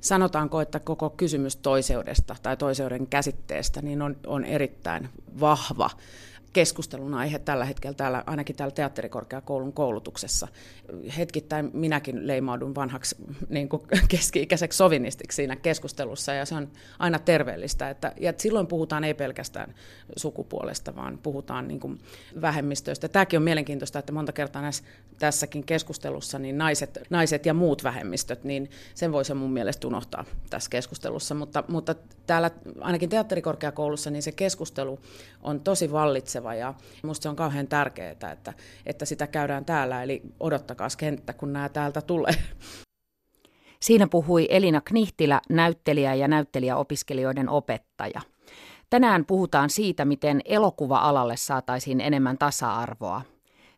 Sanotaanko, 0.00 0.60
että 0.60 0.80
koko 0.80 1.10
kysymys 1.10 1.56
toiseudesta 1.56 2.36
tai 2.42 2.56
toiseuden 2.56 3.06
käsitteestä 3.06 3.82
niin 3.82 4.02
on, 4.02 4.16
on 4.26 4.44
erittäin 4.44 5.08
vahva 5.40 5.90
keskustelun 6.52 7.14
aihe 7.14 7.38
tällä 7.38 7.64
hetkellä 7.64 7.94
täällä, 7.94 8.24
ainakin 8.26 8.56
täällä 8.56 8.74
teatterikorkeakoulun 8.74 9.72
koulutuksessa. 9.72 10.48
Hetkittäin 11.18 11.70
minäkin 11.72 12.26
leimaudun 12.26 12.74
vanhaksi 12.74 13.16
niin 13.48 13.68
kuin 13.68 13.82
keski-ikäiseksi 14.08 14.76
sovinistiksi 14.76 15.36
siinä 15.36 15.56
keskustelussa, 15.56 16.32
ja 16.32 16.44
se 16.44 16.54
on 16.54 16.68
aina 16.98 17.18
terveellistä. 17.18 17.90
Että, 17.90 18.12
ja 18.20 18.32
silloin 18.36 18.66
puhutaan 18.66 19.04
ei 19.04 19.14
pelkästään 19.14 19.74
sukupuolesta, 20.16 20.96
vaan 20.96 21.18
puhutaan 21.22 21.68
niin 21.68 21.80
kuin 21.80 22.00
vähemmistöistä. 22.40 23.08
Tämäkin 23.08 23.36
on 23.36 23.42
mielenkiintoista, 23.42 23.98
että 23.98 24.12
monta 24.12 24.32
kertaa 24.32 24.62
näissä, 24.62 24.84
tässäkin 25.18 25.64
keskustelussa 25.64 26.38
niin 26.38 26.58
naiset, 26.58 26.98
naiset 27.10 27.46
ja 27.46 27.54
muut 27.54 27.84
vähemmistöt, 27.84 28.44
niin 28.44 28.70
sen 28.94 29.12
voisi 29.12 29.34
mun 29.34 29.52
mielestä 29.52 29.86
unohtaa 29.86 30.24
tässä 30.50 30.70
keskustelussa. 30.70 31.34
Mutta, 31.34 31.64
mutta 31.68 31.94
täällä 32.26 32.50
ainakin 32.80 33.08
teatterikorkeakoulussa 33.08 34.10
niin 34.10 34.22
se 34.22 34.32
keskustelu 34.32 34.98
on 35.42 35.60
tosi 35.60 35.92
vallitseva 35.92 36.37
ratkaiseva 36.38 36.54
ja 36.54 36.74
minusta 37.02 37.22
se 37.22 37.28
on 37.28 37.36
kauhean 37.36 37.68
tärkeää, 37.68 38.10
että, 38.10 38.54
että 38.86 39.04
sitä 39.04 39.26
käydään 39.26 39.64
täällä, 39.64 40.02
eli 40.02 40.22
odottakaa 40.40 40.88
kenttä, 40.98 41.32
kun 41.32 41.52
nämä 41.52 41.68
täältä 41.68 42.00
tulee. 42.00 42.34
Siinä 43.80 44.06
puhui 44.06 44.46
Elina 44.50 44.80
Knihtilä, 44.80 45.40
näyttelijä 45.48 46.14
ja 46.14 46.28
näyttelijäopiskelijoiden 46.28 47.48
opettaja. 47.48 48.20
Tänään 48.90 49.24
puhutaan 49.24 49.70
siitä, 49.70 50.04
miten 50.04 50.40
elokuva-alalle 50.44 51.36
saataisiin 51.36 52.00
enemmän 52.00 52.38
tasa-arvoa. 52.38 53.22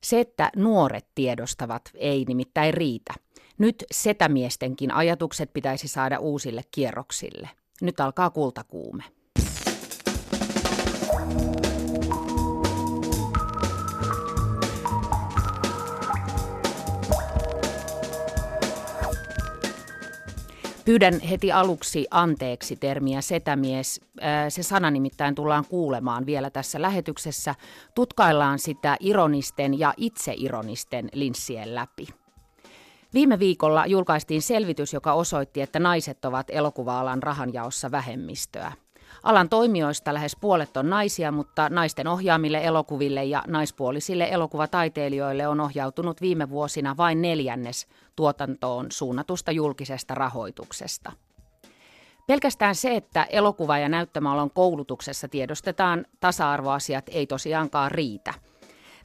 Se, 0.03 0.21
että 0.21 0.51
nuoret 0.57 1.07
tiedostavat, 1.15 1.83
ei 1.95 2.25
nimittäin 2.29 2.75
riitä. 2.75 3.15
Nyt 3.59 3.85
setämiestenkin 3.91 4.93
ajatukset 4.93 5.53
pitäisi 5.53 5.89
saada 5.89 6.19
uusille 6.19 6.63
kierroksille. 6.71 7.51
Nyt 7.81 8.01
alkaa 8.01 8.31
kultakuume. 8.31 9.05
Pyydän 20.91 21.21
heti 21.21 21.53
aluksi 21.53 22.07
anteeksi 22.11 22.77
termiä 22.77 23.21
setämies. 23.21 24.01
Se 24.49 24.63
sana 24.63 24.91
nimittäin 24.91 25.35
tullaan 25.35 25.65
kuulemaan 25.65 26.27
vielä 26.27 26.51
tässä 26.51 26.83
lähetyksessä. 26.83 27.55
Tutkaillaan 27.95 28.59
sitä 28.59 28.97
ironisten 29.01 29.79
ja 29.79 29.95
itseironisten 29.97 31.09
linssien 31.13 31.75
läpi. 31.75 32.07
Viime 33.15 33.39
viikolla 33.39 33.87
julkaistiin 33.87 34.43
selvitys, 34.43 34.93
joka 34.93 35.13
osoitti, 35.13 35.61
että 35.61 35.79
naiset 35.79 36.25
ovat 36.25 36.47
elokuva-alan 36.51 37.23
rahanjaossa 37.23 37.91
vähemmistöä. 37.91 38.73
Alan 39.23 39.49
toimijoista 39.49 40.15
lähes 40.15 40.37
puolet 40.41 40.77
on 40.77 40.91
naisia, 40.91 41.33
mutta 41.33 41.69
naisten 41.69 42.07
ohjaamille 42.07 42.65
elokuville 42.65 43.25
ja 43.25 43.43
naispuolisille 43.47 44.29
elokuvataiteilijoille 44.31 45.47
on 45.47 45.61
ohjautunut 45.61 46.21
viime 46.21 46.51
vuosina 46.51 46.97
vain 46.97 47.23
neljännes 47.23 47.87
tuotantoon 48.17 48.87
suunnatusta 48.93 49.53
julkisesta 49.53 50.15
rahoituksesta. 50.15 51.13
Pelkästään 52.27 52.75
se, 52.75 52.97
että 52.97 53.25
elokuva- 53.25 53.79
ja 53.79 53.89
näyttämäalan 53.89 54.51
koulutuksessa 54.51 55.29
tiedostetaan 55.29 56.07
tasa-arvoasiat 56.21 57.05
ei 57.09 57.27
tosiaankaan 57.27 57.91
riitä. 57.91 58.35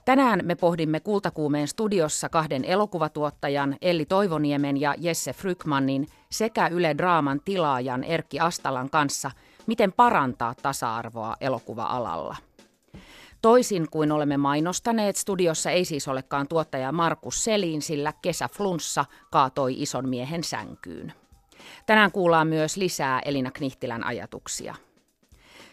Tänään 0.05 0.41
me 0.43 0.55
pohdimme 0.55 0.99
Kultakuumeen 0.99 1.67
studiossa 1.67 2.29
kahden 2.29 2.65
elokuvatuottajan 2.65 3.77
Elli 3.81 4.05
Toivoniemen 4.05 4.81
ja 4.81 4.95
Jesse 4.97 5.33
Frykmanin 5.33 6.07
sekä 6.31 6.67
Yle 6.67 6.97
Draaman 6.97 7.41
tilaajan 7.45 8.03
Erkki 8.03 8.39
Astalan 8.39 8.89
kanssa– 8.89 9.31
miten 9.67 9.93
parantaa 9.93 10.55
tasa-arvoa 10.61 11.35
elokuva-alalla. 11.41 12.35
Toisin 13.41 13.87
kuin 13.91 14.11
olemme 14.11 14.37
mainostaneet, 14.37 15.15
studiossa 15.15 15.71
ei 15.71 15.85
siis 15.85 16.07
olekaan 16.07 16.47
tuottaja 16.47 16.91
Markus 16.91 17.43
Selin, 17.43 17.81
sillä 17.81 18.13
kesäflunssa 18.21 19.05
kaatoi 19.31 19.81
ison 19.81 20.09
miehen 20.09 20.43
sänkyyn. 20.43 21.13
Tänään 21.85 22.11
kuullaan 22.11 22.47
myös 22.47 22.77
lisää 22.77 23.19
Elina 23.19 23.51
Knihtilän 23.51 24.03
ajatuksia. 24.03 24.75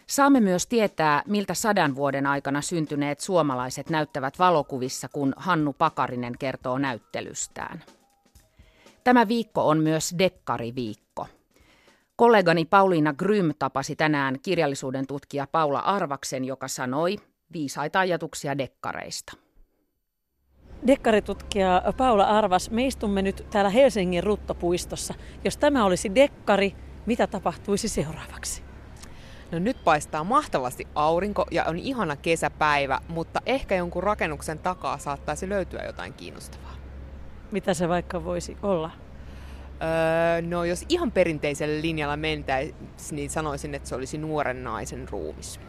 Saamme 0.07 0.39
myös 0.39 0.67
tietää, 0.67 1.23
miltä 1.27 1.53
sadan 1.53 1.95
vuoden 1.95 2.27
aikana 2.27 2.61
syntyneet 2.61 3.19
suomalaiset 3.19 3.89
näyttävät 3.89 4.39
valokuvissa, 4.39 5.09
kun 5.09 5.33
Hannu 5.37 5.73
Pakarinen 5.73 6.37
kertoo 6.39 6.77
näyttelystään. 6.77 7.83
Tämä 9.03 9.27
viikko 9.27 9.67
on 9.67 9.77
myös 9.79 10.15
dekkariviikko. 10.17 11.02
Kollegani 12.15 12.65
Pauliina 12.65 13.13
Grym 13.13 13.51
tapasi 13.59 13.95
tänään 13.95 14.39
kirjallisuuden 14.41 15.07
tutkija 15.07 15.47
Paula 15.51 15.79
Arvaksen, 15.79 16.45
joka 16.45 16.67
sanoi 16.67 17.15
viisaita 17.53 17.99
ajatuksia 17.99 18.57
dekkareista. 18.57 19.33
Dekkaritutkija 20.87 21.81
Paula 21.97 22.23
Arvas, 22.23 22.71
me 22.71 22.87
istumme 22.87 23.21
nyt 23.21 23.45
täällä 23.49 23.69
Helsingin 23.69 24.23
Ruttopuistossa. 24.23 25.13
Jos 25.43 25.57
tämä 25.57 25.85
olisi 25.85 26.15
dekkari, 26.15 26.75
mitä 27.05 27.27
tapahtuisi 27.27 27.87
seuraavaksi? 27.87 28.63
No 29.51 29.59
nyt 29.59 29.83
paistaa 29.83 30.23
mahtavasti 30.23 30.87
aurinko 30.95 31.45
ja 31.51 31.65
on 31.65 31.79
ihana 31.79 32.15
kesäpäivä, 32.15 32.99
mutta 33.07 33.41
ehkä 33.45 33.75
jonkun 33.75 34.03
rakennuksen 34.03 34.59
takaa 34.59 34.97
saattaisi 34.97 35.49
löytyä 35.49 35.83
jotain 35.85 36.13
kiinnostavaa. 36.13 36.73
Mitä 37.51 37.73
se 37.73 37.89
vaikka 37.89 38.23
voisi 38.23 38.57
olla? 38.63 38.91
Öö, 39.83 40.41
no 40.41 40.63
jos 40.63 40.85
ihan 40.89 41.11
perinteisellä 41.11 41.81
linjalla 41.81 42.17
mentäisiin, 42.17 42.75
niin 43.11 43.29
sanoisin, 43.29 43.75
että 43.75 43.89
se 43.89 43.95
olisi 43.95 44.17
nuoren 44.17 44.63
naisen 44.63 45.09
ruumis. 45.09 45.59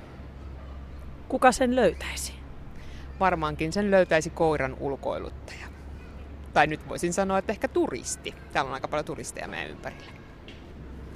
Kuka 1.28 1.52
sen 1.52 1.76
löytäisi? 1.76 2.32
Varmaankin 3.20 3.72
sen 3.72 3.90
löytäisi 3.90 4.30
koiran 4.30 4.76
ulkoiluttaja. 4.80 5.66
Tai 6.52 6.66
nyt 6.66 6.88
voisin 6.88 7.12
sanoa, 7.12 7.38
että 7.38 7.52
ehkä 7.52 7.68
turisti. 7.68 8.34
Täällä 8.52 8.68
on 8.68 8.74
aika 8.74 8.88
paljon 8.88 9.04
turisteja 9.04 9.48
meidän 9.48 9.70
ympärillä. 9.70 10.12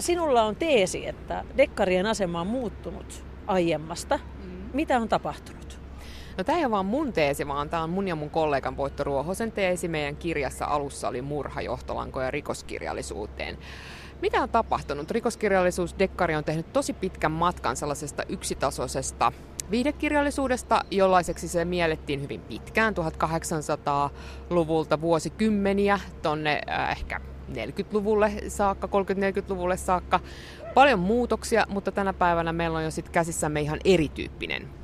Sinulla 0.00 0.42
on 0.42 0.56
teesi, 0.56 1.06
että 1.06 1.44
dekkarien 1.56 2.06
asema 2.06 2.40
on 2.40 2.46
muuttunut 2.46 3.24
aiemmasta. 3.46 4.18
Mm. 4.44 4.50
Mitä 4.72 4.96
on 4.96 5.08
tapahtunut? 5.08 5.77
No 6.38 6.44
tämä 6.44 6.58
ei 6.58 6.64
ole 6.64 6.70
vaan 6.70 6.86
mun 6.86 7.12
teesi, 7.12 7.48
vaan 7.48 7.70
tämä 7.70 7.82
on 7.82 7.90
mun 7.90 8.08
ja 8.08 8.16
mun 8.16 8.30
kollegan 8.30 8.76
Voitto 8.76 9.04
Ruohosen 9.04 9.52
teesi. 9.52 9.88
Meidän 9.88 10.16
kirjassa 10.16 10.64
alussa 10.64 11.08
oli 11.08 11.22
murha 11.22 11.62
johtolankoja 11.62 12.30
rikoskirjallisuuteen. 12.30 13.58
Mitä 14.22 14.42
on 14.42 14.48
tapahtunut? 14.48 15.10
Rikoskirjallisuus 15.10 15.94
Dekkari 15.98 16.34
on 16.34 16.44
tehnyt 16.44 16.72
tosi 16.72 16.92
pitkän 16.92 17.32
matkan 17.32 17.76
sellaisesta 17.76 18.22
yksitasoisesta 18.28 19.32
viihdekirjallisuudesta, 19.70 20.84
jollaiseksi 20.90 21.48
se 21.48 21.64
miellettiin 21.64 22.22
hyvin 22.22 22.40
pitkään 22.40 22.94
1800-luvulta 22.94 25.00
vuosikymmeniä 25.00 26.00
tonne 26.22 26.60
äh, 26.70 26.90
ehkä 26.90 27.20
40-luvulle 27.52 28.32
saakka, 28.48 28.86
30-40-luvulle 28.86 29.76
saakka. 29.76 30.20
Paljon 30.74 30.98
muutoksia, 30.98 31.66
mutta 31.68 31.92
tänä 31.92 32.12
päivänä 32.12 32.52
meillä 32.52 32.78
on 32.78 32.84
jo 32.84 32.90
sit 32.90 33.08
käsissämme 33.08 33.60
ihan 33.60 33.78
erityyppinen 33.84 34.77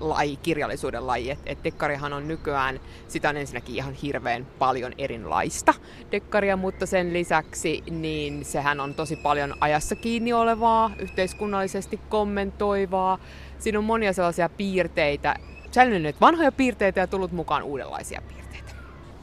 laji, 0.00 0.36
kirjallisuuden 0.36 1.06
laji. 1.06 1.30
Että 1.30 1.44
et 1.46 1.64
dekkarihan 1.64 2.12
on 2.12 2.28
nykyään, 2.28 2.80
sitä 3.08 3.28
on 3.28 3.36
ensinnäkin 3.36 3.74
ihan 3.74 3.94
hirveän 3.94 4.46
paljon 4.58 4.92
erilaista 4.98 5.74
dekkaria, 6.12 6.56
mutta 6.56 6.86
sen 6.86 7.12
lisäksi 7.12 7.82
niin 7.90 8.44
sehän 8.44 8.80
on 8.80 8.94
tosi 8.94 9.16
paljon 9.16 9.54
ajassa 9.60 9.96
kiinni 9.96 10.32
olevaa, 10.32 10.90
yhteiskunnallisesti 10.98 12.00
kommentoivaa. 12.08 13.18
Siinä 13.58 13.78
on 13.78 13.84
monia 13.84 14.12
sellaisia 14.12 14.48
piirteitä, 14.48 15.34
säilyneet 15.70 16.20
vanhoja 16.20 16.52
piirteitä 16.52 17.00
ja 17.00 17.06
tullut 17.06 17.32
mukaan 17.32 17.62
uudenlaisia 17.62 18.22
piirteitä. 18.28 18.72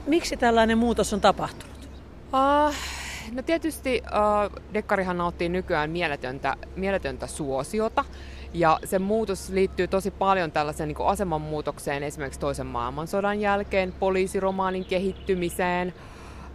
Miksi 0.08 0.38
tällainen 0.38 0.78
muutos 0.78 1.14
on 1.14 1.22
tapahtunut? 1.22 1.78
Uh, 2.34 2.76
no 3.32 3.42
tietysti 3.42 4.02
uh, 4.06 4.62
dekkarihan 4.74 5.18
nauttii 5.18 5.50
nykyään 5.50 5.90
mieletöntä, 5.90 6.56
mieletöntä 6.75 7.28
suosiota. 7.28 8.06
Ja 8.57 8.80
se 8.86 9.00
muutos 9.00 9.50
liittyy 9.50 9.88
tosi 9.88 10.12
paljon 10.12 10.51
tällaiseen 10.51 10.88
niin 10.88 10.98
asemanmuutokseen 11.06 12.04
esimerkiksi 12.04 12.39
toisen 12.39 12.65
maailmansodan 12.65 13.42
jälkeen, 13.42 13.94
poliisiromaanin 14.00 14.86
kehittymiseen. 14.86 15.94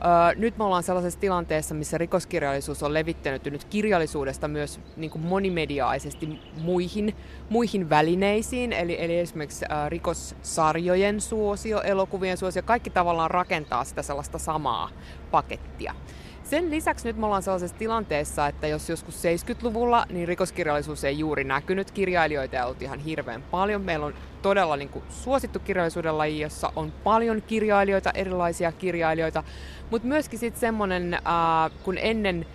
Öö, 0.05 0.35
nyt 0.41 0.59
me 0.59 0.65
ollaan 0.65 0.83
sellaisessa 0.83 1.21
tilanteessa, 1.21 1.75
missä 1.75 1.99
rikoskirjallisuus 1.99 2.83
on 2.83 2.95
levittänyt 2.95 3.45
nyt 3.45 3.65
kirjallisuudesta 3.65 4.49
myös 4.49 4.81
niin 4.97 5.11
kuin 5.11 5.23
monimediaisesti 5.23 6.41
muihin, 6.61 7.17
muihin 7.49 7.91
välineisiin, 7.91 8.73
eli, 8.73 9.05
eli 9.05 9.19
esimerkiksi 9.19 9.65
ää, 9.69 9.89
rikossarjojen 9.89 11.21
suosio, 11.21 11.83
elokuvien 11.83 12.37
suosio, 12.37 12.63
kaikki 12.63 12.91
tavallaan 12.91 13.31
rakentaa 13.31 13.85
sitä 13.85 14.03
sellaista 14.03 14.39
samaa 14.39 14.91
pakettia. 15.31 15.95
Sen 16.53 16.71
lisäksi 16.71 17.09
nyt 17.09 17.17
me 17.17 17.27
ollaan 17.27 17.43
sellaisessa 17.43 17.77
tilanteessa, 17.77 18.47
että 18.47 18.67
jos 18.67 18.89
joskus 18.89 19.23
70-luvulla, 19.25 20.07
niin 20.11 20.29
rikoskirjallisuus 20.29 21.05
ei 21.05 21.19
juuri 21.19 21.45
näkynyt. 21.45 21.91
Kirjailijoita 21.91 22.57
ei 22.57 22.63
ollut 22.63 22.83
ihan 22.83 22.99
hirveän 22.99 23.43
paljon. 23.43 23.83
Meillä 23.83 24.07
on 24.07 24.15
todella 24.43 24.77
niin 24.77 24.89
kuin, 24.89 25.05
suosittu 25.11 25.59
kirjallisuuden 25.59 26.19
laji, 26.19 26.41
jossa 26.41 26.73
on 26.77 26.93
paljon 27.05 27.43
kirjailijoita, 27.43 28.11
erilaisia 28.15 28.73
kirjailijoita. 28.73 29.45
Mutta 29.91 30.09
myöskin 30.09 30.39
sitten 30.39 30.61
semmoinen, 30.61 31.15
äh, 31.15 31.21
kun 31.85 31.99
ennen 31.99 32.47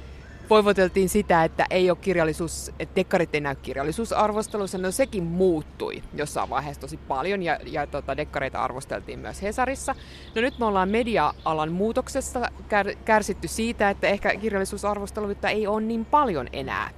voivoteltiin 0.49 1.09
sitä, 1.09 1.43
että 1.43 1.65
ei 1.69 1.89
ole 1.89 1.97
kirjallisuus, 2.01 2.71
että 2.79 2.95
dekkarit 2.95 3.35
ei 3.35 3.41
näy 3.41 3.55
kirjallisuusarvostelussa. 3.55 4.77
No 4.77 4.91
sekin 4.91 5.23
muuttui 5.23 6.03
jossain 6.13 6.49
vaiheessa 6.49 6.81
tosi 6.81 6.97
paljon 6.97 7.43
ja, 7.43 7.59
ja 7.65 7.87
tota, 7.87 8.17
dekkareita 8.17 8.63
arvosteltiin 8.63 9.19
myös 9.19 9.41
Hesarissa. 9.41 9.95
No 10.35 10.41
nyt 10.41 10.59
me 10.59 10.65
ollaan 10.65 10.89
media-alan 10.89 11.71
muutoksessa 11.71 12.49
kär, 12.69 12.95
kärsitty 13.05 13.47
siitä, 13.47 13.89
että 13.89 14.07
ehkä 14.07 14.35
kirjallisuusarvosteluita 14.35 15.49
ei 15.49 15.67
ole 15.67 15.81
niin 15.81 16.05
paljon 16.05 16.47
enää 16.53 16.89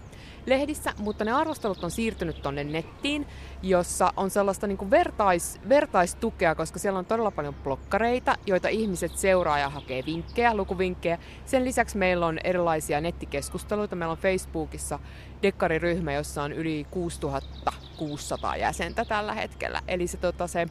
lehdissä, 0.46 0.94
mutta 0.98 1.26
ne 1.26 1.32
arvostelut 1.32 1.84
on 1.84 1.92
siirtynyt 1.92 2.42
tonne 2.42 2.64
nettiin, 2.64 3.28
jossa 3.64 4.14
on 4.18 4.30
sellaista 4.30 4.68
niin 4.68 4.78
kuin 4.78 4.92
vertais, 4.92 5.60
vertaistukea, 5.70 6.56
koska 6.56 6.80
siellä 6.80 7.00
on 7.00 7.06
todella 7.06 7.32
paljon 7.32 7.54
blokkareita, 7.54 8.36
joita 8.46 8.68
ihmiset 8.68 9.18
seuraa 9.18 9.60
ja 9.60 9.70
hakee 9.70 10.04
vinkkejä, 10.06 10.56
lukuvinkkejä. 10.56 11.18
Sen 11.46 11.66
lisäksi 11.66 11.98
meillä 11.98 12.26
on 12.26 12.40
erilaisia 12.44 13.02
nettikeskusteluita. 13.02 13.96
Meillä 13.96 14.12
on 14.12 14.18
Facebookissa 14.18 15.00
dekkariryhmä, 15.42 16.14
jossa 16.14 16.44
on 16.44 16.54
yli 16.54 16.86
6600 16.92 18.56
jäsentä 18.56 19.06
tällä 19.06 19.34
hetkellä. 19.34 19.82
Eli 19.88 20.08
se, 20.08 20.18
tota, 20.18 20.48
se 20.48 20.68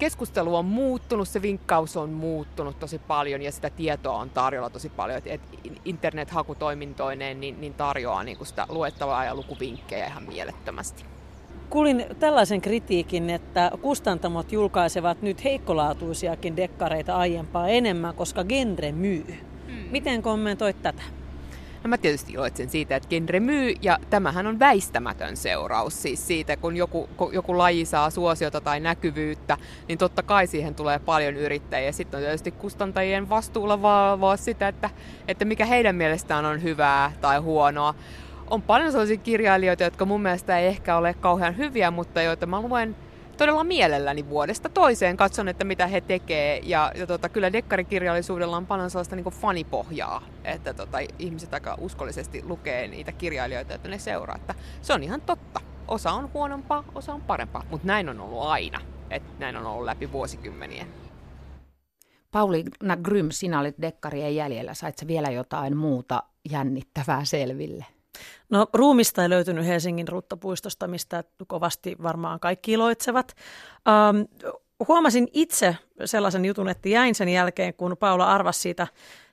keskustelu 0.00 0.56
on 0.56 0.64
muuttunut, 0.64 1.28
se 1.28 1.42
vinkkaus 1.42 1.96
on 1.96 2.10
muuttunut 2.10 2.78
tosi 2.78 2.98
paljon 2.98 3.42
ja 3.42 3.52
sitä 3.52 3.70
tietoa 3.70 4.18
on 4.18 4.30
tarjolla 4.30 4.70
tosi 4.70 4.88
paljon. 4.88 5.22
Et 5.26 5.40
internet-hakutoimintoineen 5.84 7.40
niin, 7.40 7.60
niin 7.60 7.74
tarjoaa 7.74 8.22
niin 8.22 8.46
sitä 8.46 8.66
luettavaa 8.68 9.24
ja 9.24 9.34
lukuvinkkejä 9.34 10.06
ihan 10.06 10.22
mielettömästi. 10.22 11.04
Kuulin 11.70 12.04
tällaisen 12.18 12.60
kritiikin, 12.60 13.30
että 13.30 13.70
kustantamot 13.82 14.52
julkaisevat 14.52 15.22
nyt 15.22 15.44
heikkolaatuisiakin 15.44 16.56
dekkareita 16.56 17.16
aiempaa 17.16 17.68
enemmän, 17.68 18.14
koska 18.14 18.44
genre 18.44 18.92
myy. 18.92 19.24
Hmm. 19.66 19.74
Miten 19.90 20.22
kommentoit 20.22 20.82
tätä? 20.82 21.02
No 21.84 21.88
mä 21.88 21.98
tietysti 21.98 22.32
iloitsen 22.32 22.70
siitä, 22.70 22.96
että 22.96 23.08
genre 23.08 23.40
myy, 23.40 23.74
ja 23.82 23.98
tämähän 24.10 24.46
on 24.46 24.58
väistämätön 24.58 25.36
seuraus 25.36 26.02
siis 26.02 26.26
siitä, 26.26 26.56
kun 26.56 26.76
joku, 26.76 27.08
joku 27.32 27.58
laji 27.58 27.84
saa 27.84 28.10
suosiota 28.10 28.60
tai 28.60 28.80
näkyvyyttä, 28.80 29.56
niin 29.88 29.98
totta 29.98 30.22
kai 30.22 30.46
siihen 30.46 30.74
tulee 30.74 30.98
paljon 30.98 31.36
yrittäjiä. 31.36 31.92
Sitten 31.92 32.18
on 32.18 32.24
tietysti 32.24 32.50
kustantajien 32.50 33.28
vastuulla 33.28 33.82
valvoa 33.82 34.36
sitä, 34.36 34.68
että, 34.68 34.90
että 35.28 35.44
mikä 35.44 35.66
heidän 35.66 35.96
mielestään 35.96 36.44
on 36.44 36.62
hyvää 36.62 37.12
tai 37.20 37.38
huonoa. 37.38 37.94
On 38.50 38.62
paljon 38.62 38.92
sellaisia 38.92 39.16
kirjailijoita, 39.16 39.84
jotka 39.84 40.04
mun 40.04 40.22
mielestä 40.22 40.58
ei 40.58 40.66
ehkä 40.66 40.96
ole 40.96 41.14
kauhean 41.14 41.56
hyviä, 41.56 41.90
mutta 41.90 42.22
joita 42.22 42.46
mä 42.46 42.60
luen 42.60 42.96
todella 43.40 43.64
mielelläni 43.64 44.28
vuodesta 44.28 44.68
toiseen. 44.68 45.16
Katson, 45.16 45.48
että 45.48 45.64
mitä 45.64 45.86
he 45.86 46.00
tekee. 46.00 46.60
Ja, 46.62 46.92
ja 46.94 47.06
tota, 47.06 47.28
kyllä 47.28 47.52
dekkarikirjallisuudella 47.52 48.56
on 48.56 48.66
paljon 48.66 48.90
sellaista 48.90 49.16
niin 49.16 49.24
fanipohjaa, 49.24 50.22
että 50.44 50.74
tota, 50.74 50.98
ihmiset 51.18 51.54
aika 51.54 51.76
uskollisesti 51.80 52.42
lukee 52.44 52.88
niitä 52.88 53.12
kirjailijoita, 53.12 53.74
että 53.74 53.88
ne 53.88 53.98
seuraa. 53.98 54.36
Että 54.36 54.54
se 54.82 54.92
on 54.92 55.02
ihan 55.02 55.20
totta. 55.20 55.60
Osa 55.88 56.12
on 56.12 56.32
huonompaa, 56.34 56.84
osa 56.94 57.14
on 57.14 57.20
parempaa, 57.20 57.64
mutta 57.70 57.86
näin 57.86 58.08
on 58.08 58.20
ollut 58.20 58.42
aina. 58.42 58.80
että 59.10 59.30
näin 59.38 59.56
on 59.56 59.66
ollut 59.66 59.84
läpi 59.84 60.12
vuosikymmenien. 60.12 60.86
Pauliina 62.30 62.96
Grym, 63.02 63.30
sinä 63.30 63.60
olit 63.60 63.76
dekkarien 63.82 64.36
jäljellä. 64.36 64.74
Sait 64.74 65.06
vielä 65.06 65.30
jotain 65.30 65.76
muuta 65.76 66.22
jännittävää 66.50 67.24
selville? 67.24 67.86
No 68.50 68.66
ruumista 68.72 69.22
ei 69.22 69.30
löytynyt 69.30 69.66
Helsingin 69.66 70.08
ruttapuistosta, 70.08 70.88
mistä 70.88 71.24
kovasti 71.46 71.96
varmaan 72.02 72.40
kaikki 72.40 72.72
iloitsevat. 72.72 73.34
Ähm, 73.88 74.22
huomasin 74.88 75.28
itse 75.32 75.76
sellaisen 76.04 76.44
jutun, 76.44 76.68
että 76.68 76.88
jäin 76.88 77.14
sen 77.14 77.28
jälkeen, 77.28 77.74
kun 77.74 77.96
Paula 77.96 78.26
arvasi 78.26 78.60
siitä, 78.60 78.86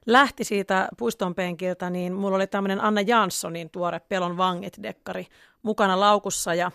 lähti 0.05 0.43
siitä 0.43 0.87
puiston 0.97 1.35
penkiltä, 1.35 1.89
niin 1.89 2.13
mulla 2.13 2.35
oli 2.35 2.47
tämmöinen 2.47 2.81
Anna 2.81 3.01
Janssonin 3.01 3.69
tuore 3.69 3.99
Pelon 3.99 4.37
vangit-dekkari 4.37 5.25
mukana 5.61 5.99
laukussa 5.99 6.53
ja 6.53 6.71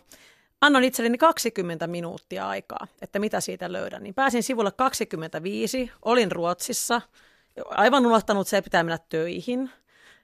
annoin 0.61 0.85
itselleni 0.85 1.19
20 1.19 1.87
minuuttia 1.87 2.49
aikaa, 2.49 2.87
että 3.03 3.19
mitä 3.19 3.41
siitä 3.41 3.73
löydän. 3.73 4.03
Niin 4.03 4.15
pääsin 4.15 4.43
sivulle 4.43 4.73
25, 4.73 5.91
olin 6.03 6.33
Ruotsissa, 6.33 7.01
aivan 7.67 8.07
unohtanut 8.07 8.49
se, 8.49 8.63
pitää 8.63 8.83
mennä 8.83 8.99
töihin– 9.09 9.71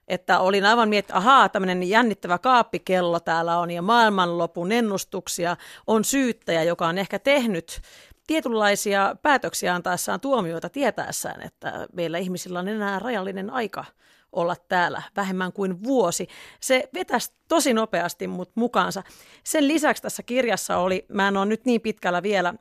että 0.09 0.39
olin 0.39 0.65
aivan 0.65 0.89
miettinyt, 0.89 1.09
että 1.09 1.29
ahaa, 1.29 1.49
tämmöinen 1.49 1.89
jännittävä 1.89 2.37
kaappikello 2.37 3.19
täällä 3.19 3.59
on 3.59 3.71
ja 3.71 3.81
maailmanlopun 3.81 4.71
ennustuksia 4.71 5.57
on 5.87 6.03
syyttäjä, 6.03 6.63
joka 6.63 6.87
on 6.87 6.97
ehkä 6.97 7.19
tehnyt 7.19 7.81
tietynlaisia 8.27 9.15
päätöksiä 9.21 9.75
antaessaan 9.75 10.19
tuomioita 10.19 10.69
tietäessään, 10.69 11.41
että 11.41 11.87
meillä 11.93 12.17
ihmisillä 12.17 12.59
on 12.59 12.67
enää 12.67 12.99
rajallinen 12.99 13.49
aika 13.49 13.85
olla 14.31 14.55
täällä 14.67 15.01
vähemmän 15.15 15.53
kuin 15.53 15.83
vuosi. 15.83 16.27
Se 16.59 16.89
vetäisi 16.93 17.33
tosi 17.47 17.73
nopeasti 17.73 18.27
mut 18.27 18.51
mukaansa. 18.55 19.03
Sen 19.43 19.67
lisäksi 19.67 20.03
tässä 20.03 20.23
kirjassa 20.23 20.77
oli, 20.77 21.05
mä 21.07 21.27
en 21.27 21.37
ole 21.37 21.45
nyt 21.45 21.65
niin 21.65 21.81
pitkällä 21.81 22.23
vielä, 22.23 22.53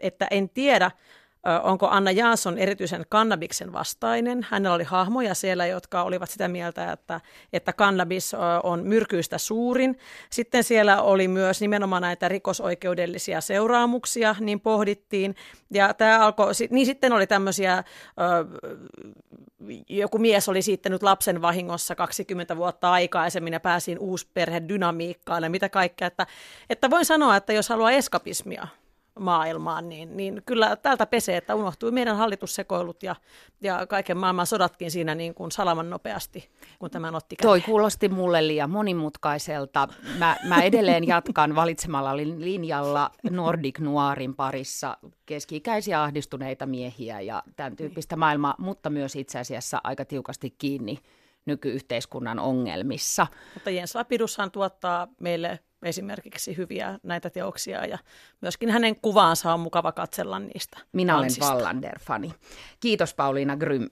että 0.00 0.26
en 0.30 0.48
tiedä, 0.48 0.90
onko 1.62 1.88
Anna 1.88 2.10
Jansson 2.10 2.58
erityisen 2.58 3.04
kannabiksen 3.08 3.72
vastainen. 3.72 4.46
Hänellä 4.50 4.74
oli 4.74 4.84
hahmoja 4.84 5.34
siellä, 5.34 5.66
jotka 5.66 6.02
olivat 6.02 6.30
sitä 6.30 6.48
mieltä, 6.48 6.92
että, 6.92 7.20
että 7.52 7.72
kannabis 7.72 8.32
on 8.62 8.84
myrkyistä 8.84 9.38
suurin. 9.38 9.98
Sitten 10.30 10.64
siellä 10.64 11.02
oli 11.02 11.28
myös 11.28 11.60
nimenomaan 11.60 12.02
näitä 12.02 12.28
rikosoikeudellisia 12.28 13.40
seuraamuksia, 13.40 14.36
niin 14.40 14.60
pohdittiin. 14.60 15.34
Ja 15.70 15.94
tämä 15.94 16.20
alkoi, 16.20 16.52
niin 16.70 16.86
sitten 16.86 17.12
oli 17.12 17.26
tämmöisiä, 17.26 17.84
joku 19.88 20.18
mies 20.18 20.48
oli 20.48 20.62
siittänyt 20.62 21.02
lapsen 21.02 21.42
vahingossa 21.42 21.94
20 21.94 22.56
vuotta 22.56 22.92
aikaisemmin 22.92 23.52
ja 23.52 23.60
pääsin 23.60 23.98
uusperhedynamiikkaan 23.98 25.42
ja 25.42 25.50
mitä 25.50 25.68
kaikkea. 25.68 26.06
Että, 26.06 26.26
että 26.70 26.90
voin 26.90 27.04
sanoa, 27.04 27.36
että 27.36 27.52
jos 27.52 27.68
haluaa 27.68 27.90
eskapismia, 27.90 28.66
maailmaan, 29.20 29.88
niin, 29.88 30.16
niin 30.16 30.42
kyllä 30.46 30.76
tältä 30.76 31.06
pesee, 31.06 31.36
että 31.36 31.54
unohtui 31.54 31.90
meidän 31.90 32.16
hallitussekoilut 32.16 33.02
ja, 33.02 33.16
ja 33.60 33.86
kaiken 33.86 34.16
maailman 34.16 34.46
sodatkin 34.46 34.90
siinä 34.90 35.14
niin 35.14 35.34
kuin 35.34 35.52
salaman 35.52 35.90
nopeasti, 35.90 36.50
kun 36.78 36.90
tämä 36.90 37.08
otti 37.14 37.36
käteen. 37.36 37.48
Toi 37.48 37.60
kuulosti 37.60 38.08
mulle 38.08 38.46
liian 38.46 38.70
monimutkaiselta. 38.70 39.88
Mä, 40.18 40.36
mä 40.48 40.62
edelleen 40.62 41.06
jatkan 41.06 41.54
valitsemalla 41.54 42.16
linjalla 42.16 43.10
Nordic 43.30 43.78
Noirin 43.78 44.34
parissa 44.34 44.96
keski-ikäisiä 45.26 46.02
ahdistuneita 46.02 46.66
miehiä 46.66 47.20
ja 47.20 47.42
tämän 47.56 47.76
tyyppistä 47.76 48.16
maailmaa, 48.16 48.54
mutta 48.58 48.90
myös 48.90 49.16
itse 49.16 49.38
asiassa 49.38 49.80
aika 49.84 50.04
tiukasti 50.04 50.54
kiinni 50.58 50.98
nykyyhteiskunnan 51.46 52.38
ongelmissa. 52.38 53.26
Mutta 53.54 53.70
Jens 53.70 53.94
Lapidushan 53.94 54.50
tuottaa 54.50 55.08
meille 55.20 55.58
esimerkiksi 55.84 56.56
hyviä 56.56 56.98
näitä 57.02 57.30
teoksia 57.30 57.86
ja 57.86 57.98
myöskin 58.40 58.70
hänen 58.70 58.96
kuvaansa 58.96 59.54
on 59.54 59.60
mukava 59.60 59.92
katsella 59.92 60.38
niistä. 60.38 60.78
Minä 60.92 61.18
olen 61.18 61.30
Wallander-fani. 61.40 62.34
Kiitos 62.80 63.14
Pauliina 63.14 63.56
Grym. 63.56 63.88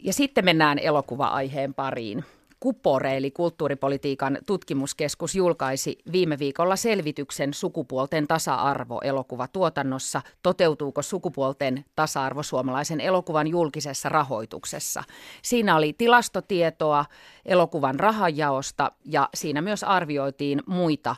Ja 0.00 0.12
sitten 0.12 0.44
mennään 0.44 0.78
elokuva-aiheen 0.78 1.74
pariin. 1.74 2.24
Kupore 2.60 3.16
eli 3.16 3.30
kulttuuripolitiikan 3.30 4.38
tutkimuskeskus 4.46 5.34
julkaisi 5.34 5.98
viime 6.12 6.38
viikolla 6.38 6.76
selvityksen 6.76 7.54
sukupuolten 7.54 8.26
tasa-arvo 8.26 9.00
elokuvatuotannossa. 9.04 10.22
Toteutuuko 10.42 11.02
sukupuolten 11.02 11.84
tasa-arvo 11.96 12.42
suomalaisen 12.42 13.00
elokuvan 13.00 13.46
julkisessa 13.46 14.08
rahoituksessa? 14.08 15.02
Siinä 15.42 15.76
oli 15.76 15.92
tilastotietoa 15.92 17.04
elokuvan 17.44 18.00
rahanjaosta 18.00 18.92
ja 19.04 19.28
siinä 19.34 19.62
myös 19.62 19.84
arvioitiin 19.84 20.62
muita 20.66 21.16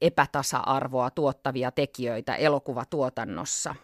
epätasa-arvoa 0.00 1.10
tuottavia 1.10 1.70
tekijöitä 1.70 2.34
elokuvatuotannossa. 2.34 3.74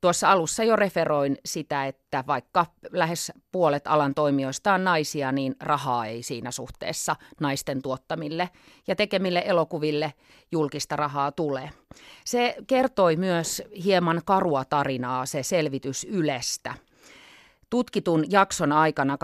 Tuossa 0.00 0.30
alussa 0.30 0.64
jo 0.64 0.76
referoin 0.76 1.38
sitä, 1.44 1.86
että 1.86 2.24
vaikka 2.26 2.66
lähes 2.90 3.32
puolet 3.52 3.86
alan 3.86 4.14
toimijoista 4.14 4.74
on 4.74 4.84
naisia, 4.84 5.32
niin 5.32 5.56
rahaa 5.60 6.06
ei 6.06 6.22
siinä 6.22 6.50
suhteessa 6.50 7.16
naisten 7.40 7.82
tuottamille 7.82 8.50
ja 8.86 8.96
tekemille 8.96 9.42
elokuville 9.46 10.12
julkista 10.52 10.96
rahaa 10.96 11.32
tule. 11.32 11.70
Se 12.24 12.56
kertoi 12.66 13.16
myös 13.16 13.62
hieman 13.84 14.22
karua 14.24 14.64
tarinaa 14.64 15.26
se 15.26 15.42
selvitys 15.42 16.06
Ylestä. 16.10 16.74
Tutkitun 17.70 18.24
jakson 18.30 18.72
aikana 18.72 19.18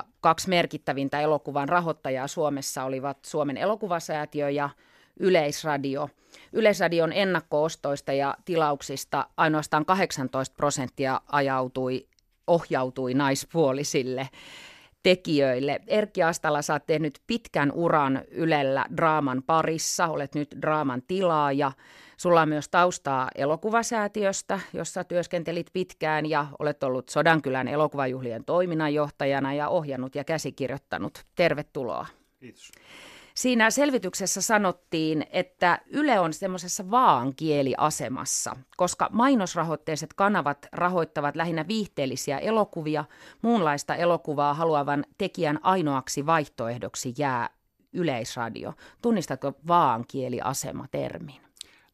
2011-2015 0.00 0.04
kaksi 0.20 0.48
merkittävintä 0.48 1.20
elokuvan 1.20 1.68
rahoittajaa 1.68 2.26
Suomessa 2.28 2.84
olivat 2.84 3.18
Suomen 3.24 3.56
elokuvasäätiö 3.56 4.50
ja 4.50 4.70
Yleisradio. 5.20 6.08
Yleisradion 6.52 7.12
ennakkoostoista 7.12 8.12
ja 8.12 8.34
tilauksista 8.44 9.26
ainoastaan 9.36 9.84
18 9.84 10.54
prosenttia 10.56 11.20
ajautui, 11.32 12.06
ohjautui 12.46 13.14
naispuolisille 13.14 14.28
tekijöille. 15.02 15.80
Erkki 15.86 16.22
Astala, 16.22 16.62
sä 16.62 16.72
oot 16.72 16.86
tehnyt 16.86 17.20
pitkän 17.26 17.72
uran 17.72 18.22
Ylellä 18.30 18.86
draaman 18.96 19.42
parissa, 19.46 20.06
olet 20.06 20.34
nyt 20.34 20.48
draaman 20.62 21.02
tilaaja. 21.08 21.72
Sulla 22.16 22.42
on 22.42 22.48
myös 22.48 22.68
taustaa 22.68 23.28
elokuvasäätiöstä, 23.34 24.60
jossa 24.72 25.04
työskentelit 25.04 25.66
pitkään 25.72 26.26
ja 26.26 26.46
olet 26.58 26.82
ollut 26.82 27.08
Sodankylän 27.08 27.68
elokuvajuhlien 27.68 28.44
toiminnanjohtajana 28.44 29.54
ja 29.54 29.68
ohjannut 29.68 30.14
ja 30.14 30.24
käsikirjoittanut. 30.24 31.24
Tervetuloa. 31.34 32.06
Kiitos. 32.40 32.72
Siinä 33.38 33.70
selvityksessä 33.70 34.42
sanottiin, 34.42 35.26
että 35.30 35.78
Yle 35.86 36.20
on 36.20 36.32
semmoisessa 36.32 36.90
vaankieliasemassa, 36.90 38.56
koska 38.76 39.08
mainosrahoitteiset 39.12 40.14
kanavat 40.14 40.68
rahoittavat 40.72 41.36
lähinnä 41.36 41.68
viihteellisiä 41.68 42.38
elokuvia, 42.38 43.04
muunlaista 43.42 43.94
elokuvaa 43.94 44.54
haluavan 44.54 45.04
tekijän 45.18 45.58
ainoaksi 45.62 46.26
vaihtoehdoksi 46.26 47.14
jää 47.18 47.50
yleisradio. 47.92 48.74
Tunnistatko 49.02 49.52
vaankieliasema-termin? 49.68 51.40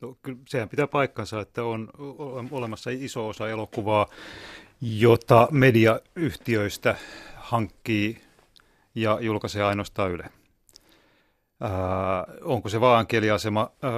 No, 0.01 0.17
kyllä 0.23 0.39
sehän 0.49 0.69
pitää 0.69 0.87
paikkansa, 0.87 1.41
että 1.41 1.65
on 1.65 1.89
olemassa 2.51 2.91
iso 2.91 3.29
osa 3.29 3.49
elokuvaa, 3.49 4.07
jota 4.81 5.49
mediayhtiöistä 5.51 6.97
hankkii 7.37 8.21
ja 8.95 9.19
julkaisee 9.21 9.63
ainoastaan 9.63 10.11
Yle. 10.11 10.31
Äh, 11.65 11.71
onko 12.43 12.69
se 12.69 12.81
vaan 12.81 13.07
kieliasema? 13.07 13.71
Äh, 13.85 13.93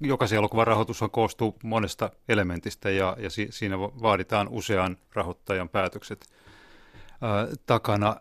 jokaisen 0.00 0.36
elokuvan 0.36 0.66
rahoitushan 0.66 1.10
koostuu 1.10 1.56
monesta 1.62 2.10
elementistä 2.28 2.90
ja, 2.90 3.16
ja 3.18 3.30
si, 3.30 3.48
siinä 3.50 3.78
vaaditaan 3.78 4.48
usean 4.48 4.96
rahoittajan 5.12 5.68
päätökset 5.68 6.26
äh, 7.12 7.58
takana. 7.66 8.16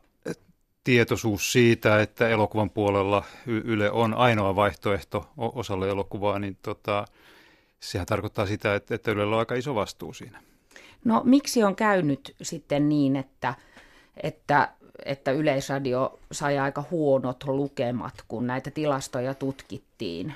Tietoisuus 0.84 1.52
siitä, 1.52 2.02
että 2.02 2.30
elokuvan 2.30 2.70
puolella 2.70 3.24
Yle 3.48 3.92
on 3.92 4.14
ainoa 4.14 4.56
vaihtoehto 4.56 5.30
osalle 5.38 5.90
elokuvaa, 5.90 6.40
niin 6.40 6.58
tota, 6.62 7.06
sehän 7.80 8.06
tarkoittaa 8.06 8.46
sitä, 8.46 8.76
että, 8.76 8.96
että 8.96 9.12
Ylellä 9.12 9.36
on 9.36 9.40
aika 9.40 9.56
iso 9.56 9.76
vastuu 9.76 10.14
siinä. 10.14 10.42
No 11.06 11.22
miksi 11.26 11.64
on 11.64 11.76
käynyt 11.76 12.36
sitten 12.42 12.90
niin, 12.90 13.16
että, 13.16 13.54
että 14.24 14.70
että 15.06 15.32
Yleisradio 15.32 16.20
sai 16.32 16.60
aika 16.60 16.84
huonot 16.92 17.44
lukemat, 17.44 18.14
kun 18.28 18.48
näitä 18.48 18.72
tilastoja 18.72 19.34
tutkittiin. 19.34 20.34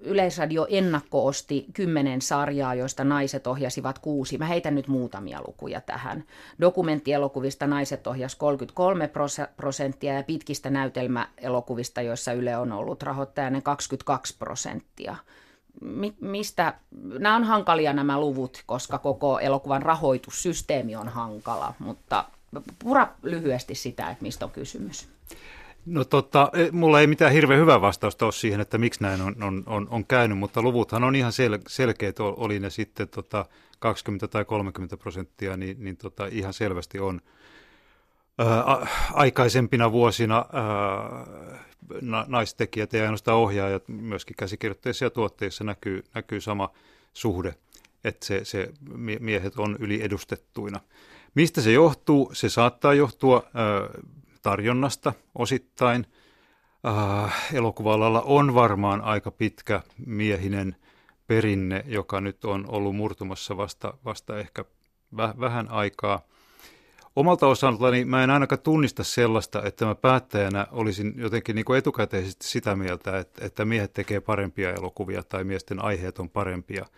Yleisradio 0.00 0.66
ennakkoosti 0.70 1.66
kymmenen 1.72 2.22
sarjaa, 2.22 2.74
joista 2.74 3.04
naiset 3.04 3.46
ohjasivat 3.46 3.98
kuusi. 3.98 4.38
Mä 4.38 4.46
heitän 4.46 4.74
nyt 4.74 4.88
muutamia 4.88 5.40
lukuja 5.46 5.80
tähän. 5.80 6.24
Dokumenttielokuvista 6.60 7.66
naiset 7.66 8.06
ohjas 8.06 8.34
33 8.34 9.10
prosenttia 9.56 10.14
ja 10.14 10.22
pitkistä 10.22 10.70
näytelmäelokuvista, 10.70 12.02
joissa 12.02 12.32
Yle 12.32 12.56
on 12.56 12.72
ollut 12.72 13.02
rahoittajana 13.02 13.60
22 13.60 14.36
prosenttia. 14.38 15.16
Mi- 15.80 16.16
mistä, 16.20 16.74
nämä 17.18 17.36
on 17.36 17.44
hankalia 17.44 17.92
nämä 17.92 18.20
luvut, 18.20 18.62
koska 18.66 18.98
koko 18.98 19.38
elokuvan 19.38 19.82
rahoitussysteemi 19.82 20.96
on 20.96 21.08
hankala, 21.08 21.74
mutta 21.78 22.24
pura 22.78 23.08
lyhyesti 23.22 23.74
sitä, 23.74 24.10
että 24.10 24.22
mistä 24.22 24.44
on 24.44 24.50
kysymys. 24.50 25.08
No 25.86 26.04
tota, 26.04 26.50
mulla 26.72 27.00
ei 27.00 27.06
mitään 27.06 27.32
hirveän 27.32 27.60
hyvää 27.60 27.80
vastausta 27.80 28.24
ole 28.24 28.32
siihen, 28.32 28.60
että 28.60 28.78
miksi 28.78 29.02
näin 29.02 29.20
on, 29.20 29.42
on, 29.42 29.62
on, 29.66 29.86
on 29.90 30.06
käynyt, 30.06 30.38
mutta 30.38 30.62
luvuthan 30.62 31.04
on 31.04 31.14
ihan 31.14 31.32
sel, 31.32 31.58
selkeät, 31.68 32.20
oli 32.20 32.60
ne 32.60 32.70
sitten 32.70 33.08
tota 33.08 33.46
20 33.78 34.28
tai 34.28 34.44
30 34.44 34.96
prosenttia, 34.96 35.56
niin, 35.56 35.76
niin 35.84 35.96
tota, 35.96 36.26
ihan 36.26 36.52
selvästi 36.52 36.98
on. 36.98 37.20
Ää, 38.38 38.86
aikaisempina 39.12 39.92
vuosina 39.92 40.36
ää, 40.36 41.26
na, 42.00 42.24
naistekijät 42.28 42.92
ja 42.92 43.02
ainoastaan 43.02 43.38
ohjaajat, 43.38 43.88
myöskin 43.88 44.36
käsikirjoitteissa 44.36 45.04
ja 45.04 45.10
tuotteissa 45.10 45.64
näkyy, 45.64 46.04
näkyy 46.14 46.40
sama 46.40 46.70
suhde, 47.14 47.54
että 48.04 48.26
se, 48.26 48.44
se 48.44 48.72
miehet 49.20 49.58
on 49.58 49.76
yliedustettuina. 49.78 50.80
Mistä 51.34 51.60
se 51.60 51.72
johtuu? 51.72 52.30
Se 52.32 52.48
saattaa 52.48 52.94
johtua 52.94 53.42
äh, 53.46 54.02
tarjonnasta 54.42 55.12
osittain. 55.34 56.06
Äh, 56.86 57.54
on 58.24 58.54
varmaan 58.54 59.00
aika 59.00 59.30
pitkä 59.30 59.80
miehinen 60.06 60.76
perinne, 61.26 61.84
joka 61.86 62.20
nyt 62.20 62.44
on 62.44 62.64
ollut 62.68 62.96
murtumassa 62.96 63.56
vasta, 63.56 63.94
vasta 64.04 64.38
ehkä 64.38 64.64
väh, 65.16 65.34
vähän 65.40 65.70
aikaa. 65.70 66.22
Omalta 67.16 67.46
osaltani 67.46 68.04
mä 68.04 68.24
en 68.24 68.30
ainakaan 68.30 68.60
tunnista 68.60 69.04
sellaista, 69.04 69.62
että 69.62 69.84
mä 69.84 69.94
päättäjänä 69.94 70.66
olisin 70.72 71.14
jotenkin 71.16 71.56
niin 71.56 71.64
kuin 71.64 71.78
etukäteisesti 71.78 72.46
sitä 72.46 72.76
mieltä, 72.76 73.18
että, 73.18 73.46
että 73.46 73.64
miehet 73.64 73.92
tekee 73.92 74.20
parempia 74.20 74.70
elokuvia 74.70 75.22
tai 75.22 75.44
miesten 75.44 75.84
aiheet 75.84 76.18
on 76.18 76.30
parempia– 76.30 76.86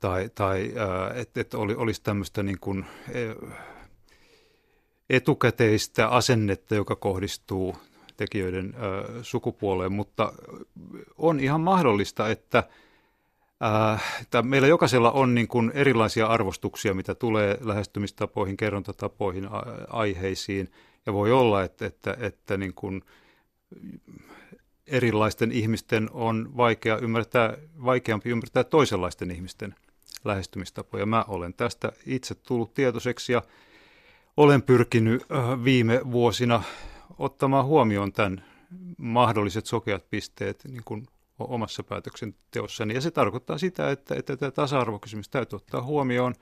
tai, 0.00 0.30
tai 0.34 0.72
äh, 0.76 1.18
että 1.18 1.40
et 1.40 1.54
oli, 1.54 1.74
olisi 1.74 2.02
tämmöistä 2.02 2.42
niin 2.42 2.58
kuin 2.60 2.84
e, 3.08 3.20
etukäteistä 5.10 6.08
asennetta, 6.08 6.74
joka 6.74 6.96
kohdistuu 6.96 7.76
tekijöiden 8.16 8.74
äh, 8.74 9.14
sukupuoleen, 9.22 9.92
mutta 9.92 10.32
on 11.18 11.40
ihan 11.40 11.60
mahdollista, 11.60 12.28
että 12.28 12.62
että 14.22 14.42
meillä 14.42 14.68
jokaisella 14.68 15.10
on 15.10 15.34
niin 15.34 15.48
kuin 15.48 15.72
erilaisia 15.74 16.26
arvostuksia, 16.26 16.94
mitä 16.94 17.14
tulee 17.14 17.58
lähestymistapoihin, 17.60 18.56
kerrontatapoihin, 18.56 19.48
aiheisiin, 19.88 20.70
ja 21.06 21.12
voi 21.12 21.32
olla, 21.32 21.62
että, 21.62 21.86
että, 21.86 22.16
että 22.20 22.56
niin 22.56 22.74
kuin 22.74 23.02
erilaisten 24.86 25.52
ihmisten 25.52 26.10
on 26.12 26.56
vaikea 26.56 26.98
ymmärtää, 26.98 27.56
vaikeampi 27.84 28.30
ymmärtää 28.30 28.64
toisenlaisten 28.64 29.30
ihmisten 29.30 29.74
lähestymistapoja. 30.24 31.06
Mä 31.06 31.24
olen 31.28 31.54
tästä 31.54 31.92
itse 32.06 32.34
tullut 32.34 32.74
tietoiseksi 32.74 33.32
ja 33.32 33.42
olen 34.36 34.62
pyrkinyt 34.62 35.22
äh, 35.22 35.64
viime 35.64 36.00
vuosina 36.12 36.62
ottamaan 37.18 37.64
huomioon 37.64 38.12
tämän 38.12 38.44
mahdolliset 38.98 39.66
sokeat 39.66 40.10
pisteet 40.10 40.64
niin 40.68 40.82
kuin 40.84 41.06
omassa 41.38 41.82
päätöksenteossani. 41.82 42.94
Ja 42.94 43.00
se 43.00 43.10
tarkoittaa 43.10 43.58
sitä, 43.58 43.90
että, 43.90 44.14
että 44.14 44.36
tämä 44.36 44.50
tasa-arvokysymys 44.50 45.28
täytyy 45.28 45.56
ottaa 45.56 45.82
huomioon 45.82 46.34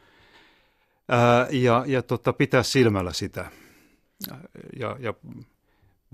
ää, 1.09 1.47
ja, 1.51 1.85
ja 1.87 2.03
tota, 2.03 2.33
pitää 2.33 2.63
silmällä 2.63 3.13
sitä. 3.13 3.51
Ja, 4.79 4.97
ja 5.01 5.15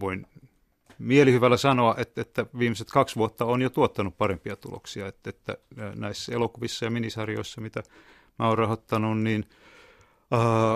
voin 0.00 0.26
mielihyvällä 0.99 1.57
sanoa, 1.57 1.95
että, 1.99 2.21
että 2.21 2.47
viimeiset 2.59 2.90
kaksi 2.90 3.17
vuotta 3.17 3.45
on 3.45 3.62
jo 3.62 3.71
tuottanut 3.71 4.19
parempia 4.19 4.57
tuloksia, 4.57 5.07
että, 5.07 5.31
että 5.31 5.57
näissä 5.95 6.33
elokuvissa 6.33 6.85
ja 6.85 6.90
minisarjoissa, 6.90 7.61
mitä 7.61 7.83
mä 8.38 8.49
oon 8.49 8.59
rahoittanut, 8.59 9.21
niin 9.21 9.45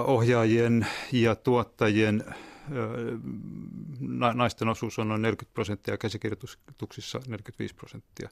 ohjaajien 0.06 0.86
ja 1.12 1.34
tuottajien 1.34 2.24
naisten 4.34 4.68
osuus 4.68 4.98
on 4.98 5.08
noin 5.08 5.22
40 5.22 5.54
prosenttia 5.54 5.98
käsikirjoituksissa 5.98 7.20
45 7.28 7.74
prosenttia. 7.74 8.28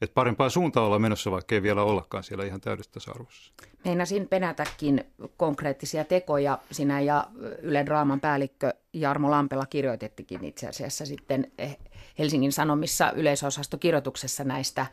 Että 0.00 0.14
parempaa 0.14 0.50
suuntaa 0.50 0.86
olla 0.86 0.98
menossa, 0.98 1.30
vaikka 1.30 1.54
ei 1.54 1.62
vielä 1.62 1.82
ollakaan 1.82 2.24
siellä 2.24 2.44
ihan 2.44 2.60
täydessä 2.60 2.92
tasa-arvossa. 2.92 3.52
Meinasin 3.84 4.28
penätäkin 4.28 5.04
konkreettisia 5.36 6.04
tekoja. 6.04 6.58
Sinä 6.70 7.00
ja 7.00 7.26
Yle 7.62 7.86
Draaman 7.86 8.20
päällikkö 8.20 8.74
Jarmo 8.92 9.30
Lampela 9.30 9.66
kirjoitettikin 9.66 10.44
itse 10.44 10.68
asiassa 10.68 11.06
sitten 11.06 11.52
eh, 11.58 11.78
Helsingin 12.18 12.52
Sanomissa 12.52 13.12
yleisosastokirjoituksessa 13.12 14.44
näistä, 14.44 14.86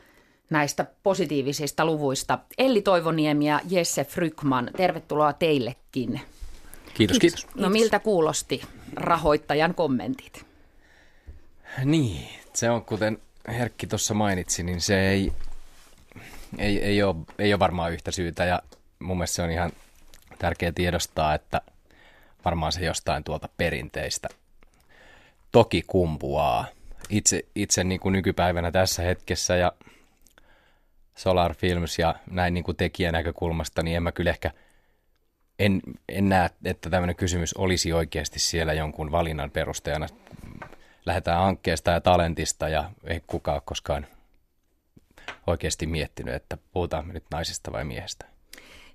näistä 0.49 0.85
positiivisista 1.03 1.85
luvuista. 1.85 2.39
Elli 2.57 2.81
Toivoniemi 2.81 3.47
ja 3.47 3.59
Jesse 3.69 4.03
Frykman, 4.03 4.69
tervetuloa 4.77 5.33
teillekin. 5.33 6.21
Kiitos, 6.93 7.19
kiitos. 7.19 7.47
No 7.55 7.69
miltä 7.69 7.99
kuulosti 7.99 8.61
rahoittajan 8.93 9.75
kommentit? 9.75 10.45
Niin, 11.85 12.29
se 12.53 12.69
on 12.69 12.85
kuten 12.85 13.17
Herkki 13.47 13.87
tuossa 13.87 14.13
mainitsi, 14.13 14.63
niin 14.63 14.81
se 14.81 15.09
ei, 15.09 15.33
ei, 16.57 16.83
ei, 16.83 17.03
ole, 17.03 17.15
ei 17.39 17.53
ole 17.53 17.59
varmaan 17.59 17.93
yhtä 17.93 18.11
syytä 18.11 18.45
ja 18.45 18.61
mun 18.99 19.17
mielestä 19.17 19.35
se 19.35 19.41
on 19.41 19.51
ihan 19.51 19.71
tärkeää 20.39 20.71
tiedostaa, 20.71 21.33
että 21.33 21.61
varmaan 22.45 22.71
se 22.71 22.85
jostain 22.85 23.23
tuolta 23.23 23.49
perinteistä 23.57 24.29
toki 25.51 25.83
kumpuaa. 25.87 26.65
Itse, 27.09 27.43
itse 27.55 27.83
niin 27.83 27.99
kuin 27.99 28.13
nykypäivänä 28.13 28.71
tässä 28.71 29.01
hetkessä 29.01 29.55
ja 29.55 29.71
Solar 31.15 31.53
Films 31.53 31.99
ja 31.99 32.15
näin 32.29 32.53
niin 32.53 32.63
kuin 32.63 32.77
tekijän 32.77 33.13
näkökulmasta, 33.13 33.83
niin 33.83 33.97
en 33.97 34.03
mä 34.03 34.11
kyllä 34.11 34.29
ehkä 34.29 34.51
en, 35.59 35.81
en 36.09 36.29
näe, 36.29 36.49
että 36.65 36.89
tämmöinen 36.89 37.15
kysymys 37.15 37.53
olisi 37.53 37.93
oikeasti 37.93 38.39
siellä 38.39 38.73
jonkun 38.73 39.11
valinnan 39.11 39.51
perusteena 39.51 40.07
lähdetään 41.07 41.41
hankkeesta 41.41 41.91
ja 41.91 42.01
talentista 42.01 42.69
ja 42.69 42.89
ei 43.03 43.23
kukaan 43.27 43.55
ole 43.55 43.61
koskaan 43.65 44.07
oikeasti 45.47 45.87
miettinyt, 45.87 46.35
että 46.35 46.57
puhutaan 46.71 47.07
me 47.07 47.13
nyt 47.13 47.23
naisesta 47.31 47.71
vai 47.71 47.83
miehestä. 47.83 48.25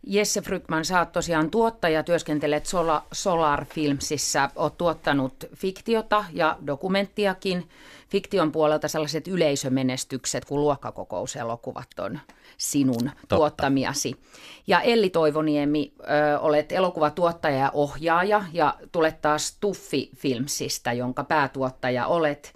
Jesse 0.07 0.41
Frykman, 0.41 0.85
sä 0.85 0.99
oot 0.99 1.13
tosiaan 1.13 1.51
tuottaja, 1.51 2.03
työskentelet 2.03 2.67
Sola, 2.67 3.05
Solar 3.13 3.65
Filmsissä, 3.65 4.51
oot 4.57 4.79
tuottanut 4.79 5.45
fiktiota 5.57 6.25
ja 6.33 6.59
dokumenttiakin. 6.67 7.69
Fiktion 8.09 8.53
puolelta 8.53 8.89
sellaiset 8.89 9.29
yleisömenestykset 9.29 10.45
kuin 10.45 10.61
luokkakokouselokuvat 10.61 11.99
on 11.99 12.21
sinun 12.63 13.05
Totta. 13.05 13.37
tuottamiasi. 13.37 14.15
Ja 14.67 14.81
Elli 14.81 15.11
Toivoniemi, 15.11 15.93
ö, 16.01 16.39
olet 16.41 16.73
elokuvatuottaja 16.73 17.57
ja 17.57 17.71
ohjaaja 17.75 18.45
ja 18.53 18.75
tulet 18.93 19.21
taas 19.21 19.57
Tuffi 19.61 20.11
Filmsistä, 20.17 20.93
jonka 20.93 21.25
päätuottaja 21.25 22.07
olet. 22.07 22.55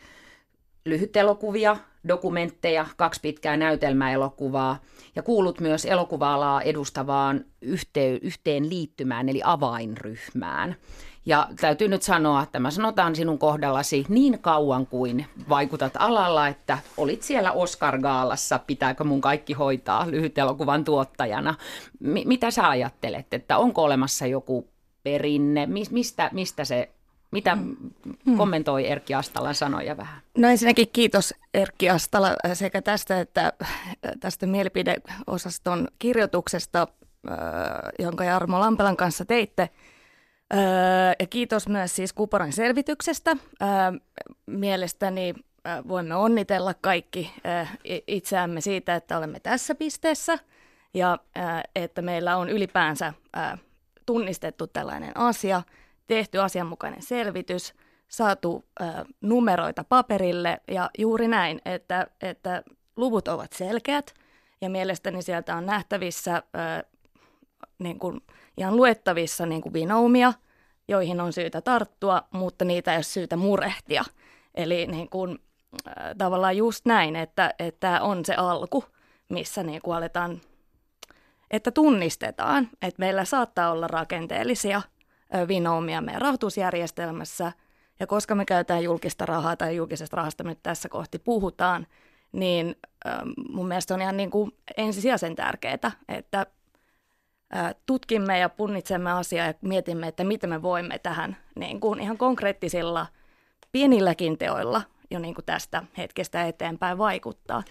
Lyhyt 0.85 1.17
elokuvia, 1.17 1.77
dokumentteja, 2.09 2.87
kaksi 2.97 3.21
pitkää 3.21 3.57
näytelmäelokuvaa 3.57 4.79
ja 5.17 5.23
kuulut 5.23 5.61
myös 5.61 5.85
elokuva-alaa 5.85 6.63
edustavaan 6.63 7.45
yhteen, 7.63 8.19
yhteen 8.23 8.69
liittymään 8.69 9.29
eli 9.29 9.41
avainryhmään. 9.45 10.77
Ja 11.27 11.49
täytyy 11.61 11.89
nyt 11.89 12.03
sanoa, 12.03 12.43
että 12.43 12.59
mä 12.59 12.71
sanotaan 12.71 13.17
sinun 13.17 13.39
kohdallasi 13.39 14.07
niin 14.09 14.39
kauan 14.39 14.87
kuin 14.87 15.27
vaikutat 15.49 15.93
alalla, 15.99 16.49
että 16.49 16.79
olit 16.97 17.23
siellä 17.23 17.53
Oscar-gaalassa, 17.53 18.59
pitääkö 18.67 19.05
mun 19.05 19.21
kaikki 19.21 19.53
hoitaa 19.53 20.11
lyhytelokuvan 20.11 20.85
tuottajana. 20.85 21.55
M- 22.01 22.29
mitä 22.29 22.51
sä 22.51 22.69
ajattelet, 22.69 23.35
että 23.35 23.59
onko 23.59 23.83
olemassa 23.83 24.27
joku 24.27 24.69
perinne, 25.03 25.67
mistä, 25.91 26.31
mistä 26.33 26.65
se 26.65 26.96
mitä 27.30 27.56
hmm. 27.56 28.37
kommentoi 28.37 28.87
Erkki 28.87 29.14
Astalan 29.14 29.54
sanoja 29.54 29.97
vähän? 29.97 30.23
No 30.38 30.49
ensinnäkin 30.49 30.88
kiitos 30.92 31.35
Erkki 31.54 31.90
Astala 31.90 32.37
sekä 32.54 32.83
tästä 32.83 33.21
että 33.21 33.52
tästä 34.21 34.47
mielipideosaston 34.47 35.88
kirjoituksesta, 35.99 36.88
jonka 37.99 38.25
Jarmo 38.25 38.61
Lampelan 38.61 38.97
kanssa 38.97 39.25
teitte. 39.25 39.68
Ja 41.21 41.26
kiitos 41.26 41.68
myös 41.68 41.97
siis 41.97 42.12
Kuporan 42.12 42.52
selvityksestä. 42.52 43.37
Mielestäni 44.47 45.35
voimme 45.88 46.14
onnitella 46.14 46.75
kaikki 46.75 47.33
itseämme 48.06 48.61
siitä, 48.61 48.95
että 48.95 49.18
olemme 49.18 49.40
tässä 49.40 49.75
pisteessä 49.75 50.38
ja 50.95 51.18
että 51.75 52.02
meillä 52.02 52.37
on 52.37 52.49
ylipäänsä 52.49 53.12
tunnistettu 54.06 54.66
tällainen 54.66 55.16
asia– 55.16 55.62
tehty 56.07 56.41
asianmukainen 56.41 57.03
selvitys, 57.03 57.75
saatu 58.09 58.65
ö, 58.81 58.85
numeroita 59.21 59.85
paperille 59.85 60.61
ja 60.69 60.91
juuri 60.99 61.29
näin, 61.29 61.61
että, 61.65 62.07
että 62.23 62.63
luvut 62.97 63.29
ovat 63.29 63.53
selkeät 63.53 64.15
ja 64.61 64.71
mielestäni 64.71 65.23
sieltä 65.23 65.57
on 65.57 65.67
nähtävissä 65.67 66.37
ö, 66.37 66.87
niin 67.79 67.99
kuin 67.99 68.21
ihan 68.57 68.77
luettavissa 68.77 69.47
niin 69.47 69.63
kuin 69.63 69.73
vinoumia, 69.73 70.33
joihin 70.89 71.21
on 71.21 71.33
syytä 71.33 71.61
tarttua, 71.61 72.23
mutta 72.31 72.65
niitä 72.65 72.93
ei 72.93 72.97
ole 72.97 73.03
syytä 73.03 73.37
murehtia. 73.37 74.05
Eli 74.55 74.87
niin 74.87 75.09
kuin, 75.09 75.39
ö, 75.87 75.91
tavallaan 76.19 76.57
just 76.57 76.87
näin, 76.87 77.17
että, 77.17 77.55
että 77.59 78.03
on 78.03 78.25
se 78.25 78.35
alku, 78.35 78.85
missä 79.29 79.63
niin 79.63 79.83
kuin 79.83 79.97
aletaan, 79.97 80.41
että 81.51 81.71
tunnistetaan, 81.71 82.69
että 82.83 83.01
meillä 83.01 83.25
saattaa 83.25 83.71
olla 83.71 83.87
rakenteellisia– 83.87 84.83
vinoumia 85.49 86.00
meidän 86.00 86.23
rahoitusjärjestelmässä. 86.23 87.52
Ja 88.00 88.06
koska 88.06 88.35
me 88.35 88.45
käytetään 88.45 88.85
julkista 88.85 89.26
rahaa 89.26 89.56
tai 89.56 89.76
julkisesta 89.76 90.16
rahasta 90.16 90.45
nyt 90.45 90.59
tässä 90.62 90.88
kohti 90.88 91.18
puhutaan, 91.18 91.87
niin 92.33 92.76
mun 93.49 93.68
mielestä 93.68 93.95
on 93.95 94.02
ihan 94.02 94.16
niin 94.16 94.30
kuin 94.30 94.52
ensisijaisen 94.76 95.37
tärkeää, 95.37 95.92
että 96.09 96.47
tutkimme 97.87 98.38
ja 98.38 98.49
punnitsemme 98.49 99.12
asiaa 99.12 99.47
ja 99.47 99.54
mietimme, 99.61 100.09
että 100.09 100.25
miten 100.25 100.50
me 100.50 100.62
voimme 100.62 100.99
tähän 100.99 101.37
niin 101.56 101.80
kuin 101.80 102.00
ihan 102.00 102.18
konkreettisilla 102.18 103.06
pienilläkin 103.73 104.38
teoilla 104.38 104.83
jo 105.11 105.18
niin 105.18 105.35
kuin 105.35 105.45
tästä 105.45 105.83
hetkestä 105.99 106.45
eteenpäin 106.45 106.99
vaikuttaa. 106.99 107.62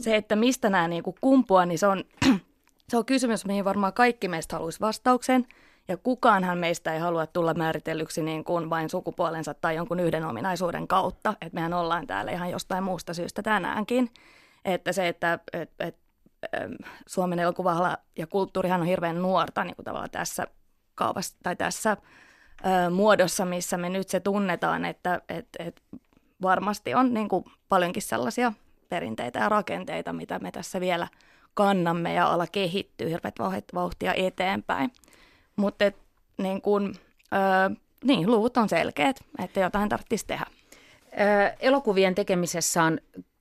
Se, 0.00 0.16
että 0.16 0.36
mistä 0.36 0.70
nämä 0.70 0.88
niin 0.88 1.02
kuin 1.02 1.16
kumpuaa, 1.20 1.66
niin 1.66 1.78
se 1.78 1.86
on, 1.86 2.04
se 2.88 2.96
on 2.96 3.04
kysymys, 3.04 3.44
mihin 3.44 3.64
varmaan 3.64 3.92
kaikki 3.92 4.28
meistä 4.28 4.56
haluaisi 4.56 4.80
vastauksen– 4.80 5.46
ja 5.88 5.96
kukaanhan 5.96 6.58
meistä 6.58 6.94
ei 6.94 7.00
halua 7.00 7.26
tulla 7.26 7.54
määritellyksi 7.54 8.22
niin 8.22 8.44
kuin 8.44 8.70
vain 8.70 8.90
sukupuolensa 8.90 9.54
tai 9.54 9.76
jonkun 9.76 10.00
yhden 10.00 10.24
ominaisuuden 10.24 10.88
kautta. 10.88 11.30
Että 11.32 11.54
mehän 11.54 11.72
ollaan 11.72 12.06
täällä 12.06 12.32
ihan 12.32 12.50
jostain 12.50 12.84
muusta 12.84 13.14
syystä 13.14 13.42
tänäänkin. 13.42 14.10
Että 14.64 14.92
se, 14.92 15.08
että 15.08 15.38
et, 15.52 15.70
et, 15.80 15.96
Suomen 17.06 17.38
elokuva 17.38 17.96
ja 18.18 18.26
kulttuurihan 18.26 18.80
on 18.80 18.86
hirveän 18.86 19.22
nuorta 19.22 19.64
niin 19.64 19.76
kuin 19.76 19.84
tavallaan 19.84 20.10
tässä 20.10 20.46
kaupassa 20.94 21.36
tai 21.42 21.56
tässä 21.56 21.96
ö, 22.66 22.90
muodossa, 22.90 23.44
missä 23.44 23.76
me 23.76 23.88
nyt 23.88 24.08
se 24.08 24.20
tunnetaan, 24.20 24.84
että 24.84 25.20
et, 25.28 25.48
et 25.58 25.82
varmasti 26.42 26.94
on 26.94 27.14
niin 27.14 27.28
kuin 27.28 27.44
paljonkin 27.68 28.02
sellaisia 28.02 28.52
perinteitä 28.88 29.38
ja 29.38 29.48
rakenteita, 29.48 30.12
mitä 30.12 30.38
me 30.38 30.50
tässä 30.50 30.80
vielä 30.80 31.08
kannamme 31.54 32.14
ja 32.14 32.26
ala 32.26 32.46
kehittyy 32.46 33.10
hirveät 33.10 33.34
vauhtia 33.74 34.14
eteenpäin. 34.14 34.92
Mutta 35.56 35.92
niin 36.38 36.62
kun, 36.62 36.94
niin, 38.04 38.30
luvut 38.30 38.56
on 38.56 38.68
selkeät, 38.68 39.16
että 39.44 39.60
jotain 39.60 39.88
tarvitsisi 39.88 40.26
tehdä. 40.26 40.46
Ö, 41.20 41.56
elokuvien 41.60 42.14
tekemisessä 42.14 42.82
on 42.82 42.98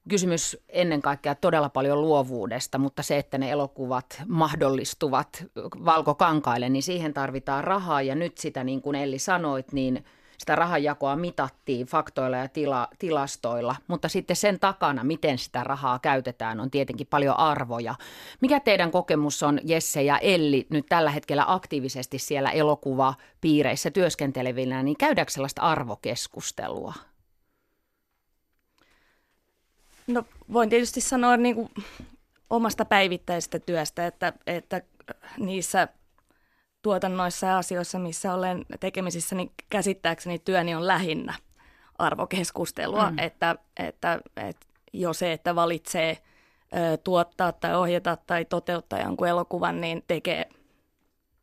kysymys 0.09 0.57
ennen 0.69 1.01
kaikkea 1.01 1.35
todella 1.35 1.69
paljon 1.69 2.01
luovuudesta, 2.01 2.77
mutta 2.77 3.03
se, 3.03 3.17
että 3.17 3.37
ne 3.37 3.51
elokuvat 3.51 4.23
mahdollistuvat 4.27 5.45
valkokankaille, 5.85 6.69
niin 6.69 6.83
siihen 6.83 7.13
tarvitaan 7.13 7.63
rahaa. 7.63 8.01
Ja 8.01 8.15
nyt 8.15 8.37
sitä, 8.37 8.63
niin 8.63 8.81
kuin 8.81 8.95
Elli 8.95 9.19
sanoit, 9.19 9.71
niin– 9.73 10.05
sitä 10.41 10.55
rahanjakoa 10.55 11.15
mitattiin 11.15 11.87
faktoilla 11.87 12.37
ja 12.37 12.47
tila, 12.47 12.87
tilastoilla, 12.99 13.75
mutta 13.87 14.09
sitten 14.09 14.35
sen 14.35 14.59
takana, 14.59 15.03
miten 15.03 15.37
sitä 15.37 15.63
rahaa 15.63 15.99
käytetään, 15.99 16.59
on 16.59 16.71
tietenkin 16.71 17.07
paljon 17.07 17.39
arvoja. 17.39 17.95
Mikä 18.41 18.59
teidän 18.59 18.91
kokemus 18.91 19.43
on, 19.43 19.59
Jesse 19.63 20.03
ja 20.03 20.17
Elli, 20.17 20.67
nyt 20.69 20.85
tällä 20.89 21.11
hetkellä 21.11 21.43
aktiivisesti 21.47 22.19
siellä 22.19 22.51
elokuvapiireissä 22.51 23.91
työskentelevinä, 23.91 24.83
niin 24.83 24.97
käydäänkö 24.97 25.31
sellaista 25.31 25.61
arvokeskustelua? 25.61 26.93
No 30.07 30.23
voin 30.53 30.69
tietysti 30.69 31.01
sanoa 31.01 31.37
niin 31.37 31.55
kuin 31.55 31.69
omasta 32.49 32.85
päivittäisestä 32.85 33.59
työstä, 33.59 34.07
että, 34.07 34.33
että 34.47 34.81
niissä– 35.37 35.87
tuotannoissa 36.81 37.47
ja 37.47 37.57
asioissa, 37.57 37.99
missä 37.99 38.33
olen 38.33 38.65
tekemisissä, 38.79 39.35
niin 39.35 39.51
käsittääkseni 39.69 40.39
työni 40.39 40.75
on 40.75 40.87
lähinnä 40.87 41.33
arvokeskustelua, 41.97 43.11
mm. 43.11 43.19
että, 43.19 43.55
että, 43.77 44.19
että 44.37 44.67
jo 44.93 45.13
se, 45.13 45.31
että 45.31 45.55
valitsee 45.55 46.17
ö, 46.75 46.97
tuottaa 46.97 47.51
tai 47.51 47.75
ohjata 47.75 48.17
tai 48.27 48.45
toteuttaa 48.45 48.99
jonkun 48.99 49.27
elokuvan, 49.27 49.81
niin 49.81 50.03
tekee 50.07 50.49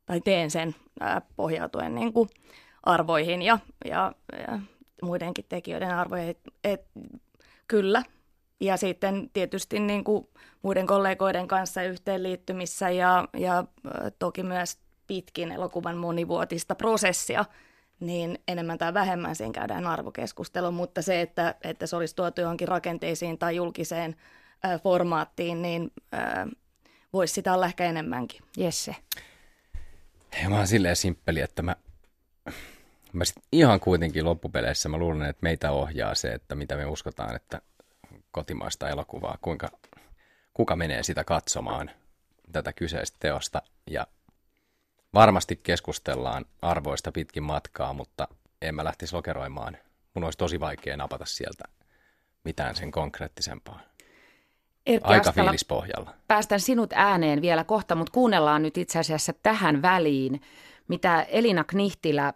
tai 0.06 0.20
teen 0.20 0.50
sen 0.50 0.74
ö, 1.02 1.20
pohjautuen 1.36 1.94
niin 1.94 2.12
kuin 2.12 2.28
arvoihin 2.82 3.42
ja, 3.42 3.58
ja, 3.84 4.12
ja 4.32 4.58
muidenkin 5.02 5.44
tekijöiden 5.48 5.94
arvoihin. 5.94 6.30
Et, 6.30 6.40
et, 6.64 6.86
kyllä. 7.68 8.02
Ja 8.60 8.76
sitten 8.76 9.30
tietysti 9.32 9.80
niin 9.80 10.04
kuin 10.04 10.28
muiden 10.62 10.86
kollegoiden 10.86 11.48
kanssa 11.48 11.82
yhteenliittymissä 11.82 12.90
ja, 12.90 13.28
ja 13.36 13.64
toki 14.18 14.42
myös 14.42 14.78
pitkin 15.08 15.52
elokuvan 15.52 15.96
monivuotista 15.96 16.74
prosessia, 16.74 17.44
niin 18.00 18.38
enemmän 18.48 18.78
tai 18.78 18.94
vähemmän 18.94 19.36
siinä 19.36 19.52
käydään 19.52 19.86
arvokeskustelu, 19.86 20.72
mutta 20.72 21.02
se, 21.02 21.20
että, 21.20 21.54
että 21.64 21.86
se 21.86 21.96
olisi 21.96 22.16
tuotu 22.16 22.40
johonkin 22.40 22.68
rakenteisiin 22.68 23.38
tai 23.38 23.56
julkiseen 23.56 24.16
ä, 24.64 24.78
formaattiin, 24.78 25.62
niin 25.62 25.92
ä, 26.14 26.46
voisi 27.12 27.34
sitä 27.34 27.54
olla 27.54 27.66
ehkä 27.66 27.84
enemmänkin. 27.84 28.40
Jesse. 28.56 28.96
Mä 30.48 30.56
oon 30.56 30.66
silleen 30.66 30.96
simppeli, 30.96 31.40
että 31.40 31.62
mä, 31.62 31.76
mä 33.12 33.24
sit 33.24 33.36
ihan 33.52 33.80
kuitenkin 33.80 34.24
loppupeleissä 34.24 34.88
mä 34.88 34.96
luulen, 34.96 35.28
että 35.28 35.42
meitä 35.42 35.70
ohjaa 35.70 36.14
se, 36.14 36.28
että 36.28 36.54
mitä 36.54 36.76
me 36.76 36.86
uskotaan, 36.86 37.36
että 37.36 37.60
kotimaista 38.30 38.88
elokuvaa, 38.88 39.38
kuinka, 39.40 39.68
kuka 40.54 40.76
menee 40.76 41.02
sitä 41.02 41.24
katsomaan 41.24 41.90
tätä 42.52 42.72
kyseistä 42.72 43.16
teosta 43.20 43.62
ja 43.90 44.06
varmasti 45.14 45.60
keskustellaan 45.62 46.44
arvoista 46.62 47.12
pitkin 47.12 47.42
matkaa, 47.42 47.92
mutta 47.92 48.28
en 48.62 48.74
mä 48.74 48.84
lähtisi 48.84 49.14
lokeroimaan. 49.14 49.76
Mun 50.14 50.24
olisi 50.24 50.38
tosi 50.38 50.60
vaikea 50.60 50.96
napata 50.96 51.26
sieltä 51.26 51.64
mitään 52.44 52.76
sen 52.76 52.90
konkreettisempaa. 52.90 53.80
Erkki 54.86 55.08
Aika 55.08 55.28
Astala, 55.28 55.48
fiilispohjalla. 55.48 56.14
Päästän 56.28 56.60
sinut 56.60 56.92
ääneen 56.94 57.42
vielä 57.42 57.64
kohta, 57.64 57.94
mutta 57.94 58.12
kuunnellaan 58.12 58.62
nyt 58.62 58.76
itse 58.78 58.98
asiassa 58.98 59.32
tähän 59.42 59.82
väliin, 59.82 60.40
mitä 60.88 61.22
Elina 61.22 61.64
Knihtilä 61.64 62.32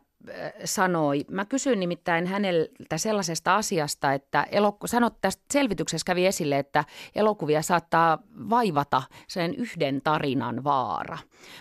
sanoi. 0.65 1.25
Mä 1.31 1.45
kysyin 1.45 1.81
nimittäin 1.81 2.27
häneltä 2.27 2.99
sellaisesta 2.99 3.57
asiasta, 3.57 4.13
että 4.13 4.47
eloku- 4.51 4.87
sanot 4.87 5.21
tästä 5.21 5.43
selvityksessä 5.53 6.05
kävi 6.05 6.27
esille, 6.27 6.59
että 6.59 6.85
elokuvia 7.15 7.63
saattaa 7.63 8.19
vaivata 8.51 9.03
sen 9.29 9.55
yhden 9.55 10.01
tarinan 10.05 10.65
vaara. 10.65 11.19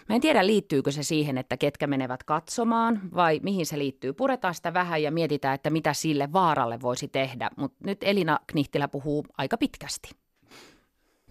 Mä 0.09 0.15
en 0.15 0.21
tiedä, 0.21 0.45
liittyykö 0.45 0.91
se 0.91 1.03
siihen, 1.03 1.37
että 1.37 1.57
ketkä 1.57 1.87
menevät 1.87 2.23
katsomaan 2.23 3.01
vai 3.15 3.39
mihin 3.43 3.65
se 3.65 3.77
liittyy. 3.77 4.13
Puretaan 4.13 4.55
sitä 4.55 4.73
vähän 4.73 5.03
ja 5.03 5.11
mietitään, 5.11 5.55
että 5.55 5.69
mitä 5.69 5.93
sille 5.93 6.33
vaaralle 6.33 6.81
voisi 6.81 7.07
tehdä, 7.07 7.49
mutta 7.55 7.77
nyt 7.85 8.03
Elina 8.03 8.39
Knihtilä 8.47 8.87
puhuu 8.87 9.25
aika 9.37 9.57
pitkästi. 9.57 10.09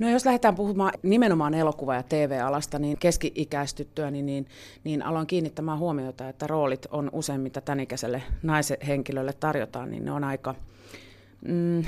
No 0.01 0.09
jos 0.09 0.25
lähdetään 0.25 0.55
puhumaan 0.55 0.93
nimenomaan 1.03 1.55
elokuva- 1.55 1.95
ja 1.95 2.03
TV-alasta, 2.03 2.79
niin 2.79 2.99
keski-ikäistyttyä, 2.99 4.11
niin, 4.11 4.27
niin, 4.27 4.47
niin 4.85 5.03
aloin 5.03 5.27
kiinnittämään 5.27 5.79
huomiota, 5.79 6.29
että 6.29 6.47
roolit 6.47 6.87
on 6.91 7.11
usein, 7.13 7.41
mitä 7.41 7.61
tämän 7.61 7.81
ikäiselle 7.81 8.23
naishenkilölle 8.43 9.33
tarjotaan, 9.33 9.91
niin 9.91 10.05
ne 10.05 10.13
on 10.13 10.25
aika... 10.25 10.55
Mm, 11.41 11.85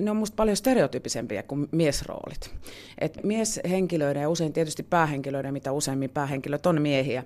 ne 0.00 0.10
on 0.10 0.16
minusta 0.16 0.36
paljon 0.36 0.56
stereotypisempiä 0.56 1.42
kuin 1.42 1.68
miesroolit. 1.70 2.54
Et 2.98 3.18
mieshenkilöiden 3.22 4.22
ja 4.22 4.28
usein 4.28 4.52
tietysti 4.52 4.82
päähenkilöiden, 4.82 5.52
mitä 5.52 5.72
useimmin 5.72 6.10
päähenkilöt 6.10 6.66
on 6.66 6.82
miehiä, 6.82 7.24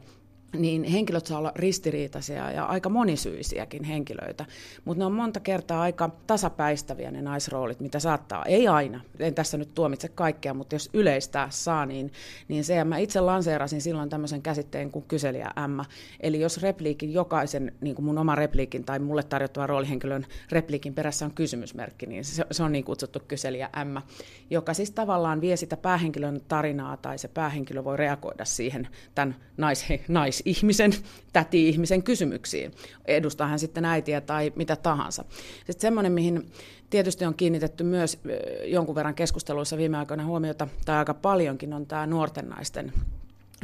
niin 0.52 0.84
henkilöt 0.84 1.26
saa 1.26 1.38
olla 1.38 1.52
ristiriitaisia 1.56 2.50
ja 2.50 2.64
aika 2.64 2.88
monisyisiäkin 2.88 3.84
henkilöitä, 3.84 4.44
mutta 4.84 4.98
ne 4.98 5.06
on 5.06 5.12
monta 5.12 5.40
kertaa 5.40 5.82
aika 5.82 6.10
tasapäistäviä 6.26 7.10
ne 7.10 7.22
naisroolit, 7.22 7.80
mitä 7.80 8.00
saattaa. 8.00 8.44
Ei 8.44 8.68
aina, 8.68 9.00
en 9.18 9.34
tässä 9.34 9.56
nyt 9.58 9.74
tuomitse 9.74 10.08
kaikkea, 10.08 10.54
mutta 10.54 10.74
jos 10.74 10.90
yleistää 10.92 11.50
saa, 11.50 11.86
niin, 11.86 12.12
niin 12.48 12.64
se, 12.64 12.74
ja 12.74 12.84
mä 12.84 12.98
itse 12.98 13.20
lanseerasin 13.20 13.80
silloin 13.80 14.08
tämmöisen 14.08 14.42
käsitteen 14.42 14.90
kuin 14.90 15.04
kyselijä 15.08 15.50
Emma, 15.64 15.84
eli 16.20 16.40
jos 16.40 16.62
repliikin 16.62 17.12
jokaisen, 17.12 17.72
niin 17.80 17.94
kuin 17.94 18.04
mun 18.06 18.18
oma 18.18 18.34
repliikin 18.34 18.84
tai 18.84 18.98
mulle 18.98 19.22
tarjottava 19.22 19.66
roolihenkilön 19.66 20.26
repliikin 20.50 20.94
perässä 20.94 21.24
on 21.24 21.34
kysymysmerkki, 21.34 22.06
niin 22.06 22.24
se, 22.24 22.44
se 22.50 22.62
on 22.62 22.72
niin 22.72 22.84
kutsuttu 22.84 23.20
kyselijä 23.28 23.70
Emma, 23.80 24.02
joka 24.50 24.74
siis 24.74 24.90
tavallaan 24.90 25.40
vie 25.40 25.56
sitä 25.56 25.76
päähenkilön 25.76 26.40
tarinaa 26.48 26.96
tai 26.96 27.18
se 27.18 27.28
päähenkilö 27.28 27.84
voi 27.84 27.96
reagoida 27.96 28.44
siihen 28.44 28.88
tämän 29.14 29.36
nais, 29.56 29.86
nais 30.08 30.35
ihmisen, 30.44 30.92
täti-ihmisen 31.32 32.02
kysymyksiin. 32.02 32.72
Edustaa 33.04 33.46
hän 33.48 33.58
sitten 33.58 33.84
äitiä 33.84 34.20
tai 34.20 34.52
mitä 34.56 34.76
tahansa. 34.76 35.24
Sitten 35.56 35.80
semmoinen, 35.80 36.12
mihin 36.12 36.50
tietysti 36.90 37.24
on 37.24 37.34
kiinnitetty 37.34 37.84
myös 37.84 38.18
jonkun 38.64 38.94
verran 38.94 39.14
keskusteluissa 39.14 39.76
viime 39.76 39.98
aikoina 39.98 40.24
huomiota, 40.24 40.68
tai 40.84 40.96
aika 40.96 41.14
paljonkin, 41.14 41.72
on 41.72 41.86
tämä 41.86 42.06
nuorten 42.06 42.48
naisten 42.48 42.92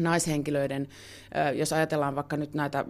naishenkilöiden, 0.01 0.89
jos 1.55 1.73
ajatellaan 1.73 2.17
vaikka 2.17 2.37
nyt 2.37 2.55
näitä 2.55 2.85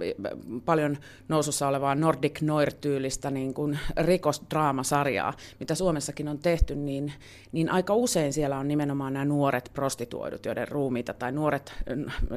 paljon 0.64 0.98
nousussa 1.28 1.68
olevaa 1.68 1.94
Nordic 1.94 2.40
Noir-tyylistä 2.40 3.30
niin 3.30 3.54
kuin 3.54 3.78
rikosdraamasarjaa, 3.96 5.32
mitä 5.60 5.74
Suomessakin 5.74 6.28
on 6.28 6.38
tehty, 6.38 6.74
niin, 6.74 7.12
niin 7.52 7.70
aika 7.70 7.94
usein 7.94 8.32
siellä 8.32 8.58
on 8.58 8.68
nimenomaan 8.68 9.12
nämä 9.12 9.24
nuoret 9.24 9.70
prostituoidut, 9.74 10.46
joiden 10.46 10.68
ruumiita, 10.68 11.14
tai 11.14 11.32
nuoret 11.32 11.72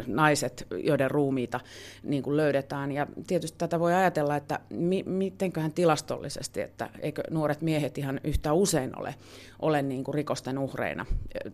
naiset, 0.08 0.67
joiden 0.84 1.12
ruumiita 1.12 1.60
niin 2.04 2.23
kuin 2.23 2.38
löydetään. 2.38 2.91
Ja 2.91 3.08
tietysti 3.28 3.58
tätä 3.58 3.80
voi 3.80 3.93
ajatella, 3.93 4.36
että 4.36 4.60
mi, 4.69 5.04
mitenköhän 5.04 5.71
tilastollisesti, 5.71 6.62
että 6.62 6.89
eikö 6.99 7.23
nuoret 7.32 7.62
miehet 7.62 7.97
ihan 7.97 8.19
yhtä 8.23 8.54
usein 8.54 8.99
ole, 8.99 9.15
ole 9.62 9.82
niin 9.82 10.04
kuin 10.04 10.15
rikosten 10.15 10.58
uhreina 10.58 11.06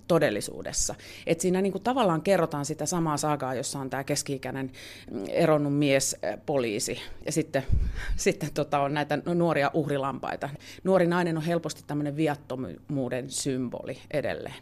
todellisuudessa. 0.08 0.96
Et 1.28 1.42
siinä 1.42 1.62
niin 1.62 1.72
kuin 1.72 1.84
tavallaan 1.84 2.22
kerrotaan 2.22 2.66
sitä 2.66 2.86
samaa 2.86 3.01
saagaa, 3.18 3.54
jossa 3.54 3.80
on 3.80 3.90
tämä 3.90 4.04
keski-ikäinen 4.04 4.72
mm, 5.12 5.24
eronnut 5.30 5.78
mies 5.78 6.16
poliisi 6.46 7.00
ja 7.26 7.32
sitten, 7.32 7.64
sitten 8.16 8.50
tota 8.54 8.80
on 8.80 8.94
näitä 8.94 9.20
nuoria 9.34 9.72
uhrilampaita. 9.74 10.50
Nuori 10.84 11.08
nainen 11.08 11.38
on 11.38 11.44
helposti 11.44 11.84
tämmöinen 11.88 12.16
viattomuuden 12.16 13.30
symboli 13.30 13.98
edelleen. 14.12 14.56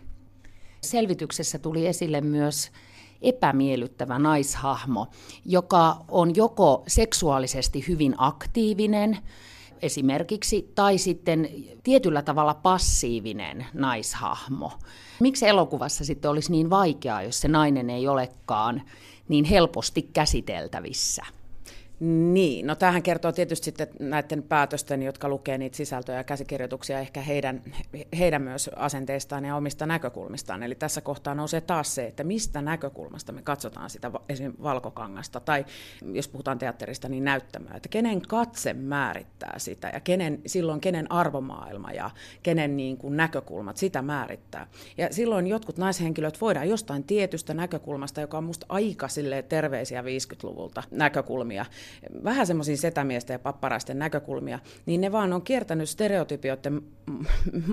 Selvityksessä 0.81 1.59
tuli 1.59 1.87
esille 1.87 2.21
myös 2.21 2.71
epämiellyttävä 3.21 4.19
naishahmo, 4.19 5.07
joka 5.45 6.05
on 6.07 6.35
joko 6.35 6.83
seksuaalisesti 6.87 7.85
hyvin 7.87 8.15
aktiivinen, 8.17 9.17
esimerkiksi, 9.81 10.71
tai 10.75 10.97
sitten 10.97 11.49
tietyllä 11.83 12.21
tavalla 12.21 12.53
passiivinen 12.53 13.65
naishahmo. 13.73 14.71
Miksi 15.19 15.47
elokuvassa 15.47 16.05
sitten 16.05 16.31
olisi 16.31 16.51
niin 16.51 16.69
vaikeaa, 16.69 17.21
jos 17.21 17.41
se 17.41 17.47
nainen 17.47 17.89
ei 17.89 18.07
olekaan 18.07 18.81
niin 19.27 19.45
helposti 19.45 20.01
käsiteltävissä? 20.01 21.23
Niin, 21.99 22.67
no 22.67 22.75
tähän 22.75 23.03
kertoo 23.03 23.31
tietysti 23.31 23.65
sitten 23.65 23.87
näiden 23.99 24.43
päätösten, 24.43 25.03
jotka 25.03 25.29
lukee 25.29 25.57
niitä 25.57 25.77
sisältöjä 25.77 26.17
ja 26.17 26.23
käsikirjoituksia, 26.23 26.99
ehkä 26.99 27.21
heidän, 27.21 27.61
heidän 28.17 28.41
myös 28.41 28.69
asenteistaan 28.75 29.45
ja 29.45 29.55
omista 29.55 29.85
näkökulmistaan. 29.85 30.63
Eli 30.63 30.75
tässä 30.75 31.01
kohtaa 31.01 31.35
nousee 31.35 31.61
taas 31.61 31.95
se, 31.95 32.05
että 32.05 32.23
mistä 32.23 32.61
näkökulmasta 32.61 33.31
me 33.31 33.41
katsotaan 33.41 33.89
sitä 33.89 34.11
esimerkiksi 34.29 34.63
valkokangasta, 34.63 35.39
tai 35.39 35.65
jos 36.13 36.27
puhutaan 36.27 36.59
teatterista, 36.59 37.09
niin 37.09 37.23
näyttämään, 37.23 37.75
että 37.75 37.89
kenen 37.89 38.21
katse 38.21 38.73
määrittää 38.73 39.59
sitä, 39.59 39.89
ja 39.93 39.99
kenen, 39.99 40.41
silloin 40.45 40.81
kenen 40.81 41.11
arvomaailma 41.11 41.91
ja 41.91 42.11
kenen 42.43 42.77
niin 42.77 42.97
kuin 42.97 43.17
näkökulmat 43.17 43.77
sitä 43.77 44.01
määrittää. 44.01 44.67
Ja 44.97 45.07
silloin 45.13 45.47
jotkut 45.47 45.77
naishenkilöt 45.77 46.41
voidaan 46.41 46.69
jostain 46.69 47.03
tietystä 47.03 47.53
näkökulmasta, 47.53 48.21
joka 48.21 48.37
on 48.37 48.43
musta 48.43 48.65
aika 48.69 49.07
terveisiä 49.49 50.01
50-luvulta 50.01 50.83
näkökulmia, 50.91 51.65
vähän 52.23 52.47
semmoisia 52.47 52.77
setämiesten 52.77 53.33
ja 53.33 53.39
papparaisten 53.39 53.99
näkökulmia, 53.99 54.59
niin 54.85 55.01
ne 55.01 55.11
vaan 55.11 55.33
on 55.33 55.41
kiertänyt 55.41 55.89
stereotypioiden 55.89 56.81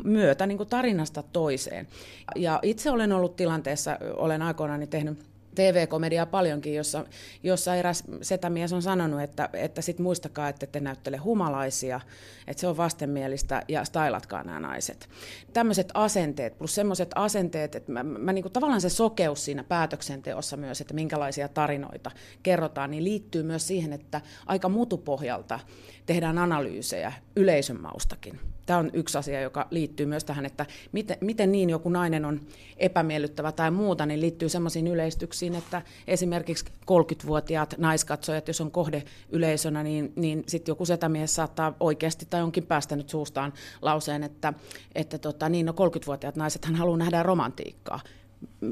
myötä 0.04 0.46
niin 0.46 0.58
kuin 0.58 0.68
tarinasta 0.68 1.22
toiseen. 1.22 1.88
Ja 2.36 2.60
itse 2.62 2.90
olen 2.90 3.12
ollut 3.12 3.36
tilanteessa, 3.36 3.98
olen 4.16 4.42
aikoinaan 4.42 4.88
tehnyt 4.88 5.35
TV-komediaa 5.56 6.26
paljonkin, 6.26 6.74
jossa, 6.74 7.04
jossa 7.42 7.74
eräs 7.74 8.04
setämies 8.22 8.72
on 8.72 8.82
sanonut, 8.82 9.20
että, 9.20 9.48
että 9.52 9.82
sit 9.82 9.98
muistakaa, 9.98 10.48
että 10.48 10.66
te 10.66 10.80
näyttele 10.80 11.16
humalaisia, 11.16 12.00
että 12.46 12.60
se 12.60 12.66
on 12.66 12.76
vastenmielistä 12.76 13.62
ja 13.68 13.84
stylatkaa 13.84 14.42
nämä 14.42 14.60
naiset. 14.60 15.08
Tämmöiset 15.52 15.88
asenteet 15.94 16.58
plus 16.58 16.74
semmoiset 16.74 17.10
asenteet, 17.14 17.74
että 17.74 17.92
mä, 17.92 18.02
mä 18.02 18.32
niin 18.32 18.42
kuin, 18.42 18.52
tavallaan 18.52 18.80
se 18.80 18.88
sokeus 18.88 19.44
siinä 19.44 19.64
päätöksenteossa 19.64 20.56
myös, 20.56 20.80
että 20.80 20.94
minkälaisia 20.94 21.48
tarinoita 21.48 22.10
kerrotaan, 22.42 22.90
niin 22.90 23.04
liittyy 23.04 23.42
myös 23.42 23.66
siihen, 23.66 23.92
että 23.92 24.20
aika 24.46 24.68
mutupohjalta 24.68 25.60
tehdään 26.06 26.38
analyysejä 26.38 27.12
yleisön 27.36 27.80
maustakin. 27.80 28.40
Tämä 28.66 28.78
on 28.78 28.90
yksi 28.92 29.18
asia, 29.18 29.40
joka 29.40 29.68
liittyy 29.70 30.06
myös 30.06 30.24
tähän, 30.24 30.46
että 30.46 30.66
miten, 30.92 31.16
miten 31.20 31.52
niin 31.52 31.70
joku 31.70 31.88
nainen 31.88 32.24
on 32.24 32.40
epämiellyttävä 32.76 33.52
tai 33.52 33.70
muuta, 33.70 34.06
niin 34.06 34.20
liittyy 34.20 34.48
sellaisiin 34.48 34.86
yleistyksiin, 34.86 35.45
että 35.54 35.82
esimerkiksi 36.06 36.64
30-vuotiaat 36.64 37.74
naiskatsojat, 37.78 38.48
jos 38.48 38.60
on 38.60 38.70
kohde 38.70 39.02
yleisönä, 39.30 39.82
niin, 39.82 40.12
niin 40.16 40.44
sitten 40.46 40.72
joku 40.72 40.86
setämies 40.86 41.34
saattaa 41.34 41.74
oikeasti 41.80 42.26
tai 42.30 42.42
onkin 42.42 42.66
päästänyt 42.66 43.08
suustaan 43.08 43.52
lauseen, 43.82 44.22
että, 44.22 44.52
että 44.94 45.18
tota, 45.18 45.48
niin 45.48 45.66
no 45.66 45.72
30-vuotiaat 45.72 46.36
naiset 46.36 46.64
hän 46.64 46.74
haluaa 46.74 46.98
nähdä 46.98 47.22
romantiikkaa. 47.22 48.00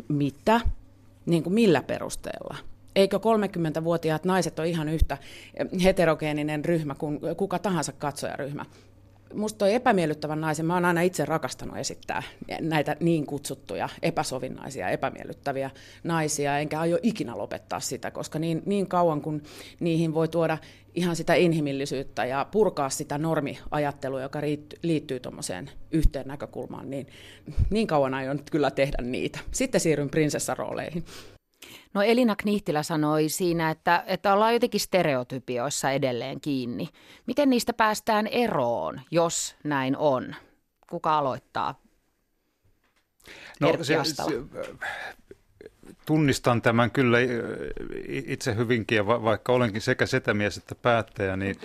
Mitä? 0.08 0.60
Niin 1.26 1.42
kuin 1.42 1.54
millä 1.54 1.82
perusteella? 1.82 2.56
Eikö 2.96 3.18
30-vuotiaat 3.18 4.24
naiset 4.24 4.58
ole 4.58 4.68
ihan 4.68 4.88
yhtä 4.88 5.18
heterogeeninen 5.84 6.64
ryhmä 6.64 6.94
kuin 6.94 7.20
kuka 7.37 7.58
tahansa 7.58 7.92
katsojaryhmä? 7.92 8.64
Musta 9.35 9.59
toi 9.59 9.75
epämiellyttävän 9.75 10.40
naisen, 10.40 10.66
mä 10.66 10.75
oon 10.75 10.85
aina 10.85 11.01
itse 11.01 11.25
rakastanut 11.25 11.77
esittää 11.77 12.23
näitä 12.61 12.97
niin 13.01 13.27
kutsuttuja 13.27 13.88
epäsovinnaisia, 14.03 14.88
epämiellyttäviä 14.88 15.70
naisia, 16.05 16.59
enkä 16.59 16.81
aio 16.81 16.99
ikinä 17.03 17.38
lopettaa 17.38 17.81
sitä, 17.81 18.11
koska 18.11 18.38
niin, 18.38 18.62
niin 18.66 18.87
kauan 18.87 19.20
kun 19.20 19.42
niihin 19.81 20.14
voi 20.14 20.29
tuoda 20.29 20.59
ihan 20.94 21.16
sitä 21.16 21.35
inhimillisyyttä 21.35 22.25
ja 22.25 22.47
purkaa 22.51 22.90
sitä 22.90 23.18
normiajattelua, 23.18 24.23
joka 24.23 24.40
liittyy 24.83 25.20
tuommoiseen 25.20 25.70
yhteen 25.90 26.27
näkökulmaan, 26.27 26.90
niin 26.90 27.07
niin 27.70 27.87
kauan 27.87 28.14
aion 28.14 28.40
kyllä 28.51 28.70
tehdä 28.70 28.97
niitä. 29.03 29.38
Sitten 29.51 29.81
siirryn 29.81 30.11
prinsessarooleihin. 30.11 31.05
No 31.94 32.03
Elina 32.03 32.37
Knihtilä 32.37 32.83
sanoi 32.83 33.29
siinä, 33.29 33.70
että, 33.70 34.05
että 34.07 34.33
ollaan 34.33 34.53
jotenkin 34.53 34.81
stereotypioissa 34.81 35.90
edelleen 35.90 36.40
kiinni. 36.40 36.88
Miten 37.27 37.50
niistä 37.50 37.72
päästään 37.72 38.27
eroon, 38.27 39.00
jos 39.11 39.57
näin 39.64 39.96
on? 39.96 40.35
Kuka 40.90 41.18
aloittaa? 41.18 41.81
No, 43.61 43.68
se, 43.83 43.98
se, 44.05 44.24
tunnistan 46.07 46.62
tämän 46.62 46.90
kyllä 46.90 47.18
itse 48.09 48.55
hyvinkin, 48.55 48.96
ja 48.96 49.07
vaikka 49.07 49.53
olenkin 49.53 49.81
sekä 49.81 50.07
setämies 50.07 50.57
että 50.57 50.74
päättäjä, 50.74 51.37
niin 51.37 51.57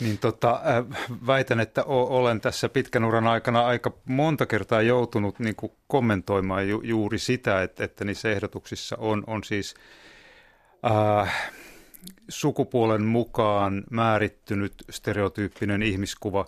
niin 0.00 0.18
tota, 0.18 0.60
äh, 0.66 0.84
väitän, 1.26 1.60
että 1.60 1.84
olen 1.84 2.40
tässä 2.40 2.68
pitkän 2.68 3.04
uran 3.04 3.26
aikana 3.26 3.66
aika 3.66 3.92
monta 4.04 4.46
kertaa 4.46 4.82
joutunut 4.82 5.38
niin 5.38 5.56
kuin 5.56 5.72
kommentoimaan 5.86 6.68
ju, 6.68 6.80
juuri 6.80 7.18
sitä, 7.18 7.62
että, 7.62 7.84
että 7.84 8.04
niissä 8.04 8.30
ehdotuksissa 8.30 8.96
on, 8.98 9.24
on 9.26 9.44
siis 9.44 9.74
äh, 10.86 11.50
sukupuolen 12.28 13.04
mukaan 13.04 13.84
määrittynyt 13.90 14.74
stereotyyppinen 14.90 15.82
ihmiskuva 15.82 16.46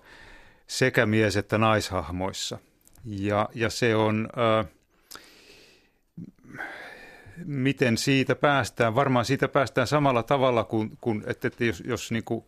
sekä 0.67 1.07
mies- 1.07 1.37
että 1.37 1.59
naishahmoissa. 1.59 2.59
Ja, 3.05 3.49
ja 3.55 3.71
se 3.71 3.97
on, 3.97 4.29
äh, 4.39 4.67
miten 7.45 7.99
siitä 7.99 8.35
päästään, 8.35 8.95
varmaan 8.95 9.25
siitä 9.25 9.49
päästään 9.49 9.87
samalla 9.87 10.23
tavalla 10.23 10.65
kuin, 10.65 10.99
kuin 11.01 11.23
että, 11.27 11.49
että 11.49 11.65
jos, 11.65 11.83
jos 11.87 12.11
niin 12.11 12.25
kuin, 12.25 12.45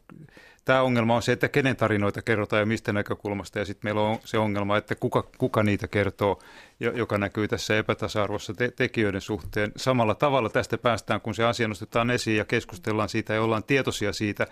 tämä 0.64 0.82
ongelma 0.82 1.16
on 1.16 1.22
se, 1.22 1.32
että 1.32 1.48
kenen 1.48 1.76
tarinoita 1.76 2.22
kerrotaan 2.22 2.60
ja 2.60 2.66
mistä 2.66 2.92
näkökulmasta, 2.92 3.58
ja 3.58 3.64
sitten 3.64 3.86
meillä 3.86 4.00
on 4.00 4.18
se 4.24 4.38
ongelma, 4.38 4.76
että 4.76 4.94
kuka, 4.94 5.28
kuka 5.38 5.62
niitä 5.62 5.88
kertoo, 5.88 6.38
joka 6.80 7.18
näkyy 7.18 7.48
tässä 7.48 7.78
epätasa-arvossa 7.78 8.54
te- 8.54 8.70
tekijöiden 8.70 9.20
suhteen. 9.20 9.72
Samalla 9.76 10.14
tavalla 10.14 10.48
tästä 10.48 10.78
päästään, 10.78 11.20
kun 11.20 11.34
se 11.34 11.44
asia 11.44 11.68
nostetaan 11.68 12.10
esiin 12.10 12.36
ja 12.36 12.44
keskustellaan 12.44 13.08
siitä 13.08 13.34
ja 13.34 13.42
ollaan 13.42 13.64
tietoisia 13.64 14.12
siitä, 14.12 14.46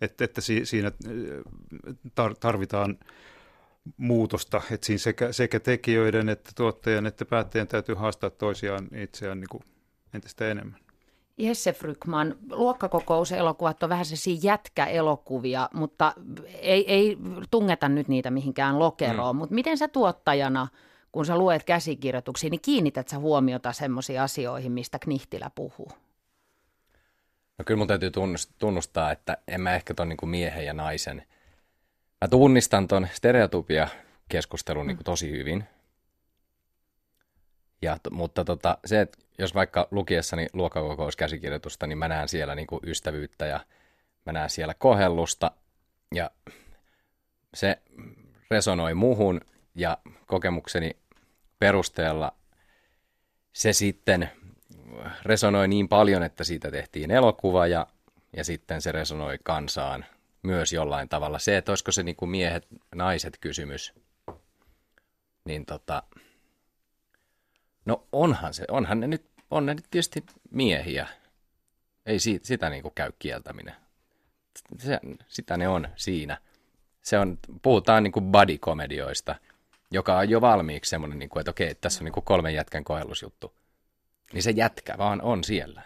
että, 0.00 0.24
että 0.24 0.40
si- 0.40 0.66
siinä 0.66 0.92
äh, 1.06 2.36
tarvitaan 2.40 2.98
muutosta, 3.96 4.62
että 4.70 4.86
siinä 4.86 4.98
sekä, 4.98 5.32
sekä 5.32 5.60
tekijöiden 5.60 6.28
että 6.28 6.50
tuottajan 6.54 7.06
että 7.06 7.24
päättäjän 7.24 7.68
täytyy 7.68 7.94
haastaa 7.94 8.30
toisiaan 8.30 8.88
itseään 8.94 9.40
niin 9.40 9.48
kuin 9.48 9.62
entistä 10.14 10.50
enemmän. 10.50 10.80
Jesse 11.38 11.72
Frykman, 11.72 12.36
luokkakokouselokuvat 12.50 13.82
on 13.82 13.88
vähän 13.88 14.04
sellaisia 14.04 14.38
jätkäelokuvia, 14.42 15.68
mutta 15.74 16.14
ei, 16.60 16.92
ei 16.92 17.18
tungeta 17.50 17.88
nyt 17.88 18.08
niitä 18.08 18.30
mihinkään 18.30 18.78
lokeroon. 18.78 19.36
Mm. 19.36 19.38
Mutta 19.38 19.54
miten 19.54 19.78
sä 19.78 19.88
tuottajana, 19.88 20.68
kun 21.12 21.26
sä 21.26 21.38
luet 21.38 21.64
käsikirjoituksia, 21.64 22.50
niin 22.50 22.60
kiinnität 22.60 23.08
sä 23.08 23.18
huomiota 23.18 23.72
semmoisiin 23.72 24.20
asioihin, 24.20 24.72
mistä 24.72 24.98
Knihtilä 24.98 25.50
puhuu? 25.54 25.92
No 27.58 27.64
kyllä 27.64 27.78
mun 27.78 27.88
täytyy 27.88 28.10
tunnustaa, 28.58 29.12
että 29.12 29.36
en 29.48 29.60
mä 29.60 29.74
ehkä 29.74 29.94
ton 29.94 30.08
niin 30.08 30.16
kuin 30.16 30.30
miehen 30.30 30.66
ja 30.66 30.74
naisen. 30.74 31.22
Mä 32.20 32.28
tunnistan 32.28 32.88
ton 32.88 33.08
stereotypia 33.12 33.88
keskustelun 34.28 34.86
niin 34.86 34.96
kuin 34.96 35.04
tosi 35.04 35.30
hyvin. 35.30 35.64
Ja, 37.82 37.96
mutta 38.10 38.44
tota, 38.44 38.78
se, 38.84 39.00
että 39.00 39.18
jos 39.38 39.54
vaikka 39.54 39.88
lukiessani 39.90 40.46
luokkakokouskäsikirjoitusta, 40.52 41.86
niin 41.86 41.98
mä 41.98 42.08
näen 42.08 42.28
siellä 42.28 42.54
niin 42.54 42.66
kuin 42.66 42.80
ystävyyttä 42.86 43.46
ja 43.46 43.60
mä 44.26 44.32
näen 44.32 44.50
siellä 44.50 44.74
kohellusta 44.74 45.50
ja 46.14 46.30
se 47.54 47.78
resonoi 48.50 48.94
muhun 48.94 49.40
ja 49.74 49.98
kokemukseni 50.26 50.96
perusteella 51.58 52.32
se 53.52 53.72
sitten 53.72 54.30
resonoi 55.22 55.68
niin 55.68 55.88
paljon, 55.88 56.22
että 56.22 56.44
siitä 56.44 56.70
tehtiin 56.70 57.10
elokuva 57.10 57.66
ja, 57.66 57.86
ja 58.36 58.44
sitten 58.44 58.82
se 58.82 58.92
resonoi 58.92 59.38
kansaan 59.44 60.04
myös 60.42 60.72
jollain 60.72 61.08
tavalla. 61.08 61.38
Se, 61.38 61.56
että 61.56 61.72
olisiko 61.72 61.92
se 61.92 62.02
niin 62.02 62.16
kuin 62.16 62.30
miehet, 62.30 62.66
naiset 62.94 63.38
kysymys, 63.40 63.94
niin 65.44 65.66
tota, 65.66 66.02
no 67.84 68.06
onhan 68.12 68.54
se, 68.54 68.64
onhan 68.68 69.00
ne 69.00 69.06
nyt 69.06 69.30
on 69.50 69.66
ne 69.66 69.76
tietysti 69.90 70.24
miehiä. 70.50 71.06
Ei 72.06 72.18
siitä, 72.18 72.46
sitä 72.46 72.70
niin 72.70 72.82
kuin 72.82 72.94
käy 72.94 73.12
kieltäminen. 73.18 73.74
Se, 74.78 75.00
sitä 75.28 75.56
ne 75.56 75.68
on 75.68 75.88
siinä. 75.96 76.38
Se 77.02 77.18
on, 77.18 77.38
puhutaan 77.62 78.02
niin 78.02 78.12
kuin 78.12 78.24
body-komedioista, 78.24 79.34
joka 79.90 80.18
on 80.18 80.30
jo 80.30 80.40
valmiiksi 80.40 80.90
semmoinen, 80.90 81.18
niin 81.18 81.28
kuin, 81.28 81.40
että 81.40 81.50
okei, 81.50 81.74
tässä 81.74 82.00
on 82.00 82.04
niin 82.04 82.12
kuin 82.12 82.24
kolmen 82.24 82.54
jätkän 82.54 82.84
kohellusjuttu. 82.84 83.54
Niin 84.32 84.42
se 84.42 84.50
jätkä 84.50 84.98
vaan 84.98 85.22
on 85.22 85.44
siellä. 85.44 85.82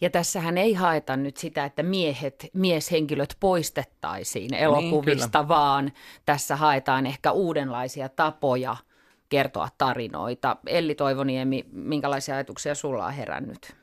Ja 0.00 0.10
tässähän 0.10 0.58
ei 0.58 0.74
haeta 0.74 1.16
nyt 1.16 1.36
sitä, 1.36 1.64
että 1.64 1.82
miehet, 1.82 2.46
mieshenkilöt 2.52 3.36
poistettaisiin 3.40 4.50
niin, 4.50 4.62
elokuvista, 4.62 5.38
niin, 5.38 5.48
vaan 5.48 5.92
tässä 6.24 6.56
haetaan 6.56 7.06
ehkä 7.06 7.32
uudenlaisia 7.32 8.08
tapoja– 8.08 8.76
kertoa 9.28 9.68
tarinoita. 9.78 10.56
Elli 10.66 10.94
Toivoniemi, 10.94 11.64
minkälaisia 11.72 12.34
ajatuksia 12.34 12.74
sulla 12.74 13.06
on 13.06 13.12
herännyt? 13.12 13.76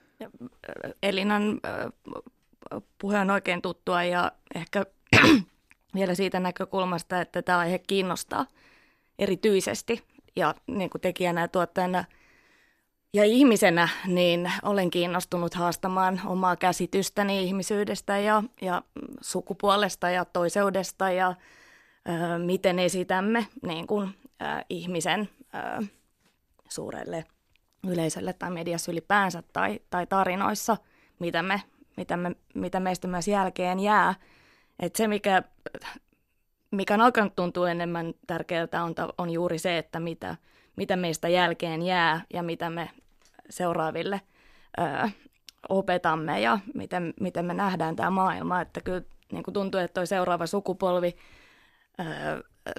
Elinan 1.04 1.60
puhe 2.98 3.20
on 3.20 3.30
oikein 3.30 3.62
tuttua 3.62 4.04
ja 4.04 4.32
ehkä 4.56 4.86
vielä 5.96 6.16
siitä 6.16 6.40
näkökulmasta, 6.40 7.22
että 7.22 7.42
tämä 7.42 7.58
aihe 7.58 7.80
kiinnostaa 7.80 8.46
erityisesti. 9.20 10.04
Ja 10.36 10.56
niin 10.68 10.90
kuin 10.90 11.02
tekijänä 11.02 11.42
ja 11.42 11.48
tuottajana 11.48 12.06
ja 13.14 13.24
ihmisenä, 13.24 13.90
niin 14.08 14.52
olen 14.64 14.90
kiinnostunut 14.90 15.54
haastamaan 15.54 16.22
omaa 16.26 16.56
käsitystäni 16.56 17.44
ihmisyydestä 17.44 18.18
ja, 18.18 18.44
ja 18.62 18.82
sukupuolesta 19.22 20.10
ja 20.10 20.26
toiseudesta 20.26 21.12
ja 21.12 21.36
ö, 22.10 22.38
miten 22.38 22.80
esitämme 22.80 23.48
niin 23.62 23.88
kuin 23.88 24.16
äh, 24.42 24.66
ihmisen 24.70 25.30
äh, 25.56 25.90
suurelle 26.70 27.26
yleisölle 27.88 28.34
tai 28.34 28.52
mediassa 28.52 28.92
ylipäänsä 28.92 29.44
tai, 29.54 29.80
tai 29.90 30.08
tarinoissa, 30.08 30.78
mitä, 31.20 31.44
me, 31.44 31.62
mitä, 31.98 32.18
me, 32.18 32.36
mitä 32.56 32.80
meistä 32.80 33.08
myös 33.08 33.28
jälkeen 33.28 33.80
jää. 33.80 34.16
Et 34.80 34.96
se, 34.96 35.08
mikä, 35.08 35.44
mikä 36.72 36.94
on 36.94 37.02
alkanut 37.02 37.36
tuntua 37.36 37.72
enemmän 37.72 38.14
tärkeältä, 38.28 38.84
on, 38.84 38.96
on 39.18 39.30
juuri 39.30 39.60
se, 39.60 39.78
että 39.78 40.00
mitä, 40.00 40.36
mitä 40.76 40.96
meistä 40.96 41.30
jälkeen 41.30 41.82
jää 41.82 42.22
ja 42.34 42.44
mitä 42.44 42.70
me 42.70 42.90
seuraaville 43.50 44.22
ö, 44.80 45.10
opetamme 45.70 46.42
ja 46.42 46.60
miten, 46.74 47.14
miten 47.20 47.46
me 47.46 47.54
nähdään 47.54 47.96
tämä 47.96 48.10
maailma. 48.10 48.62
Että 48.62 48.82
kyllä 48.82 49.02
niin 49.32 49.44
kuin 49.44 49.54
tuntuu, 49.54 49.80
että 49.80 49.94
tuo 49.94 50.06
seuraava 50.06 50.48
sukupolvi 50.48 51.16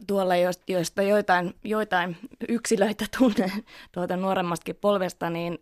tuolla, 0.07 0.35
joista 0.68 1.03
joitain, 1.03 1.55
joitain 1.64 2.16
yksilöitä 2.49 3.05
tunnen 3.18 3.53
tuolta 3.92 4.16
nuoremmastakin 4.16 4.77
polvesta, 4.81 5.31
niin 5.31 5.59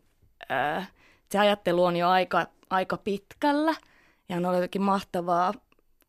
ää, 0.49 0.87
se 1.29 1.39
ajattelu 1.39 1.85
on 1.85 1.97
jo 1.97 2.09
aika, 2.09 2.47
aika 2.71 2.97
pitkällä 2.97 3.75
ja 4.29 4.37
on 4.37 4.45
ollut 4.45 4.57
jotenkin 4.57 4.83
mahtavaa 4.83 5.55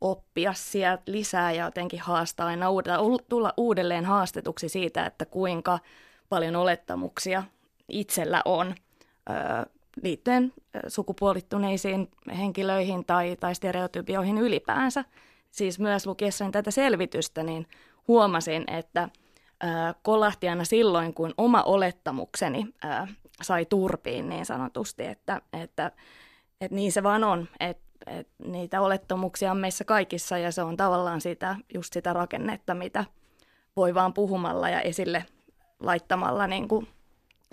oppia 0.02 0.54
sieltä 0.54 1.04
lisää 1.06 1.52
ja 1.52 1.66
jotenkin 1.66 2.00
haastaa 2.00 2.48
aina 2.48 2.70
uudella, 2.70 3.20
tulla 3.30 3.54
uudelleen 3.58 4.06
haastetuksi 4.06 4.70
siitä, 4.70 5.06
että 5.06 5.26
kuinka 5.26 5.80
paljon 6.30 6.56
olettamuksia 6.56 7.44
itsellä 7.90 8.42
on 8.46 8.76
ää, 9.30 9.66
liittyen 10.02 10.54
sukupuolittuneisiin 10.88 12.12
henkilöihin 12.38 13.06
tai, 13.06 13.36
tai 13.40 13.56
stereotypioihin 13.56 14.38
ylipäänsä. 14.38 15.06
Siis 15.52 15.80
myös 15.80 16.08
lukiessani 16.08 16.52
tätä 16.52 16.72
selvitystä, 16.72 17.44
niin 17.44 17.68
huomasin, 18.08 18.64
että 18.68 19.10
kolahti 20.02 20.50
aina 20.50 20.64
silloin, 20.64 21.14
kun 21.14 21.34
oma 21.38 21.64
olettamukseni 21.64 22.68
sai 23.42 23.66
turpiin 23.66 24.30
niin 24.30 24.46
sanotusti, 24.46 25.06
että, 25.06 25.42
että, 25.54 25.92
että 26.62 26.76
niin 26.76 26.92
se 26.92 27.04
vaan 27.04 27.24
on, 27.24 27.48
että, 27.60 27.84
että 28.08 28.34
niitä 28.46 28.82
olettamuksia 28.82 29.52
on 29.52 29.58
meissä 29.58 29.84
kaikissa 29.84 30.38
ja 30.38 30.52
se 30.52 30.64
on 30.64 30.78
tavallaan 30.78 31.22
sitä, 31.22 31.56
just 31.74 31.94
sitä 31.94 32.14
rakennetta, 32.14 32.74
mitä 32.74 33.06
voi 33.76 33.94
vaan 33.94 34.14
puhumalla 34.14 34.70
ja 34.70 34.82
esille 34.82 35.26
laittamalla 35.80 36.48
niin 36.48 36.68
kuin 36.68 36.88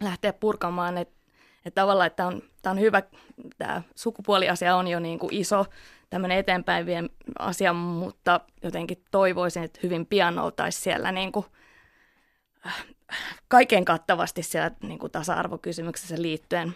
lähteä 0.00 0.32
purkamaan, 0.32 0.98
että, 0.98 1.14
että 1.64 1.80
tavallaan, 1.80 2.06
että 2.06 2.26
on, 2.26 2.42
tämä 2.62 2.70
on 2.70 2.80
hyvä, 2.80 3.02
tämä 3.58 3.82
sukupuoliasia 3.94 4.76
on 4.76 4.88
jo 4.88 5.00
niin 5.00 5.18
kuin 5.18 5.34
iso 5.34 5.66
tämmöinen 6.10 6.38
eteenpäin 6.38 6.86
vie 6.86 7.02
asia, 7.38 7.72
mutta 7.72 8.40
jotenkin 8.62 9.04
toivoisin, 9.10 9.62
että 9.62 9.80
hyvin 9.82 10.06
pian 10.06 10.38
oltaisiin 10.38 10.82
siellä 10.82 11.12
niin 11.12 11.32
kuin, 11.32 11.46
äh, 12.66 12.86
kaiken 13.48 13.84
kattavasti 13.84 14.42
siellä 14.42 14.70
niin 14.82 14.98
kuin 14.98 15.12
tasa-arvokysymyksessä 15.12 16.22
liittyen 16.22 16.74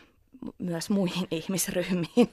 myös 0.59 0.91
muihin 0.91 1.27
ihmisryhmiin. 1.41 2.31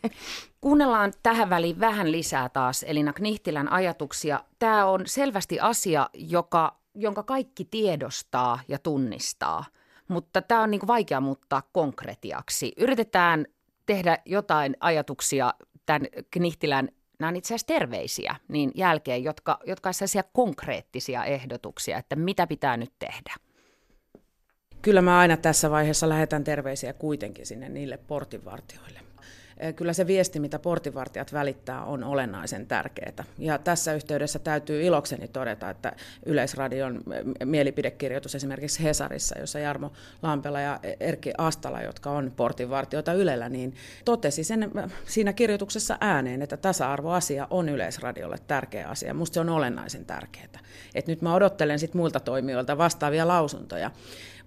Kuunnellaan 0.61 1.13
tähän 1.23 1.49
väliin 1.49 1.79
vähän 1.79 2.11
lisää 2.11 2.49
taas 2.49 2.83
Elina 2.83 3.13
Knihtilän 3.13 3.71
ajatuksia. 3.71 4.43
Tämä 4.59 4.85
on 4.85 5.01
selvästi 5.05 5.59
asia, 5.59 6.09
joka, 6.13 6.77
jonka 6.95 7.23
kaikki 7.23 7.65
tiedostaa 7.65 8.59
ja 8.67 8.79
tunnistaa, 8.79 9.65
mutta 10.07 10.41
tämä 10.41 10.61
on 10.61 10.71
niin 10.71 10.87
vaikea 10.87 11.21
muuttaa 11.21 11.63
konkretiaksi. 11.71 12.73
Yritetään 12.77 13.45
tehdä 13.85 14.17
jotain 14.25 14.77
ajatuksia 14.79 15.53
tämän 15.85 16.07
Knihtilän, 16.31 16.89
nämä 17.19 17.29
on 17.29 17.35
itse 17.35 17.47
asiassa 17.47 17.67
terveisiä, 17.67 18.35
niin 18.47 18.71
jälkeen, 18.75 19.23
jotka, 19.23 19.59
jotka 19.65 19.87
ovat 19.87 19.95
sellaisia 19.95 20.23
konkreettisia 20.33 21.25
ehdotuksia, 21.25 21.97
että 21.97 22.15
mitä 22.15 22.47
pitää 22.47 22.77
nyt 22.77 22.93
tehdä. 22.99 23.33
Kyllä 24.81 25.01
mä 25.01 25.19
aina 25.19 25.37
tässä 25.37 25.71
vaiheessa 25.71 26.09
lähetän 26.09 26.43
terveisiä 26.43 26.93
kuitenkin 26.93 27.45
sinne 27.45 27.69
niille 27.69 27.97
portinvartioille. 27.97 28.99
Kyllä 29.75 29.93
se 29.93 30.07
viesti, 30.07 30.39
mitä 30.39 30.59
portinvartijat 30.59 31.33
välittää, 31.33 31.83
on 31.83 32.03
olennaisen 32.03 32.67
tärkeää. 32.67 33.23
Ja 33.37 33.57
tässä 33.57 33.93
yhteydessä 33.93 34.39
täytyy 34.39 34.83
ilokseni 34.83 35.27
todeta, 35.27 35.69
että 35.69 35.93
Yleisradion 36.25 37.01
mielipidekirjoitus 37.45 38.35
esimerkiksi 38.35 38.83
Hesarissa, 38.83 39.39
jossa 39.39 39.59
Jarmo 39.59 39.91
Lampela 40.21 40.61
ja 40.61 40.79
Erkki 40.99 41.33
Astala, 41.37 41.81
jotka 41.81 42.11
on 42.11 42.33
portinvartijoita 42.35 43.13
Ylellä, 43.13 43.49
niin 43.49 43.75
totesi 44.05 44.43
sen 44.43 44.71
siinä 45.05 45.33
kirjoituksessa 45.33 45.97
ääneen, 46.01 46.41
että 46.41 46.57
tasa-arvoasia 46.57 47.47
on 47.49 47.69
Yleisradiolle 47.69 48.37
tärkeä 48.47 48.87
asia. 48.87 49.13
Musta 49.13 49.33
se 49.33 49.39
on 49.39 49.49
olennaisen 49.49 50.05
tärkeää. 50.05 50.59
Et 50.95 51.07
nyt 51.07 51.21
mä 51.21 51.35
odottelen 51.35 51.79
sit 51.79 51.93
muilta 51.93 52.19
toimijoilta 52.19 52.77
vastaavia 52.77 53.27
lausuntoja. 53.27 53.91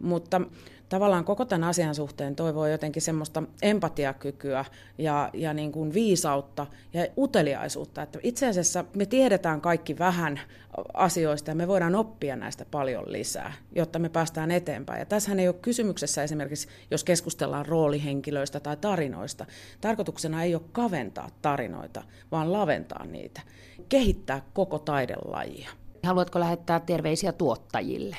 Mutta 0.00 0.40
tavallaan 0.88 1.24
koko 1.24 1.44
tämän 1.44 1.68
asian 1.68 1.94
suhteen 1.94 2.36
toivoo 2.36 2.66
jotenkin 2.66 3.02
semmoista 3.02 3.42
empatiakykyä 3.62 4.64
ja, 4.98 5.30
ja 5.32 5.54
niin 5.54 5.72
kuin 5.72 5.94
viisautta 5.94 6.66
ja 6.92 7.06
uteliaisuutta. 7.18 8.02
Että 8.02 8.18
itse 8.22 8.48
asiassa 8.48 8.84
me 8.96 9.06
tiedetään 9.06 9.60
kaikki 9.60 9.98
vähän 9.98 10.40
asioista 10.94 11.50
ja 11.50 11.54
me 11.54 11.68
voidaan 11.68 11.94
oppia 11.94 12.36
näistä 12.36 12.66
paljon 12.70 13.04
lisää, 13.06 13.52
jotta 13.74 13.98
me 13.98 14.08
päästään 14.08 14.50
eteenpäin. 14.50 14.98
Ja 14.98 15.06
tässähän 15.06 15.40
ei 15.40 15.48
ole 15.48 15.56
kysymyksessä 15.62 16.22
esimerkiksi, 16.22 16.68
jos 16.90 17.04
keskustellaan 17.04 17.66
roolihenkilöistä 17.66 18.60
tai 18.60 18.76
tarinoista. 18.76 19.46
Tarkoituksena 19.80 20.42
ei 20.42 20.54
ole 20.54 20.62
kaventaa 20.72 21.28
tarinoita, 21.42 22.02
vaan 22.32 22.52
laventaa 22.52 23.04
niitä, 23.04 23.40
kehittää 23.88 24.42
koko 24.54 24.78
taidelajia. 24.78 25.70
Haluatko 26.02 26.40
lähettää 26.40 26.80
terveisiä 26.80 27.32
tuottajille? 27.32 28.16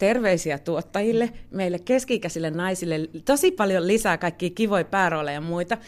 Terveisiä 0.00 0.58
tuottajille, 0.58 1.30
meille 1.50 1.78
keski-ikäisille 1.78 2.50
naisille, 2.50 3.00
tosi 3.24 3.50
paljon 3.50 3.86
lisää 3.86 4.18
kaikkia 4.18 4.50
kivoja 4.50 4.84
päärooleja 4.84 5.34
ja 5.34 5.40
muita. 5.40 5.78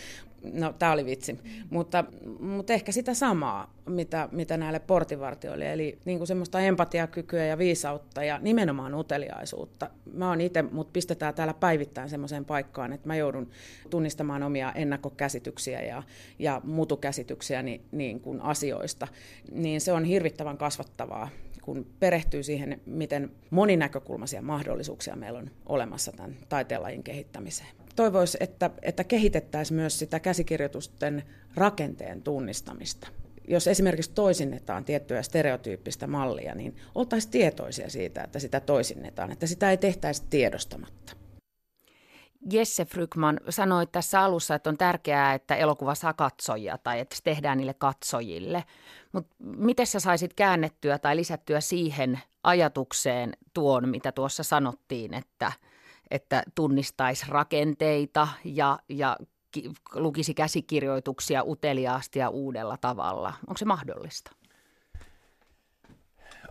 No, 0.53 0.75
tämä 0.79 0.93
oli 0.93 1.05
vitsi. 1.05 1.39
Mutta, 1.71 2.05
mutta 2.41 2.73
ehkä 2.73 2.93
sitä 2.93 3.15
samaa, 3.15 3.75
mitä, 3.87 4.29
mitä 4.33 4.57
näille 4.57 4.79
portivartioille, 4.79 5.73
eli 5.73 5.99
niin 6.05 6.19
kuin 6.19 6.29
semmoista 6.29 6.61
empatiakykyä 6.61 7.45
ja 7.47 7.59
viisautta 7.59 8.25
ja 8.25 8.39
nimenomaan 8.39 8.95
uteliaisuutta. 8.95 9.91
Mä 10.13 10.29
oon 10.29 10.41
itse, 10.41 10.63
mut 10.63 10.93
pistetään 10.93 11.35
täällä 11.35 11.55
päivittäin 11.55 12.09
semmoiseen 12.09 12.45
paikkaan, 12.45 12.93
että 12.93 13.09
mä 13.09 13.17
joudun 13.17 13.51
tunnistamaan 13.91 14.43
omia 14.43 14.73
ennakkokäsityksiä 14.73 15.83
ja, 15.83 16.03
ja 16.39 16.61
mutukäsityksiä 16.65 17.63
niin, 17.63 17.81
niin 17.93 18.21
kuin 18.21 18.41
asioista. 18.41 19.09
Niin 19.53 19.81
se 19.81 19.93
on 19.93 20.05
hirvittävän 20.05 20.59
kasvattavaa 20.59 21.29
kun 21.63 21.87
perehtyy 22.01 22.43
siihen, 22.43 22.81
miten 22.87 23.31
moninäkökulmaisia 23.51 24.43
mahdollisuuksia 24.43 25.17
meillä 25.17 25.39
on 25.39 25.51
olemassa 25.67 26.13
tämän 26.13 26.37
taiteenlajin 26.49 27.03
kehittämiseen. 27.03 27.69
Toivoisi, 27.97 28.39
että, 28.41 28.71
että 28.83 29.05
kehitettäisiin 29.05 29.77
myös 29.77 29.99
sitä 29.99 30.21
käsikirjoitusten 30.21 31.23
rakenteen 31.55 32.23
tunnistamista. 32.23 33.09
Jos 33.49 33.67
esimerkiksi 33.67 34.11
toisinnetaan 34.15 34.85
tiettyä 34.85 35.23
stereotyyppistä 35.23 36.07
mallia, 36.07 36.55
niin 36.55 36.77
oltaisiin 36.95 37.31
tietoisia 37.31 37.91
siitä, 37.91 38.23
että 38.23 38.39
sitä 38.39 38.61
toisinnetaan, 38.61 39.33
että 39.33 39.47
sitä 39.47 39.71
ei 39.71 39.77
tehtäisi 39.77 40.23
tiedostamatta. 40.31 41.22
Jesse 42.51 42.85
Frykman 42.85 43.41
sanoi 43.49 43.87
tässä 43.87 44.21
alussa, 44.21 44.55
että 44.55 44.71
on 44.71 44.79
tärkeää, 44.79 45.35
että 45.35 45.57
elokuva 45.57 45.95
saa 45.95 46.13
katsojia 46.13 46.79
tai 46.79 47.01
että 47.01 47.17
se 47.17 47.23
tehdään 47.23 47.59
niille 47.59 47.75
katsojille. 47.75 48.65
Mutta 49.13 49.37
miten 49.39 49.87
sä 49.87 50.01
saisit 50.01 50.35
käännettyä 50.35 50.99
tai 50.99 51.17
lisättyä 51.17 51.61
siihen 51.61 52.21
ajatukseen 52.43 53.33
tuon, 53.55 53.89
mitä 53.89 54.13
tuossa 54.13 54.43
sanottiin, 54.43 55.15
että, 55.15 55.53
että 56.11 56.43
tunnistaisi 56.55 57.27
rakenteita 57.29 58.29
ja, 58.45 58.79
ja 58.89 59.17
lukisi 59.95 60.35
käsikirjoituksia 60.35 61.43
uteliaasti 61.45 62.19
ja 62.19 62.29
uudella 62.29 62.77
tavalla. 62.77 63.33
Onko 63.47 63.59
se 63.59 63.65
mahdollista? 63.65 64.31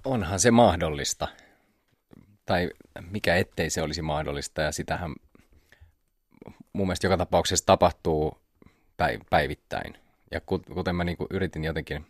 Onhan 0.04 0.40
se 0.40 0.52
mahdollista. 0.52 1.28
Tai 2.46 2.70
mikä 3.12 3.36
ettei 3.36 3.70
se 3.70 3.82
olisi 3.82 4.02
mahdollista 4.02 4.62
ja 4.62 4.72
sitähän 4.72 5.16
mun 6.74 6.88
mielestä 6.88 7.08
joka 7.08 7.18
tapauksessa 7.18 7.66
tapahtuu 7.66 8.42
päivittäin. 9.30 9.98
Ja 10.32 10.42
kuten 10.74 10.96
mä 10.96 11.04
niin 11.04 11.18
kuin 11.18 11.28
yritin 11.30 11.64
jotenkin 11.64 12.06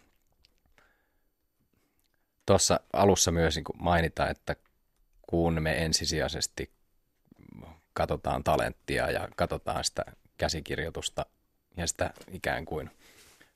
tuossa 2.45 2.79
alussa 2.93 3.31
myös 3.31 3.55
niin 3.55 3.65
mainita, 3.79 4.29
että 4.29 4.55
kun 5.21 5.61
me 5.61 5.85
ensisijaisesti 5.85 6.71
katsotaan 7.93 8.43
talenttia 8.43 9.11
ja 9.11 9.27
katsotaan 9.35 9.83
sitä 9.83 10.05
käsikirjoitusta 10.37 11.25
ja 11.77 11.87
sitä 11.87 12.13
ikään 12.31 12.65
kuin 12.65 12.91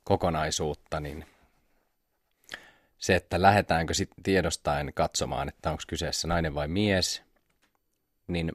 kokonaisuutta, 0.03 0.99
niin 0.99 1.25
se, 2.97 3.15
että 3.15 3.41
lähdetäänkö 3.41 3.93
sitten 3.93 4.23
tiedostaen 4.23 4.93
katsomaan, 4.93 5.49
että 5.49 5.71
onko 5.71 5.83
kyseessä 5.87 6.27
nainen 6.27 6.55
vai 6.55 6.67
mies, 6.67 7.23
niin 8.27 8.51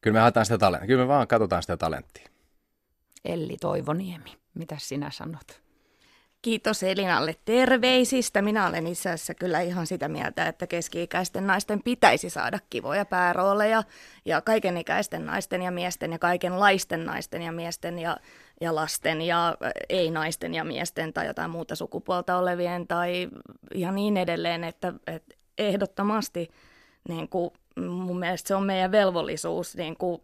Kyllä 0.00 0.14
me 0.14 0.20
haetaan 0.20 0.46
sitä 0.46 0.58
talenttia. 0.58 0.86
Kyllä 0.86 1.04
me 1.04 1.08
vaan 1.08 1.28
katsotaan 1.28 1.62
sitä 1.62 1.76
talenttia. 1.76 2.28
Elli 3.24 3.56
Toivoniemi, 3.60 4.36
mitä 4.54 4.76
sinä 4.78 5.10
sanot? 5.10 5.60
Kiitos 6.42 6.82
Elinalle 6.82 7.36
terveisistä. 7.44 8.42
Minä 8.42 8.66
olen 8.66 8.86
itse 8.86 9.10
asiassa 9.10 9.34
kyllä 9.34 9.60
ihan 9.60 9.86
sitä 9.86 10.08
mieltä, 10.08 10.46
että 10.46 10.66
keski-ikäisten 10.66 11.46
naisten 11.46 11.82
pitäisi 11.82 12.30
saada 12.30 12.58
kivoja 12.70 13.04
päärooleja 13.04 13.82
ja 14.24 14.40
kaikenikäisten 14.40 15.26
naisten 15.26 15.62
ja 15.62 15.70
miesten 15.70 16.12
ja 16.12 16.18
kaikenlaisten 16.18 17.06
naisten 17.06 17.42
ja 17.42 17.52
miesten 17.52 17.98
ja, 17.98 18.16
ja 18.60 18.74
lasten 18.74 19.22
ja 19.22 19.56
ei-naisten 19.88 20.54
ja 20.54 20.64
miesten 20.64 21.12
tai 21.12 21.26
jotain 21.26 21.50
muuta 21.50 21.74
sukupuolta 21.74 22.36
olevien 22.38 22.86
tai 22.86 23.28
ja 23.74 23.92
niin 23.92 24.16
edelleen, 24.16 24.64
että, 24.64 24.92
että 25.06 25.36
ehdottomasti 25.58 26.50
niin 27.08 27.28
kuin 27.28 27.50
mun 27.76 28.18
mielestä 28.18 28.48
se 28.48 28.54
on 28.54 28.62
meidän 28.62 28.92
velvollisuus 28.92 29.76
niin 29.76 29.96
kuin, 29.96 30.22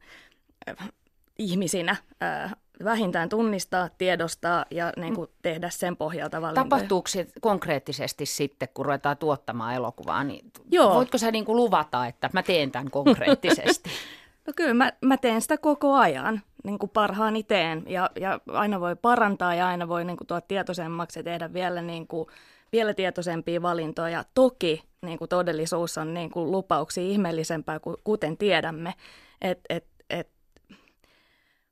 äh, 0.69 0.91
ihmisinä 1.39 1.97
äh, 2.23 2.55
vähintään 2.85 3.29
tunnistaa, 3.29 3.89
tiedostaa 3.99 4.65
ja 4.71 4.93
niin 4.97 5.15
kuin, 5.15 5.31
tehdä 5.43 5.71
sen 5.71 5.97
pohjalta 5.97 6.41
valintoja. 6.41 6.65
Tapahtuuko 6.65 7.09
se 7.09 7.27
konkreettisesti 7.41 8.27
sitten, 8.27 8.69
kun 8.75 8.85
ruvetaan 8.85 9.17
tuottamaan 9.17 9.75
elokuvaa? 9.75 10.25
Niin 10.25 10.53
Joo. 10.71 10.95
Voitko 10.95 11.19
sä 11.19 11.31
niin 11.31 11.45
kuin 11.45 11.57
luvata, 11.57 12.07
että 12.07 12.31
mä 12.33 12.43
teen 12.43 12.71
tämän 12.71 12.91
konkreettisesti? 12.91 13.91
no 14.47 14.53
kyllä, 14.57 14.75
mä, 14.75 14.93
mä 15.01 15.17
teen 15.17 15.43
sitä 15.43 15.59
koko 15.59 15.95
ajan, 15.95 16.43
niin 16.65 16.79
kuin 16.79 16.91
parhaani 16.91 17.43
teen. 17.43 17.85
Ja, 17.87 18.11
ja 18.21 18.41
aina 18.53 18.81
voi 18.81 18.97
parantaa 18.97 19.55
ja 19.55 19.67
aina 19.67 19.89
voi 19.89 20.05
niin 20.05 20.17
kuin, 20.17 20.27
tuoda 20.27 20.41
tietoisemmaksi 20.41 21.19
ja 21.19 21.23
tehdä 21.23 21.53
vielä 21.53 21.83
niin 21.83 22.07
kuin, 22.07 22.29
vielä 22.73 22.95
tietoisempia 22.95 23.63
valintoja. 23.63 24.25
Toki 24.35 24.83
niin 25.03 25.19
kuin 25.19 25.29
todellisuus 25.29 25.99
on 25.99 26.15
niin 26.15 26.31
kuin 26.31 26.51
lupauksia 26.51 27.05
ihmeellisempää, 27.05 27.81
kuten 28.05 28.37
tiedämme, 28.37 28.95
että 29.41 29.65
et, 29.71 29.87
et, 30.11 30.29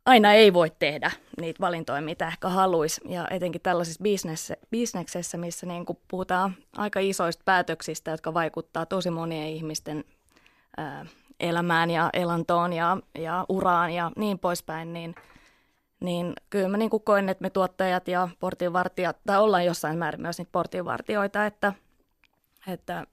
aina 0.06 0.32
ei 0.32 0.52
voi 0.52 0.72
tehdä 0.78 1.10
niitä 1.40 1.60
valintoja, 1.60 2.00
mitä 2.00 2.28
ehkä 2.28 2.48
haluaisi. 2.48 3.00
Ja 3.08 3.28
etenkin 3.30 3.60
tällaisessa 3.60 4.02
bisnessä, 4.02 4.56
bisneksessä, 4.70 5.38
missä 5.38 5.66
niin 5.66 5.86
kuin 5.86 5.98
puhutaan 6.08 6.54
aika 6.76 7.00
isoista 7.00 7.42
päätöksistä, 7.44 8.10
jotka 8.10 8.34
vaikuttaa 8.34 8.86
tosi 8.86 9.10
monien 9.10 9.48
ihmisten 9.48 10.04
ää, 10.76 11.06
elämään 11.40 11.90
ja 11.90 12.10
elantoon 12.12 12.72
ja, 12.72 12.96
ja 13.18 13.46
uraan 13.48 13.90
ja 13.90 14.10
niin 14.16 14.38
poispäin, 14.38 14.92
niin– 14.92 15.14
niin 16.04 16.32
kyllä 16.50 16.68
mä 16.68 16.76
niin 16.76 16.90
kuin 16.90 17.02
koen, 17.02 17.28
että 17.28 17.42
me 17.42 17.50
tuottajat 17.50 18.08
ja 18.08 18.28
portinvartijat, 18.40 19.16
tai 19.26 19.38
ollaan 19.38 19.64
jossain 19.64 19.98
määrin 19.98 20.22
myös 20.22 20.38
niitä 20.38 20.52
portinvartijoita, 20.52 21.46
että, 21.46 21.72
että 22.66 23.06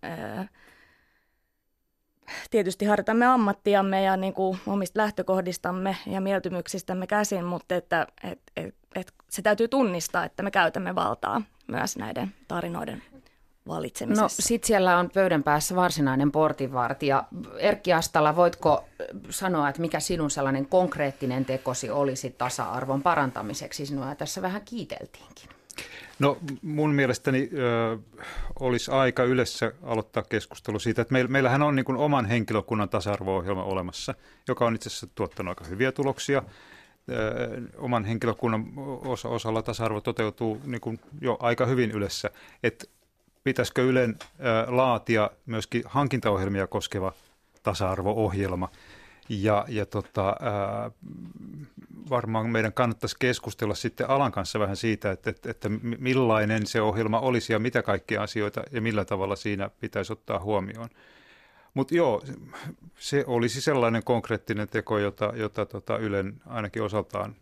tietysti 2.52 2.86
harjoitamme 2.86 3.26
ammattiamme 3.26 4.04
ja 4.04 4.18
niin 4.18 4.34
kuin 4.34 4.60
omista 4.68 5.00
lähtökohdistamme 5.00 5.98
ja 6.08 6.22
mieltymyksistämme 6.22 7.08
käsin, 7.08 7.46
mutta 7.46 7.76
että 7.76 8.08
et, 8.24 8.40
et, 8.56 8.76
et 8.96 9.14
se 9.30 9.42
täytyy 9.42 9.68
tunnistaa, 9.68 10.26
että 10.26 10.44
me 10.44 10.52
käytämme 10.52 10.96
valtaa 10.96 11.42
myös 11.68 11.98
näiden 11.98 12.36
tarinoiden 12.48 13.04
valitsemisessa. 13.68 14.24
No 14.24 14.30
sit 14.30 14.64
siellä 14.64 14.98
on 14.98 15.10
pöydän 15.14 15.44
päässä 15.44 15.76
varsinainen 15.76 16.32
portinvartija. 16.32 17.24
Erkki 17.58 17.94
Astala, 17.94 18.36
voitko 18.36 18.86
sanoa, 19.30 19.70
että 19.70 19.82
mikä 19.82 20.00
sinun 20.00 20.32
sellainen 20.32 20.66
konkreettinen 20.66 21.46
tekosi 21.46 21.90
olisi 21.90 22.30
tasa-arvon 22.30 23.02
parantamiseksi? 23.02 23.86
Sinua 23.86 24.16
tässä 24.16 24.42
vähän 24.42 24.62
kiiteltiinkin. 24.66 25.50
No 26.20 26.38
mun 26.62 26.94
mielestäni 26.94 27.50
ö, 27.54 27.98
olisi 28.60 28.92
aika 28.92 29.24
yleensä 29.24 29.72
aloittaa 29.84 30.24
keskustelu 30.24 30.80
siitä, 30.80 31.02
että 31.02 31.12
meil, 31.12 31.28
meillähän 31.28 31.62
on 31.62 31.76
niin 31.76 31.86
kuin 31.86 31.98
oman 31.98 32.26
henkilökunnan 32.26 32.90
tasa-arvo-ohjelma 32.90 33.64
olemassa, 33.64 34.16
joka 34.48 34.66
on 34.66 34.76
itse 34.76 34.90
asiassa 34.90 35.08
tuottanut 35.16 35.52
aika 35.52 35.64
hyviä 35.70 35.92
tuloksia. 35.92 36.44
Ö, 37.10 37.62
oman 37.78 38.06
henkilökunnan 38.06 38.66
osa, 39.06 39.30
osalla 39.30 39.62
tasa-arvo 39.62 40.02
toteutuu 40.02 40.62
niin 40.66 40.82
kuin 40.82 41.00
jo 41.22 41.38
aika 41.40 41.66
hyvin 41.66 41.92
yleensä. 41.92 42.30
Et 42.64 42.90
pitäisikö 43.44 43.84
Ylen 43.84 44.20
laatia 44.68 45.30
myöskin 45.46 45.84
hankintaohjelmia 45.86 46.68
koskeva 46.68 47.14
tasa-arvo-ohjelma. 47.64 48.70
Ja, 49.30 49.66
ja 49.68 49.86
tota, 49.86 50.28
ää, 50.28 50.92
varmaan 52.10 52.50
meidän 52.50 52.74
kannattaisi 52.74 53.16
keskustella 53.20 53.76
sitten 53.76 54.10
Alan 54.10 54.32
kanssa 54.32 54.60
vähän 54.60 54.76
siitä, 54.78 55.12
että, 55.12 55.30
että, 55.30 55.52
että 55.52 55.70
millainen 56.00 56.68
se 56.68 56.82
ohjelma 56.82 57.20
olisi 57.20 57.54
ja 57.54 57.60
mitä 57.60 57.82
kaikkia 57.82 58.24
asioita 58.24 58.64
ja 58.72 58.82
millä 58.82 59.06
tavalla 59.06 59.36
siinä 59.36 59.70
pitäisi 59.80 60.14
ottaa 60.14 60.40
huomioon. 60.40 60.90
Mutta 61.74 61.96
joo, 61.96 62.24
se 62.96 63.24
olisi 63.28 63.62
sellainen 63.62 64.04
konkreettinen 64.04 64.68
teko, 64.68 64.98
jota, 64.98 65.34
jota 65.36 65.66
tota 65.66 65.98
Ylen 65.98 66.42
ainakin 66.46 66.84
osaltaan 66.84 67.36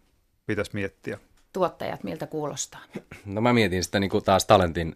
pitäisi 0.45 0.71
miettiä. 0.74 1.19
Tuottajat, 1.53 2.03
miltä 2.03 2.28
kuulostaa? 2.28 2.82
No 3.26 3.41
mä 3.41 3.53
mietin 3.53 3.84
sitä 3.84 3.99
niin 3.99 4.09
kuin 4.09 4.24
taas 4.24 4.45
talentin 4.45 4.95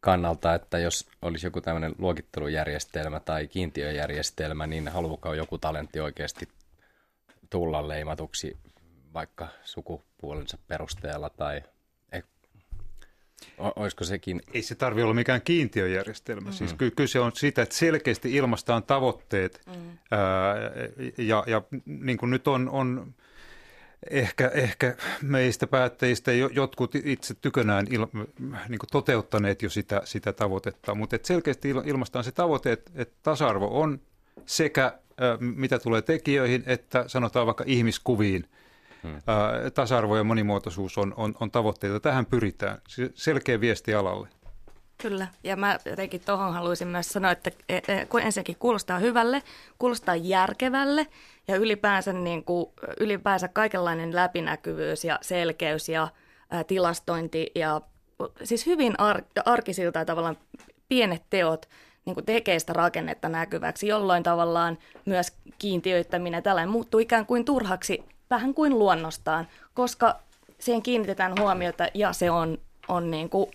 kannalta, 0.00 0.54
että 0.54 0.78
jos 0.78 1.08
olisi 1.22 1.46
joku 1.46 1.60
tämmöinen 1.60 1.94
luokittelujärjestelmä 1.98 3.20
tai 3.20 3.46
kiintiöjärjestelmä, 3.46 4.66
niin 4.66 4.88
haluuko 4.88 5.34
joku 5.34 5.58
talentti 5.58 6.00
oikeasti 6.00 6.48
tulla 7.50 7.88
leimatuksi 7.88 8.56
vaikka 9.14 9.48
sukupuolensa 9.64 10.58
perusteella 10.68 11.30
tai 11.30 11.62
Olisiko 13.58 14.04
sekin? 14.04 14.42
Ei 14.54 14.62
se 14.62 14.74
tarvitse 14.74 15.04
olla 15.04 15.14
mikään 15.14 15.42
kiintiöjärjestelmä. 15.42 16.50
Mm. 16.50 16.52
Siis 16.52 16.74
ky- 16.74 16.90
kyse 16.90 17.20
on 17.20 17.32
siitä, 17.34 17.62
että 17.62 17.74
selkeästi 17.74 18.34
ilmastaan 18.34 18.82
tavoitteet. 18.82 19.60
Mm. 19.66 19.98
Ää, 20.10 20.20
ja 21.18 21.44
ja 21.46 21.62
niin 21.84 22.18
kuin 22.18 22.30
nyt 22.30 22.48
on, 22.48 22.68
on 22.68 23.14
ehkä, 24.10 24.48
ehkä 24.54 24.96
meistä 25.22 25.66
päättäjistä 25.66 26.32
jotkut 26.32 26.94
itse 26.94 27.34
tykönään 27.34 27.86
il, 27.90 28.06
niin 28.68 28.78
toteuttaneet 28.92 29.62
jo 29.62 29.70
sitä, 29.70 30.02
sitä 30.04 30.32
tavoitetta, 30.32 30.94
mutta 30.94 31.16
et 31.16 31.24
selkeästi 31.24 31.68
ilmastaan 31.84 32.24
se 32.24 32.32
tavoite, 32.32 32.72
että, 32.72 32.90
että 32.94 33.14
tasa-arvo 33.22 33.80
on 33.80 34.00
sekä 34.46 34.98
mitä 35.40 35.78
tulee 35.78 36.02
tekijöihin, 36.02 36.62
että 36.66 37.04
sanotaan 37.06 37.46
vaikka 37.46 37.64
ihmiskuviin. 37.66 38.44
Hmm. 39.02 39.22
Tasa-arvo 39.74 40.16
ja 40.16 40.24
monimuotoisuus 40.24 40.98
on, 40.98 41.14
on, 41.16 41.34
on 41.40 41.50
tavoitteita. 41.50 42.00
Tähän 42.00 42.26
pyritään. 42.26 42.78
Selkeä 43.14 43.60
viesti 43.60 43.94
alalle. 43.94 44.28
Kyllä, 45.02 45.26
ja 45.44 45.56
mä 45.56 45.78
jotenkin 45.84 46.20
tuohon 46.26 46.54
haluaisin 46.54 46.88
myös 46.88 47.08
sanoa, 47.08 47.30
että 47.30 47.50
e, 47.68 47.76
e, 47.76 48.06
ensinnäkin 48.22 48.56
kuulostaa 48.58 48.98
hyvälle, 48.98 49.42
kuulostaa 49.78 50.16
järkevälle 50.16 51.06
ja 51.48 51.56
ylipäänsä, 51.56 52.12
niin 52.12 52.44
kuin, 52.44 52.66
ylipäänsä 53.00 53.48
kaikenlainen 53.48 54.14
läpinäkyvyys 54.14 55.04
ja 55.04 55.18
selkeys 55.22 55.88
ja 55.88 56.08
tilastointi 56.66 57.50
ja 57.54 57.80
siis 58.44 58.66
hyvin 58.66 58.94
ar- 59.00 59.22
arkisilta 59.44 59.98
ja 59.98 60.04
tavallaan 60.04 60.36
pienet 60.88 61.22
teot 61.30 61.68
niin 62.04 62.14
kuin 62.14 62.26
tekee 62.26 62.58
sitä 62.58 62.72
rakennetta 62.72 63.28
näkyväksi, 63.28 63.86
jolloin 63.86 64.22
tavallaan 64.22 64.78
myös 65.06 65.32
kiintiöittäminen 65.58 66.42
tällainen 66.42 66.70
muuttuu 66.70 67.00
ikään 67.00 67.26
kuin 67.26 67.44
turhaksi 67.44 68.04
vähän 68.30 68.54
kuin 68.54 68.78
luonnostaan, 68.78 69.48
koska 69.74 70.16
siihen 70.58 70.82
kiinnitetään 70.82 71.34
huomiota 71.40 71.86
ja 71.94 72.12
se 72.12 72.30
on, 72.30 72.58
on 72.88 73.10
niin 73.10 73.30
kuin 73.30 73.50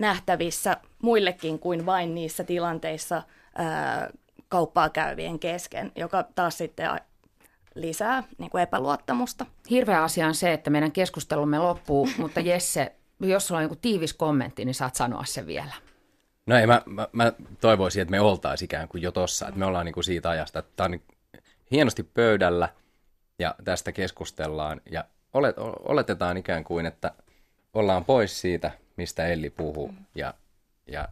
nähtävissä 0.00 0.76
muillekin 1.02 1.58
kuin 1.58 1.86
vain 1.86 2.14
niissä 2.14 2.44
tilanteissa 2.44 3.22
ää, 3.54 4.10
kauppaa 4.48 4.88
käyvien 4.88 5.38
kesken, 5.38 5.92
joka 5.96 6.22
taas 6.34 6.58
sitten 6.58 6.90
lisää 7.74 8.22
niin 8.38 8.50
kuin 8.50 8.62
epäluottamusta. 8.62 9.46
Hirveä 9.70 10.02
asia 10.02 10.26
on 10.26 10.34
se, 10.34 10.52
että 10.52 10.70
meidän 10.70 10.92
keskustelumme 10.92 11.58
loppuu, 11.58 12.08
mutta 12.18 12.40
Jesse, 12.40 12.92
jos 13.20 13.46
sulla 13.46 13.58
on 13.58 13.62
joku 13.62 13.76
tiivis 13.76 14.14
kommentti, 14.14 14.64
niin 14.64 14.74
saat 14.74 14.94
sanoa 14.94 15.24
se 15.24 15.46
vielä. 15.46 15.72
No 16.46 16.56
ei, 16.56 16.66
mä, 16.66 16.82
mä, 16.86 17.08
mä 17.12 17.32
toivoisin, 17.60 18.02
että 18.02 18.10
me 18.10 18.20
oltaisiin 18.20 18.66
ikään 18.66 18.88
kuin 18.88 19.02
jo 19.02 19.12
tossa, 19.12 19.48
että 19.48 19.58
me 19.58 19.66
ollaan 19.66 19.86
niin 19.86 19.94
kuin 19.94 20.04
siitä 20.04 20.30
ajasta, 20.30 20.58
että 20.58 20.72
tämä 20.76 20.84
on 20.84 20.90
niin 20.90 21.02
hienosti 21.70 22.02
pöydällä 22.02 22.68
ja 23.38 23.54
tästä 23.64 23.92
keskustellaan 23.92 24.80
ja 24.90 25.04
olet, 25.34 25.56
oletetaan 25.58 26.36
ikään 26.36 26.64
kuin, 26.64 26.86
että 26.86 27.12
ollaan 27.74 28.04
pois 28.04 28.40
siitä, 28.40 28.70
mistä 29.00 29.26
Elli 29.26 29.50
puhuu 29.50 29.88
mm. 29.88 30.04
ja, 30.14 30.34
ja 30.86 31.08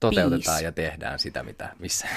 toteutetaan 0.00 0.54
Peace. 0.54 0.64
ja 0.64 0.72
tehdään 0.72 1.18
sitä, 1.18 1.42
mitä, 1.42 1.72
missä. 1.78 2.08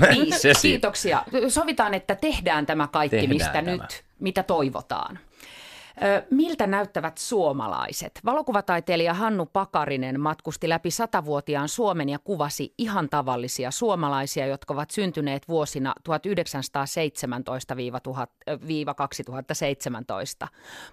Kiitoksia. 0.62 1.24
Sovitaan, 1.48 1.94
että 1.94 2.14
tehdään 2.14 2.66
tämä 2.66 2.88
kaikki, 2.88 3.16
tehdään 3.16 3.36
mistä 3.36 3.52
tämä. 3.52 3.70
nyt, 3.70 4.04
mitä 4.18 4.42
toivotaan. 4.42 5.18
Miltä 6.30 6.66
näyttävät 6.66 7.18
suomalaiset? 7.18 8.20
Valokuvataiteilija 8.24 9.14
Hannu 9.14 9.46
Pakarinen 9.46 10.20
matkusti 10.20 10.68
läpi 10.68 10.90
satavuotiaan 10.90 11.68
Suomen 11.68 12.08
ja 12.08 12.18
kuvasi 12.18 12.74
ihan 12.78 13.08
tavallisia 13.08 13.70
suomalaisia, 13.70 14.46
jotka 14.46 14.74
ovat 14.74 14.90
syntyneet 14.90 15.48
vuosina 15.48 15.94
1917-2017. 20.44 20.48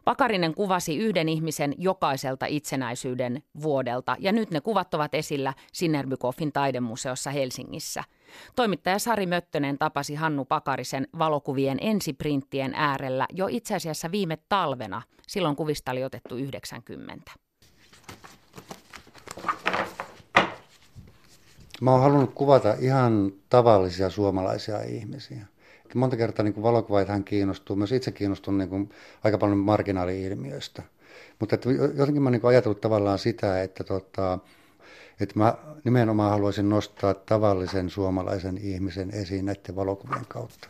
Pakarinen 0.06 0.54
kuvasi 0.56 0.98
yhden 0.98 1.30
ihmisen 1.30 1.76
jokaiselta 1.78 2.46
itsenäisyyden 2.46 3.44
vuodelta 3.62 4.16
ja 4.20 4.32
nyt 4.32 4.52
ne 4.52 4.62
kuvat 4.62 4.94
ovat 4.94 5.14
esillä 5.14 5.54
Sinnerbykoffin 5.74 6.52
taidemuseossa 6.52 7.32
Helsingissä– 7.32 8.04
Toimittaja 8.56 9.00
Sari 9.00 9.26
Möttönen 9.26 9.78
tapasi 9.78 10.16
Hannu 10.16 10.46
Pakarisen 10.46 11.08
valokuvien 11.20 11.78
ensiprinttien 11.82 12.74
äärellä 12.76 13.28
jo 13.34 13.48
itse 13.50 13.76
asiassa 13.76 14.12
viime 14.12 14.38
talvena. 14.50 15.02
Silloin 15.28 15.56
kuvista 15.56 15.92
oli 15.92 16.04
otettu 16.04 16.36
90. 16.36 17.32
Mä 21.82 21.92
oon 21.92 22.02
halunnut 22.02 22.34
kuvata 22.34 22.76
ihan 22.80 23.32
tavallisia 23.50 24.10
suomalaisia 24.10 24.82
ihmisiä. 24.82 25.46
Monta 25.96 26.18
kertaa 26.18 26.44
niin 26.44 26.64
valokuvaajat 26.64 27.10
kiinnostuu, 27.26 27.76
myös 27.76 27.92
itse 27.92 28.12
kiinnostun 28.12 28.58
niin 28.58 28.70
kuin 28.70 28.90
aika 29.24 29.38
paljon 29.38 29.58
marginaali-ilmiöistä. 29.58 30.84
Mutta 31.40 31.56
että 31.56 31.70
jotenkin 31.72 32.22
mä 32.22 32.28
oon 32.28 32.32
niin 32.32 32.46
ajatellut 32.46 32.82
tavallaan 32.82 33.20
sitä, 33.20 33.64
että 33.64 33.84
tota, 33.84 34.40
että 35.22 35.40
mä 35.40 35.56
nimenomaan 35.84 36.32
haluaisin 36.32 36.70
nostaa 36.70 37.14
tavallisen 37.14 37.90
suomalaisen 37.90 38.58
ihmisen 38.58 39.12
esiin 39.12 39.46
näiden 39.46 39.76
valokuvien 39.76 40.26
kautta. 40.28 40.68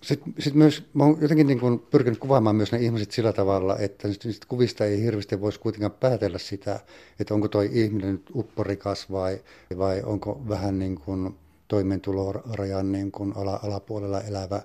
Sitten, 0.00 0.34
sitten 0.38 0.58
myös, 0.58 0.84
mä 0.94 1.04
oon 1.04 1.18
jotenkin 1.20 1.46
niin 1.46 1.60
kuin 1.60 1.78
pyrkinyt 1.78 2.18
kuvaamaan 2.18 2.56
myös 2.56 2.72
ne 2.72 2.78
ihmiset 2.78 3.10
sillä 3.10 3.32
tavalla, 3.32 3.78
että 3.78 4.08
niistä 4.08 4.46
kuvista 4.48 4.84
ei 4.84 5.02
hirveästi 5.02 5.40
voisi 5.40 5.60
kuitenkaan 5.60 5.92
päätellä 5.92 6.38
sitä, 6.38 6.80
että 7.20 7.34
onko 7.34 7.48
toi 7.48 7.70
ihminen 7.72 8.12
nyt 8.12 8.30
upporikas 8.34 9.10
vai, 9.10 9.40
vai 9.78 10.02
onko 10.02 10.42
vähän 10.48 10.78
niin 10.78 10.94
kuin 10.94 11.34
toimeentulorajan 11.68 12.92
niin 12.92 13.12
kuin 13.12 13.32
ala, 13.36 13.60
alapuolella 13.62 14.20
elävä 14.20 14.62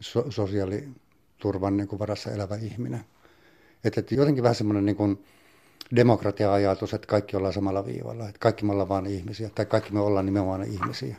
so, 0.00 0.24
sosiaaliturvan 0.30 1.76
niin 1.76 1.88
kuin 1.88 1.98
varassa 1.98 2.30
elävä 2.30 2.56
ihminen. 2.56 3.04
Että, 3.84 4.00
että 4.00 4.14
jotenkin 4.14 4.42
vähän 4.42 4.54
semmoinen 4.54 4.84
niin 4.86 4.96
kuin, 4.96 5.24
demokratia-ajatus, 5.96 6.94
että 6.94 7.06
kaikki 7.06 7.36
ollaan 7.36 7.52
samalla 7.52 7.86
viivalla, 7.86 8.28
että 8.28 8.38
kaikki 8.38 8.64
me 8.64 8.72
ollaan 8.72 8.88
vain 8.88 9.06
ihmisiä, 9.06 9.50
tai 9.54 9.66
kaikki 9.66 9.92
me 9.92 10.00
ollaan 10.00 10.26
nimenomaan 10.26 10.62
ihmisiä. 10.62 11.16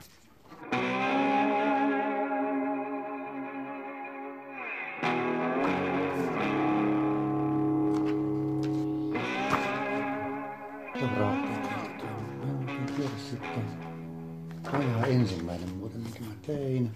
ensimmäinen 15.07 15.70
muuten, 15.70 16.01
minkä 16.01 16.20
mä 16.20 16.34
tein. 16.45 16.91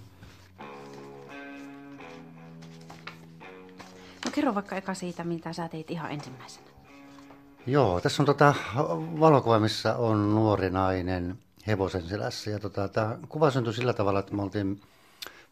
No 4.25 4.31
kerro 4.31 4.55
vaikka 4.55 4.75
eka 4.75 4.93
siitä, 4.93 5.23
mitä 5.23 5.53
sä 5.53 5.67
teit 5.67 5.91
ihan 5.91 6.11
ensimmäisenä. 6.11 6.78
Joo, 7.69 8.01
tässä 8.01 8.23
on 8.23 8.25
tota 8.25 8.55
valokuva, 9.19 9.59
missä 9.59 9.95
on 9.95 10.35
nuori 10.35 10.69
nainen 10.69 11.39
hevosen 11.67 12.01
selässä. 12.01 12.49
Ja 12.51 12.59
tota, 12.59 12.87
tämä 12.87 13.17
kuva 13.29 13.51
syntyi 13.51 13.73
sillä 13.73 13.93
tavalla, 13.93 14.19
että 14.19 14.33
me 14.35 14.41
oltiin 14.41 14.81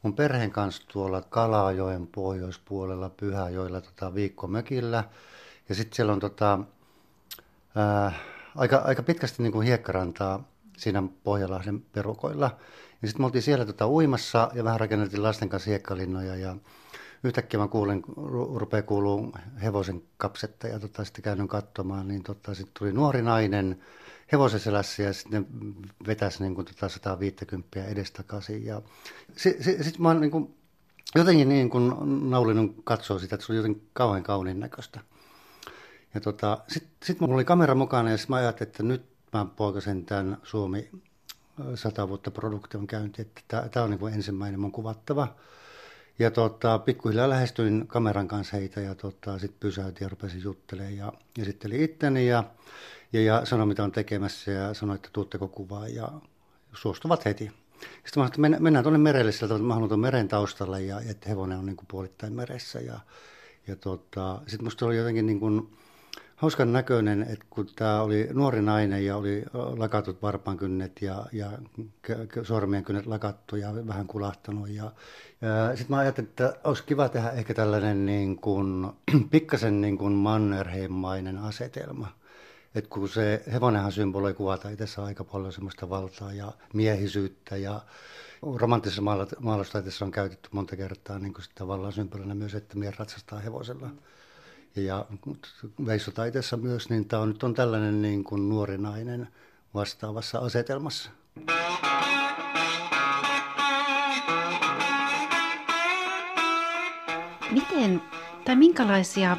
mun 0.04 0.14
perheen 0.14 0.52
kanssa 0.52 0.84
tuolla 0.88 1.22
Kalajoen 1.22 2.08
pohjoispuolella 2.08 3.10
Pyhäjoilla 3.10 3.82
tota, 3.82 4.14
viikkomökillä. 4.16 5.04
Ja 5.70 5.76
sitten 5.76 5.96
siellä 5.96 6.14
on 6.14 6.20
tota, 6.20 6.60
ää, 7.76 8.12
aika, 8.56 8.78
aika 8.78 9.04
pitkästi 9.04 9.44
niin 9.44 9.54
kuin 9.54 9.68
hiekkarantaa 9.68 10.44
siinä 10.78 11.04
Pohjalahden 11.24 11.82
perukoilla. 11.82 12.58
Ja 13.02 13.08
sitten 13.08 13.22
me 13.22 13.26
oltiin 13.26 13.42
siellä 13.42 13.66
tota, 13.66 13.88
uimassa 13.88 14.52
ja 14.54 14.64
vähän 14.64 14.80
rakennettiin 14.80 15.24
lasten 15.24 15.50
kanssa 15.50 15.70
hiekkalinnoja 15.70 16.36
ja 16.36 16.56
yhtäkkiä 17.24 17.60
mä 17.60 17.68
kuulen, 17.68 18.04
rupeaa 18.56 18.82
kuuluu 18.82 19.34
hevosen 19.64 20.04
kapsetta 20.18 20.68
ja 20.68 20.80
tota, 20.80 21.06
sitten 21.06 21.24
käyn 21.24 21.48
katsomaan, 21.48 22.08
niin 22.08 22.24
tota, 22.24 22.54
sitten 22.54 22.74
tuli 22.80 22.92
nuori 22.92 23.22
nainen 23.22 23.82
hevosen 24.32 24.60
selässä 24.60 25.04
ja 25.04 25.14
sitten 25.14 25.48
vetäisi 26.08 26.44
niin 26.44 26.56
kuin, 26.56 26.66
tota 26.66 26.90
150 26.90 27.86
edestakaisin. 27.86 28.66
Ja 28.66 28.82
sitten 29.36 29.64
sit, 29.64 29.84
sit 29.84 30.00
mä 30.00 30.14
niin 30.14 30.32
kuin, 30.32 30.56
jotenkin 31.16 31.50
niin 31.50 31.70
kuin 31.70 31.94
Naulinen 32.30 32.76
katsoo 32.84 33.20
sitä, 33.20 33.36
että 33.36 33.46
se 33.46 33.52
oli 33.52 33.58
jotenkin 33.58 33.90
kauhean 33.94 34.24
kauniin 34.24 34.60
näköistä. 34.60 35.00
Ja 36.14 36.22
tota, 36.22 36.58
sitten 36.68 36.92
sit 37.04 37.20
mulla 37.20 37.36
oli 37.36 37.46
kamera 37.46 37.76
mukana 37.76 38.12
ja 38.12 38.18
sitten 38.18 38.34
mä 38.34 38.38
ajattelin, 38.38 38.70
että 38.70 38.84
nyt 38.84 39.06
mä 39.34 39.46
poikasen 39.56 40.06
tämän 40.06 40.38
Suomi 40.44 40.90
sata 41.76 42.10
vuotta 42.10 42.32
produktion 42.32 42.88
käynti, 42.88 43.22
että 43.22 43.70
tämä 43.72 43.84
on 43.84 43.90
niin 43.90 44.00
kuin 44.00 44.14
ensimmäinen 44.14 44.60
mun 44.60 44.72
kuvattava. 44.72 45.28
Ja 46.20 46.32
tota, 46.32 46.80
pikkuhiljaa 46.80 47.30
lähestyin 47.30 47.88
kameran 47.88 48.28
kanssa 48.28 48.58
heitä 48.58 48.82
ja 48.82 48.96
tota, 48.96 49.40
sitten 49.40 49.60
pysäytin 49.60 50.06
ja 50.06 50.10
rupesin 50.10 50.44
juttelemaan 50.44 50.98
ja 50.98 51.14
esittelin 51.40 51.82
itteni 51.82 52.28
ja, 52.28 52.44
ja, 53.14 53.22
ja 53.22 53.46
sanoin 53.46 53.70
mitä 53.70 53.84
on 53.84 53.92
tekemässä 53.92 54.52
ja 54.52 54.74
sanoin, 54.74 54.96
että 54.96 55.10
tuutteko 55.14 55.48
kuvaa 55.48 55.88
ja 55.88 56.12
suostuvat 56.74 57.26
heti. 57.26 57.52
Sitten 57.80 58.24
mä 58.24 58.30
sanoin, 58.36 58.54
että 58.54 58.64
mennään 58.64 58.84
tuonne 58.84 58.98
merelle 58.98 59.32
sieltä, 59.32 59.56
että 59.56 59.68
mä 59.68 59.74
haluan 59.74 60.00
meren 60.00 60.28
taustalle 60.28 60.82
ja 60.82 61.02
että 61.10 61.30
hevonen 61.30 61.58
on 61.58 61.66
niin 61.66 61.76
kuin 61.76 61.88
puolittain 61.88 62.34
meressä. 62.34 62.80
Ja, 62.80 63.00
ja 63.68 63.76
tota, 63.76 64.42
sitten 64.48 64.64
musta 64.64 64.86
oli 64.86 64.98
jotenkin 64.98 65.26
niin 65.26 65.40
kuin, 65.40 65.78
hauskan 66.38 66.74
näköinen, 66.74 67.24
että 67.24 67.46
kun 67.50 67.68
tämä 67.76 68.02
oli 68.02 68.30
nuori 68.34 68.62
nainen 68.62 69.06
ja 69.06 69.18
oli 69.18 69.44
lakatut 69.54 70.22
varpankynnet 70.22 71.02
ja, 71.02 71.26
ja 71.32 71.52
sormien 72.44 72.84
kynnet 72.84 73.06
lakattu 73.06 73.56
ja 73.56 73.88
vähän 73.88 74.08
kulahtanut. 74.08 74.70
Ja, 74.70 74.92
ja 75.42 75.76
sitten 75.76 75.96
mä 75.96 75.98
ajattelin, 75.98 76.30
että 76.30 76.56
olisi 76.64 76.84
kiva 76.84 77.10
tehdä 77.10 77.30
ehkä 77.30 77.54
tällainen 77.54 78.06
niin 78.06 78.36
kuin, 78.36 78.88
pikkasen 79.32 79.82
niin 79.82 79.98
kuin 79.98 80.14
Mannerheimmainen 80.14 81.38
asetelma. 81.38 82.08
Et 82.76 82.88
kun 82.88 83.10
se 83.10 83.44
hevonenhan 83.54 83.92
symboloi 83.92 84.34
kuvata 84.34 84.70
itse 84.70 85.02
aika 85.02 85.24
paljon 85.24 85.54
semmoista 85.54 85.90
valtaa 85.90 86.34
ja 86.34 86.52
miehisyyttä 86.74 87.58
ja 87.58 87.82
romanttisessa 88.56 89.02
maalastaiteessa 89.40 90.06
on 90.06 90.12
käytetty 90.12 90.50
monta 90.52 90.76
kertaa 90.76 91.20
niin 91.20 91.34
kuin 91.34 91.44
sitä 91.44 91.68
vallan 91.68 91.94
symbolina 91.94 92.36
myös, 92.36 92.56
että 92.56 92.78
mies 92.78 93.00
ratsastaa 93.00 93.40
hevosella. 93.40 93.90
Ja 94.76 95.06
veissotaiteessa 95.86 96.58
myös, 96.58 96.90
niin 96.90 97.08
tämä 97.08 97.22
on 97.22 97.30
nyt 97.30 97.44
on 97.44 97.54
tällainen 97.54 98.02
niin 98.02 98.24
kuin 98.24 98.50
nuori 98.50 98.78
nainen 98.78 99.28
vastaavassa 99.74 100.40
asetelmassa. 100.40 101.10
Miten 107.52 108.02
tai 108.46 108.56
minkälaisia 108.56 109.38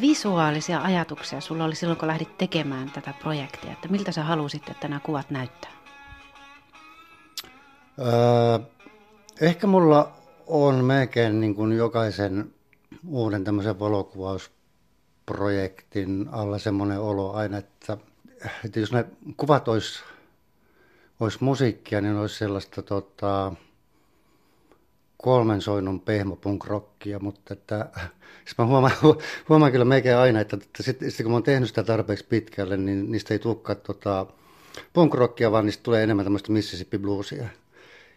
visuaalisia 0.00 0.80
ajatuksia 0.82 1.40
sulla 1.40 1.64
oli 1.64 1.74
silloin, 1.74 1.98
kun 1.98 2.08
lähdit 2.08 2.38
tekemään 2.38 2.90
tätä 2.90 3.14
projektia? 3.20 3.72
Että 3.72 3.88
miltä 3.88 4.12
sä 4.12 4.24
halusit, 4.24 4.68
että 4.68 4.88
nämä 4.88 5.00
kuvat 5.00 5.30
näyttää? 5.30 5.70
Öö, 7.98 8.58
ehkä 9.40 9.66
mulla 9.66 10.12
on 10.46 10.84
melkein 10.84 11.40
niin 11.40 11.54
kuin 11.54 11.72
jokaisen 11.72 12.52
uuden 13.08 13.44
tämmöisen 13.44 13.78
valokuvausprojektin 13.78 16.28
alla 16.32 16.58
semmoinen 16.58 17.00
olo 17.00 17.32
aina, 17.32 17.58
että, 17.58 17.96
että 18.64 18.80
jos 18.80 18.92
ne 18.92 19.04
kuvat 19.36 19.68
olisi, 19.68 20.02
olisi 21.20 21.38
musiikkia, 21.40 22.00
niin 22.00 22.16
olisi 22.16 22.38
sellaista 22.38 22.82
tota, 22.82 23.52
kolmen 25.16 25.60
soinnon 25.60 26.00
pehmopunkrockia, 26.00 27.18
mutta 27.18 27.54
että, 27.54 27.90
siis 28.44 28.58
mä 28.58 28.66
huomaan, 28.66 28.92
huomaan 29.48 29.72
kyllä 29.72 29.84
melkein 29.84 30.16
aina, 30.16 30.40
että, 30.40 30.56
että 30.56 30.82
sitten 30.82 31.10
sit 31.10 31.24
kun 31.24 31.30
mä 31.30 31.36
oon 31.36 31.42
tehnyt 31.42 31.68
sitä 31.68 31.82
tarpeeksi 31.82 32.26
pitkälle, 32.28 32.76
niin 32.76 33.12
niistä 33.12 33.34
ei 33.34 33.38
tulekaan 33.38 33.76
tota, 33.76 34.26
punkrockia, 34.92 35.52
vaan 35.52 35.66
niistä 35.66 35.82
tulee 35.82 36.02
enemmän 36.02 36.24
tämmöistä 36.24 36.52
Mississippi 36.52 36.98
bluesia. 36.98 37.48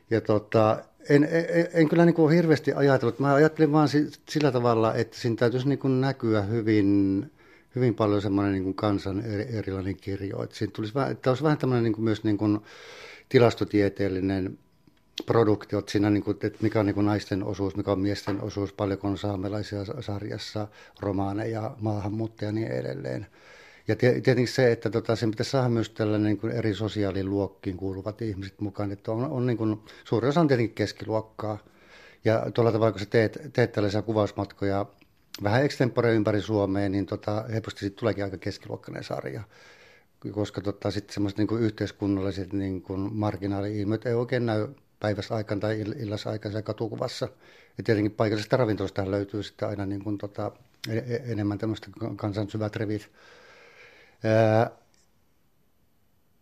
Ja 0.09 0.21
tota, 0.21 0.83
en, 1.09 1.23
en, 1.23 1.67
en 1.73 1.89
kyllä 1.89 2.05
niin 2.05 2.13
kuin 2.13 2.35
hirveästi 2.35 2.73
ajatellut. 2.73 3.19
Mä 3.19 3.33
ajattelin 3.33 3.71
vaan 3.71 3.89
sillä 4.29 4.51
tavalla, 4.51 4.93
että 4.93 5.17
siinä 5.17 5.35
täytyisi 5.35 5.69
niin 5.69 5.79
kuin 5.79 6.01
näkyä 6.01 6.41
hyvin, 6.41 7.31
hyvin 7.75 7.95
paljon 7.95 8.21
semmoinen 8.21 8.53
niin 8.53 8.63
kuin 8.63 8.75
kansan 8.75 9.23
erilainen 9.49 9.95
kirjo. 9.95 10.43
Että 10.43 10.55
siinä 10.55 10.71
tulisi 10.75 10.93
että 11.11 11.29
olisi 11.31 11.43
vähän 11.43 11.57
tämmöinen 11.57 11.83
niin 11.83 11.93
kuin 11.93 12.03
myös 12.03 12.23
niin 12.23 12.37
kuin 12.37 12.59
tilastotieteellinen 13.29 14.57
produktiot 15.25 15.89
siinä, 15.89 16.09
niin 16.09 16.23
kuin, 16.23 16.37
että 16.43 16.59
mikä 16.61 16.79
on 16.79 16.85
niin 16.85 16.93
kuin 16.93 17.05
naisten 17.05 17.43
osuus, 17.43 17.75
mikä 17.75 17.91
on 17.91 17.99
miesten 17.99 18.41
osuus, 18.41 18.73
paljonko 18.73 19.07
on 19.07 19.17
saamelaisia 19.17 19.85
sarjassa, 19.99 20.67
romaaneja, 20.99 21.75
maahanmuuttajia 21.79 22.49
ja 22.49 22.53
niin 22.53 22.67
edelleen. 22.67 23.27
Ja 23.89 23.95
tietenkin 23.95 24.47
se, 24.47 24.71
että 24.71 24.89
tota, 24.89 25.15
sen 25.15 25.31
pitäisi 25.31 25.51
saada 25.51 25.69
myös 25.69 25.89
tällainen 25.89 26.23
niin 26.23 26.37
kuin 26.37 26.53
eri 26.53 26.73
sosiaaliluokkiin 26.73 27.77
kuuluvat 27.77 28.21
ihmiset 28.21 28.61
mukaan. 28.61 28.91
Että 28.91 29.11
on, 29.11 29.31
on 29.31 29.45
niin 29.45 29.57
kuin, 29.57 29.79
suuri 30.03 30.27
osa 30.27 30.41
on 30.41 30.47
tietenkin 30.47 30.75
keskiluokkaa. 30.75 31.57
Ja 32.25 32.45
tuolla 32.53 32.71
tavalla, 32.71 32.91
kun 32.91 32.99
sä 32.99 33.05
teet, 33.05 33.39
teet 33.53 33.71
tällaisia 33.71 34.01
kuvausmatkoja 34.01 34.85
vähän 35.43 35.63
extempore 35.63 36.13
ympäri 36.13 36.41
Suomea, 36.41 36.89
niin 36.89 37.05
tota, 37.05 37.45
helposti 37.53 37.79
siitä 37.79 37.95
tuleekin 37.99 38.23
aika 38.23 38.37
keskiluokkainen 38.37 39.03
sarja. 39.03 39.43
Koska 40.31 40.61
tota, 40.61 40.91
sitten 40.91 41.13
semmoiset 41.13 41.37
niin 41.37 41.47
kuin 41.47 41.61
yhteiskunnalliset 41.61 42.53
niin 42.53 42.81
kuin 42.81 43.13
marginaali-ilmiöt 43.13 44.05
ei 44.05 44.13
oikein 44.13 44.45
näy 44.45 44.67
päivässä 44.99 45.35
aikana 45.35 45.61
tai 45.61 45.79
illassa 45.79 46.29
aikana 46.29 46.61
katukuvassa. 46.61 47.27
Ja 47.77 47.83
tietenkin 47.83 48.11
paikallisesta 48.11 48.57
ravintolasta 48.57 49.11
löytyy 49.11 49.43
sitten 49.43 49.69
aina 49.69 49.85
niin 49.85 50.03
kuin 50.03 50.17
tota, 50.17 50.51
e-, 50.89 50.97
e-, 50.97 51.23
enemmän 51.31 51.57
tämmöistä 51.57 51.87
kansan 52.15 52.49
syvät 52.49 52.75
revit. 52.75 53.09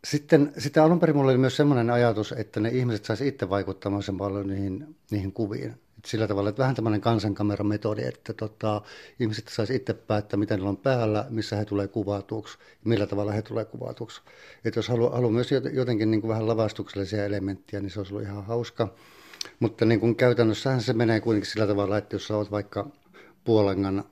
Sitten, 0.03 0.53
sitten 0.57 0.83
alun 0.83 0.99
perin 0.99 1.15
mulla 1.15 1.31
oli 1.31 1.37
myös 1.37 1.55
sellainen 1.55 1.89
ajatus, 1.89 2.31
että 2.31 2.59
ne 2.59 2.69
ihmiset 2.69 3.05
saisi 3.05 3.27
itse 3.27 3.49
vaikuttamaan 3.49 4.03
sen 4.03 4.17
paljon 4.17 4.47
niihin, 4.47 4.95
niihin 5.11 5.33
kuviin. 5.33 5.81
Sillä 6.05 6.27
tavalla, 6.27 6.49
että 6.49 6.61
vähän 6.61 6.75
tämmöinen 6.75 7.01
kansankamerametodi, 7.01 8.03
että 8.03 8.33
tota, 8.33 8.81
ihmiset 9.19 9.47
saisi 9.47 9.75
itse 9.75 9.93
päättää, 9.93 10.39
mitä 10.39 10.55
niillä 10.55 10.69
on 10.69 10.77
päällä, 10.77 11.25
missä 11.29 11.55
he 11.55 11.65
tulee 11.65 11.87
kuvatuksi, 11.87 12.57
millä 12.83 13.07
tavalla 13.07 13.31
he 13.31 13.41
tulee 13.41 13.65
kuvatuksi. 13.65 14.21
Että 14.65 14.77
jos 14.77 14.89
haluaa 14.89 15.15
halu 15.15 15.29
myös 15.29 15.49
jotenkin 15.73 16.11
niin 16.11 16.21
kuin 16.21 16.29
vähän 16.29 16.47
lavastuksellisia 16.47 17.25
elementtejä, 17.25 17.81
niin 17.81 17.89
se 17.89 17.99
olisi 17.99 18.13
ollut 18.13 18.27
ihan 18.27 18.45
hauska. 18.45 18.93
Mutta 19.59 19.85
niin 19.85 19.99
kuin 19.99 20.15
käytännössähän 20.15 20.81
se 20.81 20.93
menee 20.93 21.19
kuitenkin 21.19 21.51
sillä 21.51 21.67
tavalla, 21.67 21.97
että 21.97 22.15
jos 22.15 22.27
sä 22.27 22.37
oot 22.37 22.51
vaikka 22.51 22.87
Puolangan 23.43 24.03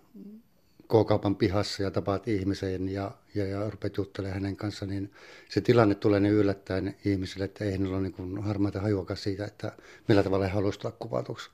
K-kaupan 0.87 1.35
pihassa 1.35 1.83
ja 1.83 1.91
tapaat 1.91 2.27
ihmisen 2.27 2.89
ja, 2.89 3.11
ja, 3.35 3.45
ja 3.45 3.69
rupeat 3.69 3.97
juttelemaan 3.97 4.41
hänen 4.41 4.55
kanssa, 4.55 4.85
niin 4.85 5.11
se 5.49 5.61
tilanne 5.61 5.95
tulee 5.95 6.19
niin 6.19 6.33
yllättäen 6.33 6.95
ihmisille, 7.05 7.45
että 7.45 7.65
ei 7.65 7.77
ole 7.77 8.01
niin 8.01 8.43
harmaita 8.43 8.81
hajuakaan 8.81 9.17
siitä, 9.17 9.45
että 9.45 9.71
millä 10.07 10.23
tavalla 10.23 10.45
he 10.45 10.51
haluaisivat 10.51 10.81
tulla 10.81 10.95
kuvatuksi. 10.99 11.49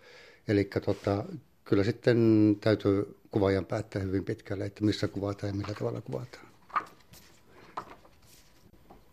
Eli 0.48 0.70
tota, 0.86 1.24
kyllä 1.64 1.84
sitten 1.84 2.18
täytyy 2.62 3.18
kuvaajan 3.32 3.66
päättää 3.66 4.02
hyvin 4.02 4.26
pitkälle, 4.26 4.66
että 4.66 4.86
missä 4.86 5.08
kuvataan 5.08 5.50
ja 5.50 5.54
millä 5.54 5.74
tavalla 5.80 6.02
kuvataan. 6.02 6.46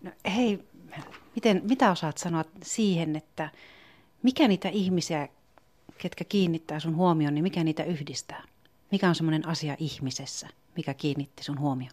No, 0.02 0.10
hei, 0.36 0.58
miten, 1.34 1.62
mitä 1.68 1.90
osaat 1.90 2.18
sanoa 2.18 2.44
siihen, 2.62 3.16
että 3.16 3.50
mikä 4.22 4.48
niitä 4.48 4.68
ihmisiä, 4.68 5.28
ketkä 5.98 6.24
kiinnittää 6.24 6.80
sun 6.80 6.96
huomioon, 6.96 7.34
niin 7.34 7.42
mikä 7.42 7.64
niitä 7.64 7.84
yhdistää? 7.84 8.44
Mikä 8.92 9.08
on 9.08 9.14
semmoinen 9.14 9.48
asia 9.48 9.76
ihmisessä, 9.78 10.48
mikä 10.76 10.94
kiinnitti 10.94 11.44
sun 11.44 11.60
huomioon? 11.60 11.92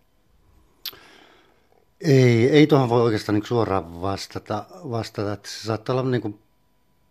Ei, 2.02 2.50
ei 2.50 2.68
tuohon 2.68 2.90
voi 2.90 3.02
oikeastaan 3.02 3.34
niin 3.34 3.46
suoraan 3.46 4.02
vastata, 4.02 4.66
vastata. 4.90 5.34
Että 5.34 5.50
se 5.50 5.60
saattaa 5.60 5.96
olla 5.96 6.10
niin 6.10 6.22
kuin 6.22 6.40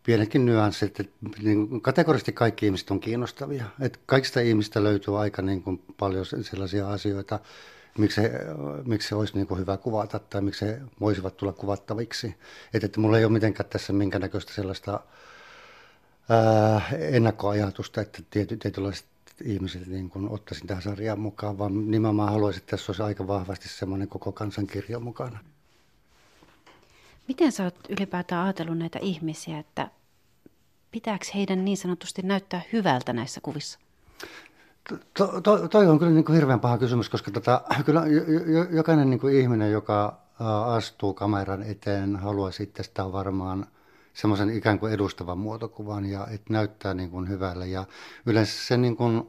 pienetkin 0.07 0.49
että 0.82 1.05
niin 1.43 1.80
kategorisesti 1.80 2.32
kaikki 2.32 2.66
ihmiset 2.66 2.91
on 2.91 3.01
kiinnostavia. 3.01 3.64
Että 3.80 3.99
kaikista 4.07 4.41
ihmistä 4.41 4.82
löytyy 4.82 5.20
aika 5.20 5.43
niin 5.43 5.62
kuin 5.62 5.82
paljon 5.97 6.26
sellaisia 6.26 6.91
asioita, 6.91 7.41
miksi 7.99 8.20
miksi 8.85 9.09
se 9.09 9.14
olisi 9.14 9.35
niin 9.35 9.47
kuin 9.47 9.61
hyvä 9.61 9.76
kuvata 9.76 10.18
tai 10.18 10.41
miksi 10.41 10.64
he 10.66 10.80
voisivat 11.01 11.37
tulla 11.37 11.53
kuvattaviksi. 11.53 12.35
Että, 12.74 12.87
että 12.87 13.01
mulla 13.01 13.18
ei 13.18 13.24
ole 13.24 13.32
mitenkään 13.32 13.68
tässä 13.68 13.93
minkäännäköistä 13.93 14.53
sellaista 14.53 15.01
ää, 16.28 16.89
ennakkoajatusta, 16.99 18.01
että 18.01 18.22
tiety, 18.30 18.57
tietynlaiset 18.57 19.07
ihmiset 19.45 19.87
niin 19.87 20.11
kuin 20.11 20.28
ottaisin 20.28 20.66
tähän 20.66 20.82
sarjaan 20.82 21.20
mukaan, 21.20 21.59
vaan 21.59 21.91
nimenomaan 21.91 22.32
haluaisin, 22.32 22.61
että 22.61 22.70
tässä 22.70 22.93
olisi 22.93 23.03
aika 23.03 23.26
vahvasti 23.26 23.68
semmoinen 23.68 24.09
koko 24.09 24.32
kansankirjo 24.32 25.01
mukana. 25.01 25.39
Miten 27.28 27.53
sä 27.53 27.64
oot 27.64 27.78
ylipäätään 27.89 28.45
ajatellut 28.45 28.78
näitä 28.78 28.99
ihmisiä, 29.03 29.59
että 29.59 29.91
pitääkö 30.91 31.24
heidän 31.35 31.64
niin 31.64 31.76
sanotusti 31.76 32.22
näyttää 32.22 32.62
hyvältä 32.72 33.12
näissä 33.12 33.41
kuvissa? 33.41 33.78
To, 35.18 35.41
to, 35.41 35.68
toi 35.68 35.87
on 35.87 35.99
kyllä 35.99 36.12
niin 36.12 36.24
kuin 36.24 36.37
hirveän 36.37 36.61
paha 36.61 36.78
kysymys, 36.78 37.09
koska 37.09 37.30
tota, 37.30 37.62
kyllä 37.85 38.03
jokainen 38.70 39.11
niin 39.11 39.20
kuin 39.20 39.37
ihminen, 39.37 39.72
joka 39.72 40.18
astuu 40.66 41.14
kameran 41.14 41.62
eteen, 41.62 42.16
haluaa 42.16 42.51
sitten 42.51 42.85
sitä 42.85 43.12
varmaan 43.12 43.66
semmoisen 44.15 44.51
ikään 44.51 44.79
kuin 44.79 44.93
edustavan 44.93 45.39
muotokuvan 45.39 46.07
ja 46.07 46.27
että 46.31 46.53
näyttää 46.53 46.95
niin 46.95 47.11
kuin 47.11 47.29
hyvälle. 47.29 47.67
Ja 47.67 47.85
yleensä 48.27 48.67
se 48.67 48.77
niin 48.77 48.97
kuin 48.97 49.29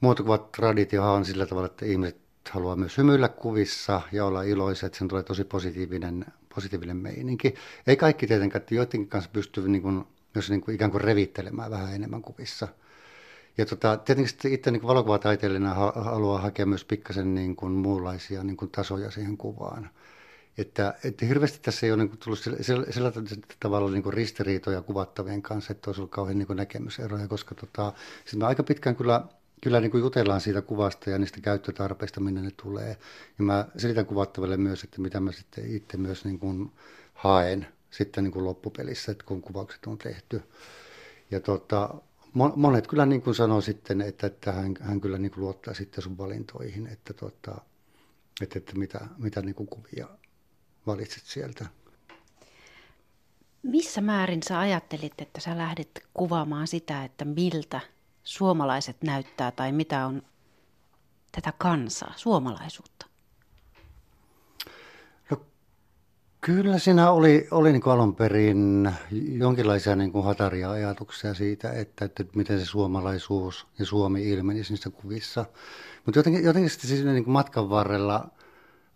muotokuvatraditio 0.00 1.12
on 1.12 1.24
sillä 1.24 1.46
tavalla, 1.46 1.66
että 1.66 1.86
ihmiset 1.86 2.26
haluaa 2.50 2.76
myös 2.76 2.98
hymyillä 2.98 3.28
kuvissa 3.28 4.00
ja 4.12 4.24
olla 4.24 4.42
iloiset, 4.42 4.94
sen 4.94 5.08
tulee 5.08 5.22
tosi 5.22 5.44
positiivinen, 5.44 6.24
positiivinen 6.54 6.96
meininki. 6.96 7.54
Ei 7.86 7.96
kaikki 7.96 8.26
tietenkään, 8.26 8.62
että 8.62 8.74
joidenkin 8.74 9.08
kanssa 9.08 9.30
pystyy 9.32 9.68
niin 9.68 9.82
kuin, 9.82 10.04
myös 10.34 10.50
niin 10.50 10.60
kuin 10.60 10.74
ikään 10.74 10.90
kuin 10.90 11.00
revittelemään 11.00 11.70
vähän 11.70 11.94
enemmän 11.94 12.22
kuvissa. 12.22 12.68
Ja 13.58 13.66
tota, 13.66 13.96
tietenkin 13.96 14.52
itse 14.52 14.70
niin 14.70 14.82
valokuvataiteilijana 14.82 15.74
haluaa 15.94 16.40
hakea 16.40 16.66
myös 16.66 16.84
pikkasen 16.84 17.34
niin 17.34 17.56
kuin 17.56 17.72
muunlaisia 17.72 18.44
niin 18.44 18.56
kuin 18.56 18.70
tasoja 18.70 19.10
siihen 19.10 19.36
kuvaan. 19.36 19.90
Että, 20.58 20.94
että 21.04 21.26
hirveästi 21.26 21.58
tässä 21.62 21.86
ei 21.86 21.92
ole 21.92 22.04
niin 22.04 22.18
tullut 22.18 22.38
sillä, 22.38 22.56
sillä, 22.60 22.86
sillä 22.90 23.12
tavalla 23.60 23.90
niin 23.90 24.12
ristiriitoja 24.12 24.82
kuvattavien 24.82 25.42
kanssa, 25.42 25.72
että 25.72 25.90
olisi 25.90 26.00
ollut 26.00 26.10
kauhean 26.10 26.38
niin 26.38 26.48
näkemyseroja, 26.54 27.28
koska 27.28 27.54
tota, 27.54 27.92
siis 28.24 28.36
me 28.36 28.46
aika 28.46 28.62
pitkään 28.62 28.96
kyllä, 28.96 29.24
kyllä 29.62 29.80
niin 29.80 29.98
jutellaan 29.98 30.40
siitä 30.40 30.62
kuvasta 30.62 31.10
ja 31.10 31.18
niistä 31.18 31.40
käyttötarpeista, 31.40 32.20
minne 32.20 32.42
ne 32.42 32.50
tulee. 32.62 32.96
Ja 33.38 33.44
mä 33.44 33.68
selitän 33.76 34.06
kuvattaville 34.06 34.56
myös, 34.56 34.84
että 34.84 35.00
mitä 35.00 35.20
mä 35.20 35.32
sitten 35.32 35.76
itse 35.76 35.96
myös 35.96 36.24
niin 36.24 36.38
kuin 36.38 36.72
haen 37.14 37.66
sitten 37.90 38.24
niin 38.24 38.32
kuin 38.32 38.44
loppupelissä, 38.44 39.12
että 39.12 39.24
kun 39.24 39.42
kuvaukset 39.42 39.86
on 39.86 39.98
tehty. 39.98 40.42
Ja 41.30 41.40
tota, 41.40 41.94
monet 42.56 42.86
kyllä 42.86 43.06
niin 43.06 43.22
kuin 43.22 43.34
sanoo 43.34 43.60
sitten, 43.60 44.00
että, 44.00 44.26
että 44.26 44.52
hän, 44.52 44.74
hän 44.80 45.00
kyllä 45.00 45.18
niin 45.18 45.30
kuin 45.30 45.44
luottaa 45.44 45.74
sitten 45.74 46.02
sun 46.02 46.18
valintoihin, 46.18 46.86
että, 46.86 47.12
tota, 47.12 47.60
että, 48.40 48.58
että 48.58 48.78
mitä, 48.78 49.00
mitä 49.18 49.42
niin 49.42 49.54
kuin 49.54 49.66
kuvia 49.66 50.08
valitset 50.86 51.22
sieltä. 51.24 51.66
Missä 53.62 54.00
määrin 54.00 54.42
sä 54.42 54.58
ajattelit, 54.58 55.12
että 55.18 55.40
sä 55.40 55.58
lähdet 55.58 56.06
kuvaamaan 56.14 56.66
sitä, 56.66 57.04
että 57.04 57.24
miltä 57.24 57.80
suomalaiset 58.24 58.96
näyttää 59.02 59.50
tai 59.50 59.72
mitä 59.72 60.06
on 60.06 60.22
tätä 61.32 61.52
kansaa, 61.58 62.12
suomalaisuutta? 62.16 63.06
Kyllä 66.46 66.78
siinä 66.78 67.10
oli, 67.10 67.48
oli 67.50 67.72
niin 67.72 67.82
alun 67.86 68.14
perin 68.16 68.92
jonkinlaisia 69.32 69.96
niin 69.96 70.12
kuin 70.12 70.24
hataria 70.24 70.70
ajatuksia 70.70 71.34
siitä, 71.34 71.72
että, 71.72 72.04
että 72.04 72.24
miten 72.34 72.58
se 72.58 72.64
suomalaisuus 72.64 73.66
ja 73.78 73.86
Suomi 73.86 74.30
ilmenisi 74.30 74.72
niissä 74.72 74.90
kuvissa. 74.90 75.46
Mutta 76.04 76.18
jotenkin, 76.18 76.44
jotenkin 76.44 76.70
sitten 76.70 76.88
siis 76.88 77.04
niin 77.04 77.24
kuin 77.24 77.32
matkan 77.32 77.70
varrella 77.70 78.28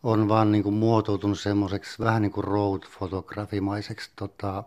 on 0.03 0.28
vaan 0.28 0.53
niin 0.53 0.62
kuin 0.62 0.74
muotoutunut 0.74 1.40
semmoiseksi 1.40 1.98
vähän 1.98 2.22
niin 2.22 2.32
kuin 2.32 2.44
road-fotografimaiseksi 2.44 4.11
tota, 4.16 4.64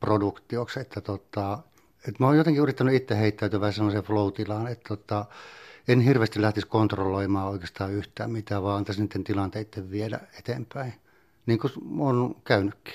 produktioksi, 0.00 0.80
että 0.80 1.00
tota, 1.00 1.58
että 1.98 2.16
mä 2.18 2.26
oon 2.26 2.36
jotenkin 2.36 2.62
yrittänyt 2.62 2.94
itse 2.94 3.18
heittäytyä 3.18 3.72
semmoiseen 3.72 4.04
flow-tilaan, 4.04 4.66
että 4.66 4.88
tota, 4.88 5.24
en 5.88 6.00
hirveästi 6.00 6.42
lähtisi 6.42 6.66
kontrolloimaan 6.66 7.48
oikeastaan 7.48 7.92
yhtään 7.92 8.30
mitään, 8.30 8.62
vaan 8.62 8.76
antaisin 8.76 9.02
niiden 9.04 9.24
tilanteiden 9.24 9.90
viedä 9.90 10.20
eteenpäin 10.38 10.94
niin 11.46 11.58
kuin 11.58 11.72
on 11.98 12.36
käynytkin. 12.44 12.94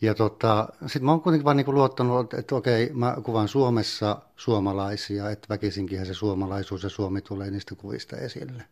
Ja 0.00 0.14
tota, 0.14 0.68
sitten 0.80 1.04
mä 1.04 1.10
oon 1.10 1.20
kuitenkin 1.20 1.44
vaan 1.44 1.56
niin 1.56 1.74
luottanut, 1.74 2.34
että 2.34 2.54
okei, 2.54 2.90
mä 2.94 3.16
kuvan 3.22 3.48
Suomessa 3.48 4.22
suomalaisia, 4.36 5.30
että 5.30 5.46
väkisinkinhän 5.48 6.06
se 6.06 6.14
suomalaisuus 6.14 6.82
ja 6.82 6.88
Suomi 6.88 7.20
tulee 7.20 7.50
niistä 7.50 7.74
kuvista 7.74 8.16
esille. 8.16 8.62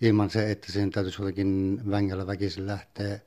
Ilman 0.00 0.30
se, 0.30 0.50
että 0.50 0.72
siihen 0.72 0.90
täytyisi 0.90 1.22
jotenkin 1.22 1.80
vängällä 1.90 2.26
väkisin 2.26 2.66
lähteä 2.66 3.18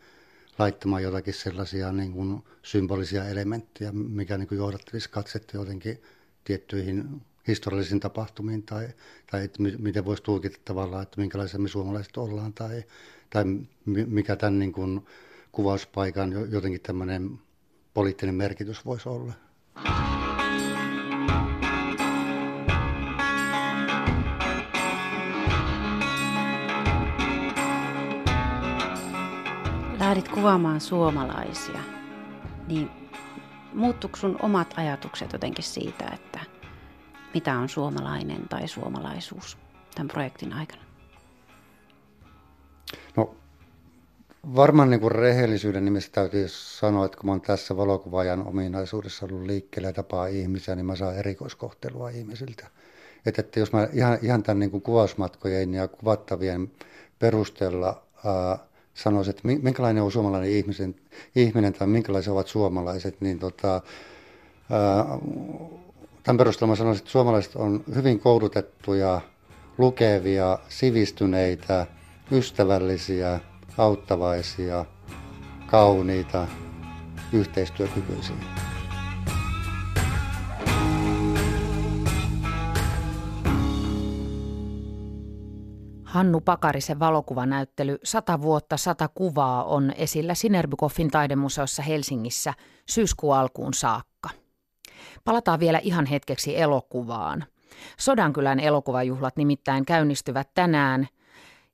laittamaan 0.60 1.04
jotakin 1.04 1.34
sellaisia 1.34 1.92
niin 1.92 2.12
kuin 2.12 2.44
symbolisia 2.64 3.28
elementtejä, 3.30 3.92
mikä 3.92 4.38
niin 4.38 4.48
kuin 4.48 4.58
johdattelisi 4.58 5.10
katsetta 5.10 5.58
jotenkin 5.58 6.02
tiettyihin 6.44 7.22
historiallisiin 7.48 8.00
tapahtumiin 8.00 8.64
tai, 8.64 8.88
tai 9.32 9.44
että 9.44 9.64
miten 9.78 10.06
voisi 10.06 10.24
tulkita 10.24 10.60
tavallaan, 10.66 11.04
että 11.04 11.22
minkälaisia 11.22 11.60
me 11.60 11.68
suomalaiset 11.68 12.18
ollaan 12.18 12.54
tai, 12.54 12.84
tai 13.30 13.44
mikä 13.86 14.36
tämän 14.36 14.60
niin 14.60 14.72
kuin 14.74 15.06
kuvauspaikan 15.52 16.52
jotenkin 16.52 16.82
tämmöinen 16.82 17.40
poliittinen 17.94 18.36
merkitys 18.36 18.86
voisi 18.86 19.10
olla. 19.10 19.34
Lähdit 30.14 30.32
kuvaamaan 30.32 30.82
suomalaisia, 30.82 31.80
niin 32.68 32.90
muuttuiko 33.74 34.18
sun 34.18 34.38
omat 34.42 34.74
ajatukset 34.78 35.34
jotenkin 35.34 35.64
siitä, 35.64 36.06
että 36.14 36.40
mitä 37.34 37.58
on 37.58 37.70
suomalainen 37.70 38.48
tai 38.50 38.68
suomalaisuus 38.68 39.58
tämän 39.96 40.08
projektin 40.08 40.54
aikana? 40.54 40.82
No 43.16 43.36
varmaan 44.56 44.90
niin 44.90 45.00
kuin 45.00 45.12
rehellisyyden 45.12 45.86
nimessä 45.86 46.12
täytyy 46.12 46.48
sanoa, 46.48 47.06
että 47.06 47.18
kun 47.18 47.26
mä 47.26 47.32
oon 47.32 47.42
tässä 47.42 47.78
valokuvaajan 47.78 48.48
ominaisuudessa 48.48 49.26
ollut 49.26 49.46
liikkeellä 49.46 49.90
ja 49.90 49.94
tapaa 49.94 50.28
ihmisiä, 50.28 50.76
niin 50.76 50.86
mä 50.86 50.96
saan 50.96 51.18
erikoiskohtelua 51.18 52.10
ihmisiltä. 52.10 52.68
Että, 53.26 53.42
että 53.42 53.60
jos 53.60 53.74
mä 53.74 53.88
ihan, 53.94 54.18
ihan 54.22 54.44
tämän 54.44 54.60
niin 54.60 54.72
kuin 54.72 54.84
kuvausmatkojen 54.84 55.74
ja 55.74 55.88
kuvattavien 55.88 56.72
perusteella 57.20 58.04
ää, 58.26 58.73
sanoisin, 58.94 59.30
että 59.30 59.48
minkälainen 59.48 60.04
on 60.04 60.12
suomalainen 60.12 60.50
ihmisen, 60.50 60.96
ihminen 61.36 61.74
tai 61.74 61.88
minkälaiset 61.88 62.34
ovat 62.34 62.48
suomalaiset, 62.48 63.22
niin 63.22 63.40
tota, 63.40 63.74
ää, 63.74 65.06
tämän 66.24 66.38
perusteella 66.38 66.76
sanoisin, 66.76 67.02
että 67.02 67.12
suomalaiset 67.12 67.56
on 67.56 67.84
hyvin 67.96 68.20
koulutettuja, 68.20 69.22
lukevia, 69.78 70.60
sivistyneitä, 70.70 71.88
ystävällisiä, 72.32 73.40
auttavaisia, 73.78 74.86
kauniita, 75.68 76.48
yhteistyökykyisiä. 77.34 78.73
Hannu 86.14 86.42
Pakarisen 86.42 87.00
valokuvanäyttely 87.00 87.98
100 88.04 88.42
vuotta 88.42 88.78
100 88.78 89.08
kuvaa 89.08 89.64
on 89.64 89.92
esillä 89.98 90.34
Sinerbykoffin 90.34 91.12
taidemuseossa 91.12 91.82
Helsingissä 91.84 92.54
syyskuun 92.90 93.36
alkuun 93.36 93.74
saakka. 93.74 94.30
Palataan 95.26 95.60
vielä 95.60 95.80
ihan 95.84 96.06
hetkeksi 96.06 96.60
elokuvaan. 96.60 97.46
Sodankylän 98.00 98.60
elokuvajuhlat 98.60 99.38
nimittäin 99.38 99.86
käynnistyvät 99.86 100.50
tänään. 100.54 101.08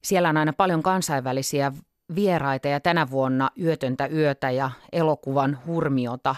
Siellä 0.03 0.29
on 0.29 0.37
aina 0.37 0.53
paljon 0.53 0.83
kansainvälisiä 0.83 1.71
vieraita 2.15 2.67
ja 2.67 2.79
tänä 2.79 3.09
vuonna 3.09 3.49
Yötöntä 3.61 4.07
yötä 4.07 4.51
ja 4.51 4.71
elokuvan 4.91 5.59
hurmiota 5.65 6.35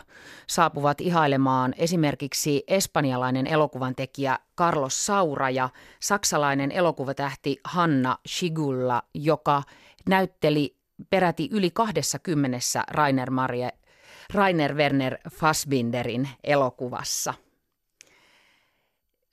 saapuvat 0.48 1.02
ihailemaan 1.02 1.74
esimerkiksi 1.78 2.64
espanjalainen 2.68 3.48
elokuvan 3.48 3.96
tekijä 3.96 4.40
Carlos 4.58 5.06
Saura 5.06 5.50
ja 5.50 5.70
saksalainen 6.00 6.72
elokuvatähti 6.72 7.60
Hanna 7.64 8.18
Schigulla, 8.28 9.04
joka 9.14 9.64
näytteli 10.10 10.76
peräti 11.10 11.50
yli 11.52 11.72
20 11.72 12.58
Rainer, 12.88 13.30
Marie, 13.32 13.70
Rainer 14.34 14.76
Werner 14.76 15.18
Fassbinderin 15.32 16.30
elokuvassa. 16.44 17.34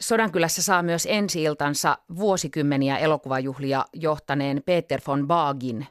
Sodankylässä 0.01 0.63
saa 0.63 0.83
myös 0.83 1.07
ensi-iltansa 1.11 1.99
vuosikymmeniä 2.17 2.99
elokuvajuhlia 2.99 3.85
johtaneen 3.93 4.63
Peter 4.67 5.01
von 5.07 5.27
Baagin 5.27 5.87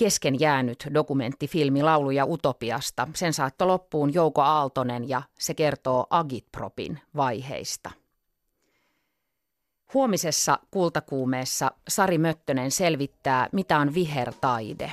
kesken 0.00 0.40
jäänyt 0.40 0.86
dokumenttifilmi 0.94 1.82
Lauluja 1.82 2.24
Utopiasta. 2.24 3.08
Sen 3.14 3.32
saatto 3.32 3.66
loppuun 3.66 4.14
Jouko 4.14 4.42
Aaltonen 4.42 5.08
ja 5.08 5.22
se 5.38 5.54
kertoo 5.54 6.06
Agitpropin 6.10 7.00
vaiheista. 7.16 7.90
Huomisessa 9.94 10.58
kultakuumeessa 10.70 11.70
Sari 11.88 12.18
Möttönen 12.18 12.70
selvittää, 12.70 13.48
mitä 13.52 13.78
on 13.78 13.94
vihertaide. 13.94 14.92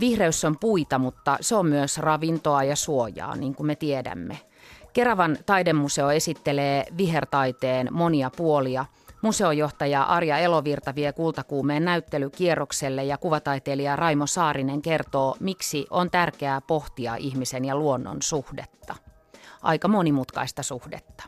Vihreys 0.00 0.44
on 0.44 0.58
puita, 0.60 0.98
mutta 0.98 1.38
se 1.40 1.54
on 1.54 1.66
myös 1.66 1.98
ravintoa 1.98 2.64
ja 2.64 2.76
suojaa, 2.76 3.36
niin 3.36 3.54
kuin 3.54 3.66
me 3.66 3.76
tiedämme. 3.76 4.40
Keravan 4.92 5.38
taidemuseo 5.46 6.10
esittelee 6.10 6.84
vihertaiteen 6.96 7.88
monia 7.90 8.30
puolia– 8.36 8.86
Museojohtaja 9.24 10.02
Arja 10.02 10.38
Elovirta 10.38 10.94
vie 10.94 11.12
kultakuumeen 11.12 11.84
näyttelykierrokselle 11.84 13.04
ja 13.04 13.18
kuvataiteilija 13.18 13.96
Raimo 13.96 14.26
Saarinen 14.26 14.82
kertoo, 14.82 15.36
miksi 15.40 15.86
on 15.90 16.10
tärkeää 16.10 16.60
pohtia 16.60 17.16
ihmisen 17.16 17.64
ja 17.64 17.76
luonnon 17.76 18.22
suhdetta. 18.22 18.94
Aika 19.62 19.88
monimutkaista 19.88 20.62
suhdetta. 20.62 21.24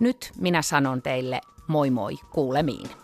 Nyt 0.00 0.32
minä 0.40 0.62
sanon 0.62 1.02
teille 1.02 1.40
moi 1.68 1.90
moi 1.90 2.16
kuulemiin. 2.32 3.03